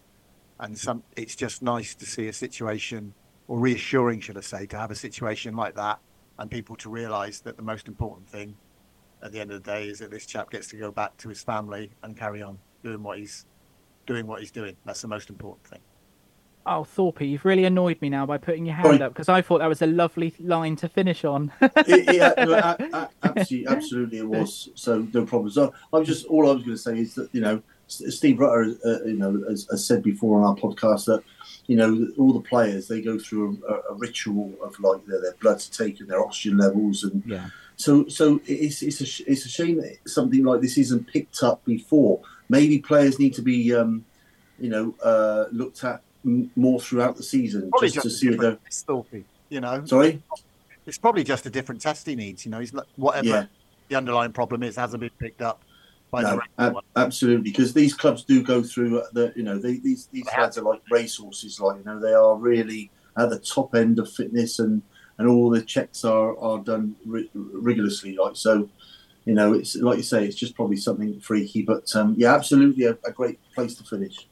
And 0.59 0.77
some, 0.77 1.03
it's 1.15 1.35
just 1.35 1.61
nice 1.61 1.95
to 1.95 2.05
see 2.05 2.27
a 2.27 2.33
situation, 2.33 3.13
or 3.47 3.57
reassuring, 3.59 4.19
should 4.19 4.37
I 4.37 4.41
say, 4.41 4.65
to 4.67 4.77
have 4.77 4.91
a 4.91 4.95
situation 4.95 5.55
like 5.55 5.75
that, 5.75 5.99
and 6.37 6.51
people 6.51 6.75
to 6.77 6.89
realise 6.89 7.39
that 7.41 7.57
the 7.57 7.63
most 7.63 7.87
important 7.87 8.29
thing 8.29 8.55
at 9.23 9.31
the 9.31 9.39
end 9.39 9.51
of 9.51 9.63
the 9.63 9.71
day 9.71 9.87
is 9.87 9.99
that 9.99 10.11
this 10.11 10.25
chap 10.25 10.49
gets 10.51 10.67
to 10.69 10.77
go 10.77 10.91
back 10.91 11.15
to 11.17 11.29
his 11.29 11.41
family 11.43 11.91
and 12.03 12.17
carry 12.17 12.41
on 12.41 12.57
doing 12.83 13.03
what 13.03 13.17
he's 13.19 13.45
doing. 14.05 14.25
What 14.27 14.39
he's 14.39 14.51
doing. 14.51 14.75
That's 14.85 15.01
the 15.01 15.07
most 15.07 15.29
important 15.29 15.65
thing. 15.67 15.79
oh 16.65 16.83
Thorpe 16.83 17.21
you've 17.21 17.43
really 17.45 17.65
annoyed 17.65 17.99
me 18.01 18.09
now 18.09 18.25
by 18.25 18.37
putting 18.37 18.65
your 18.67 18.75
hand 18.75 18.85
Sorry. 18.85 19.01
up 19.01 19.13
because 19.13 19.29
I 19.29 19.41
thought 19.41 19.59
that 19.59 19.67
was 19.67 19.81
a 19.81 19.87
lovely 19.87 20.31
line 20.39 20.75
to 20.77 20.87
finish 20.87 21.25
on 21.25 21.51
yeah, 21.87 22.33
no, 22.37 22.51
a- 22.53 22.77
a- 22.93 23.09
absolutely, 23.23 23.67
absolutely, 23.67 24.17
it 24.19 24.27
was. 24.27 24.69
So 24.75 25.07
no 25.13 25.25
problem. 25.25 25.49
So 25.51 25.73
I 25.91 25.97
was 25.97 26.07
just 26.07 26.25
all 26.27 26.47
I 26.49 26.53
was 26.53 26.63
going 26.63 26.75
to 26.77 26.81
say 26.81 26.99
is 26.99 27.15
that 27.15 27.29
you 27.33 27.41
know 27.41 27.61
Steve 27.87 28.39
Rutter, 28.39 28.75
uh, 28.85 29.03
you 29.05 29.17
know, 29.17 29.43
has, 29.49 29.67
has 29.69 29.85
said 29.85 30.01
before 30.01 30.39
on 30.39 30.45
our 30.45 30.55
podcast 30.55 31.05
that 31.05 31.23
you 31.67 31.75
know 31.75 32.07
all 32.17 32.31
the 32.33 32.39
players 32.47 32.87
they 32.87 33.01
go 33.01 33.17
through 33.19 33.61
a, 33.67 33.93
a 33.93 33.95
ritual 33.95 34.53
of 34.63 34.79
like 34.79 35.05
their, 35.07 35.19
their 35.21 35.35
blood's 35.41 35.67
taken, 35.67 36.07
their 36.07 36.23
oxygen 36.23 36.57
levels, 36.57 37.03
and 37.03 37.21
yeah 37.25 37.49
so 37.81 38.07
so 38.07 38.39
it's 38.45 38.81
it's 38.83 39.01
a 39.01 39.31
it's 39.31 39.45
a 39.45 39.49
shame 39.49 39.77
that 39.81 39.97
something 40.07 40.43
like 40.43 40.61
this 40.61 40.77
isn't 40.77 41.07
picked 41.07 41.41
up 41.43 41.63
before. 41.65 42.21
Maybe 42.49 42.77
players 42.79 43.17
need 43.19 43.33
to 43.35 43.41
be 43.41 43.73
um, 43.75 44.05
you 44.59 44.69
know 44.69 44.95
uh, 45.03 45.45
looked 45.51 45.83
at 45.83 46.01
m- 46.25 46.51
more 46.55 46.79
throughout 46.79 47.17
the 47.17 47.23
season 47.23 47.69
Probably 47.71 47.89
just 47.89 48.03
to 48.03 48.09
just 48.09 48.15
a 48.15 48.19
see 48.19 48.27
if 48.27 48.39
they're 48.39 48.51
different 48.51 49.09
test, 49.09 49.23
You 49.49 49.61
know, 49.61 49.85
sorry. 49.85 50.21
it's 50.85 50.97
probably 50.99 51.23
just 51.23 51.45
a 51.45 51.49
different 51.49 51.81
test 51.81 52.05
he 52.05 52.15
needs. 52.15 52.45
You 52.45 52.51
know, 52.51 52.59
he's 52.59 52.73
whatever 52.97 53.27
Yeah. 53.27 53.45
the 53.89 53.95
underlying 53.95 54.31
problem 54.33 54.61
is 54.63 54.75
hasn't 54.75 55.01
been 55.01 55.09
picked 55.19 55.41
up 55.41 55.63
by 56.11 56.21
No, 56.21 56.41
ab- 56.59 56.75
absolutely, 56.95 57.49
because 57.51 57.73
these 57.73 57.93
clubs 57.95 58.23
do 58.23 58.43
go 58.43 58.61
through 58.61 58.99
uh, 58.99 59.05
the, 59.13 59.33
you 59.35 59.43
know, 59.43 59.57
they, 59.57 59.77
these 59.77 60.07
these 60.11 60.27
lads 60.37 60.57
are 60.57 60.63
like 60.63 60.81
racehorses, 60.91 61.59
like 61.59 61.77
you 61.79 61.83
know, 61.85 61.99
they 61.99 62.13
are 62.13 62.35
really 62.35 62.91
at 63.17 63.29
the 63.29 63.39
top 63.39 63.73
end 63.75 63.97
of 63.97 64.11
fitness, 64.11 64.59
and 64.59 64.81
and 65.21 65.29
all 65.29 65.51
the 65.51 65.61
checks 65.61 66.03
are 66.03 66.37
are 66.39 66.57
done 66.59 66.95
ri- 67.05 67.29
rigorously, 67.33 68.15
like 68.15 68.35
so. 68.35 68.69
You 69.25 69.35
know, 69.35 69.53
it's 69.53 69.75
like 69.75 69.97
you 69.97 70.03
say, 70.03 70.25
it's 70.25 70.35
just 70.35 70.55
probably 70.55 70.77
something 70.77 71.19
freaky, 71.19 71.61
but 71.61 71.95
um, 71.95 72.15
yeah, 72.17 72.33
absolutely 72.33 72.85
a, 72.85 72.97
a 73.05 73.11
great 73.11 73.37
place 73.53 73.75
to 73.75 73.83
finish. 73.83 74.27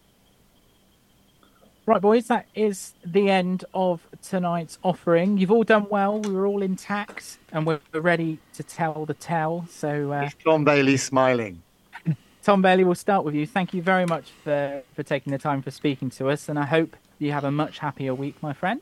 Right, 1.86 2.02
boys, 2.02 2.26
that 2.28 2.48
is 2.56 2.96
the 3.06 3.30
end 3.30 3.66
of 3.76 4.02
tonight's 4.24 4.80
offering. 4.84 5.38
You've 5.38 5.52
all 5.52 5.64
done 5.64 5.86
well. 5.92 6.20
We 6.20 6.32
were 6.32 6.48
all 6.48 6.64
intact, 6.64 7.38
and 7.52 7.68
we're 7.68 7.80
we're 7.94 8.02
ready 8.02 8.40
to 8.56 8.64
tell 8.64 9.06
the 9.06 9.14
tale. 9.14 9.68
So, 9.70 10.12
uh, 10.12 10.24
Is 10.24 10.36
Tom 10.44 10.66
Bailey 10.66 10.98
smiling? 10.98 11.62
Tom 12.42 12.64
Bailey, 12.64 12.84
we'll 12.84 12.96
start 12.96 13.26
with 13.26 13.36
you. 13.36 13.46
Thank 13.46 13.76
you 13.76 13.84
very 13.84 14.08
much 14.08 14.32
for, 14.44 14.82
for 14.96 15.04
taking 15.04 15.32
the 15.32 15.38
time 15.38 15.62
for 15.62 15.70
speaking 15.70 16.10
to 16.12 16.30
us, 16.30 16.50
and 16.50 16.58
I 16.58 16.66
hope 16.66 16.96
you 17.20 17.32
have 17.32 17.44
a 17.44 17.52
much 17.52 17.78
happier 17.78 18.16
week, 18.16 18.42
my 18.42 18.54
friend. 18.54 18.82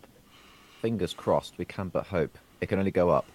Fingers 0.87 1.13
crossed. 1.13 1.57
We 1.57 1.65
can 1.65 1.89
but 1.89 2.07
hope. 2.07 2.37
It 2.61 2.67
can 2.67 2.79
only 2.79 2.91
go 2.91 3.09
up. 3.09 3.25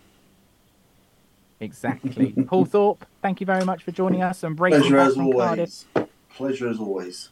Exactly. 1.61 2.33
Paul 2.47 2.65
Thorpe, 2.65 3.05
thank 3.21 3.41
you 3.41 3.47
very 3.47 3.63
much 3.63 3.83
for 3.83 3.91
joining 3.91 4.23
us 4.23 4.43
and 4.43 4.57
breaking 4.57 4.81
Pleasure 4.81 4.97
as 4.97 5.15
from 5.17 5.33
Cardiff. 5.33 5.85
always. 5.95 6.09
Pleasure 6.35 6.69
as 6.71 6.79
always. 6.79 7.29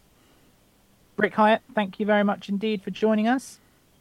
Brick 1.16 1.32
Hyatt, 1.32 1.62
thank 1.74 1.98
you 1.98 2.04
very 2.04 2.22
much 2.22 2.50
indeed 2.50 2.82
for 2.82 2.90
joining 2.90 3.28
us. 3.28 3.60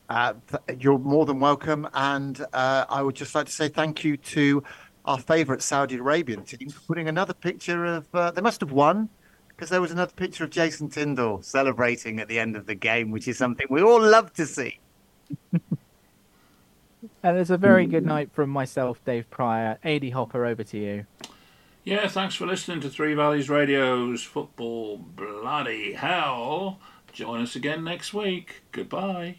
Uh, 0.09 0.33
th- 0.51 0.81
you're 0.81 0.99
more 0.99 1.25
than 1.25 1.39
welcome. 1.39 1.87
And 1.93 2.45
uh, 2.51 2.83
I 2.89 3.01
would 3.01 3.15
just 3.15 3.33
like 3.33 3.45
to 3.45 3.53
say 3.53 3.69
thank 3.69 4.03
you 4.03 4.17
to 4.17 4.61
our 5.05 5.19
favourite 5.19 5.61
Saudi 5.61 5.95
Arabian 5.95 6.43
team 6.43 6.69
for 6.69 6.81
putting 6.81 7.07
another 7.07 7.33
picture 7.33 7.85
of. 7.85 8.07
Uh, 8.13 8.29
they 8.31 8.41
must 8.41 8.59
have 8.59 8.73
won 8.73 9.07
because 9.47 9.69
there 9.69 9.79
was 9.79 9.91
another 9.91 10.11
picture 10.11 10.43
of 10.43 10.49
Jason 10.49 10.89
Tindall 10.89 11.41
celebrating 11.41 12.19
at 12.19 12.27
the 12.27 12.39
end 12.39 12.57
of 12.57 12.65
the 12.65 12.75
game, 12.75 13.09
which 13.09 13.29
is 13.29 13.37
something 13.37 13.67
we 13.69 13.81
all 13.81 14.01
love 14.01 14.33
to 14.33 14.45
see. 14.45 14.79
Uh, 17.23 17.27
and 17.27 17.37
there's 17.37 17.51
a 17.51 17.57
very 17.57 17.85
good 17.85 18.03
mm. 18.03 18.07
night 18.07 18.31
from 18.31 18.49
myself, 18.49 19.03
Dave 19.05 19.29
Pryor. 19.29 19.77
AD 19.83 20.09
Hopper, 20.11 20.45
over 20.45 20.63
to 20.63 20.77
you. 20.77 21.05
Yeah, 21.83 22.07
thanks 22.07 22.35
for 22.35 22.45
listening 22.45 22.81
to 22.81 22.89
Three 22.89 23.13
Valleys 23.13 23.49
Radio's 23.49 24.21
Football 24.21 24.97
Bloody 24.97 25.93
Hell. 25.93 26.79
Join 27.13 27.41
us 27.41 27.55
again 27.55 27.83
next 27.83 28.13
week. 28.13 28.61
Goodbye. 28.71 29.37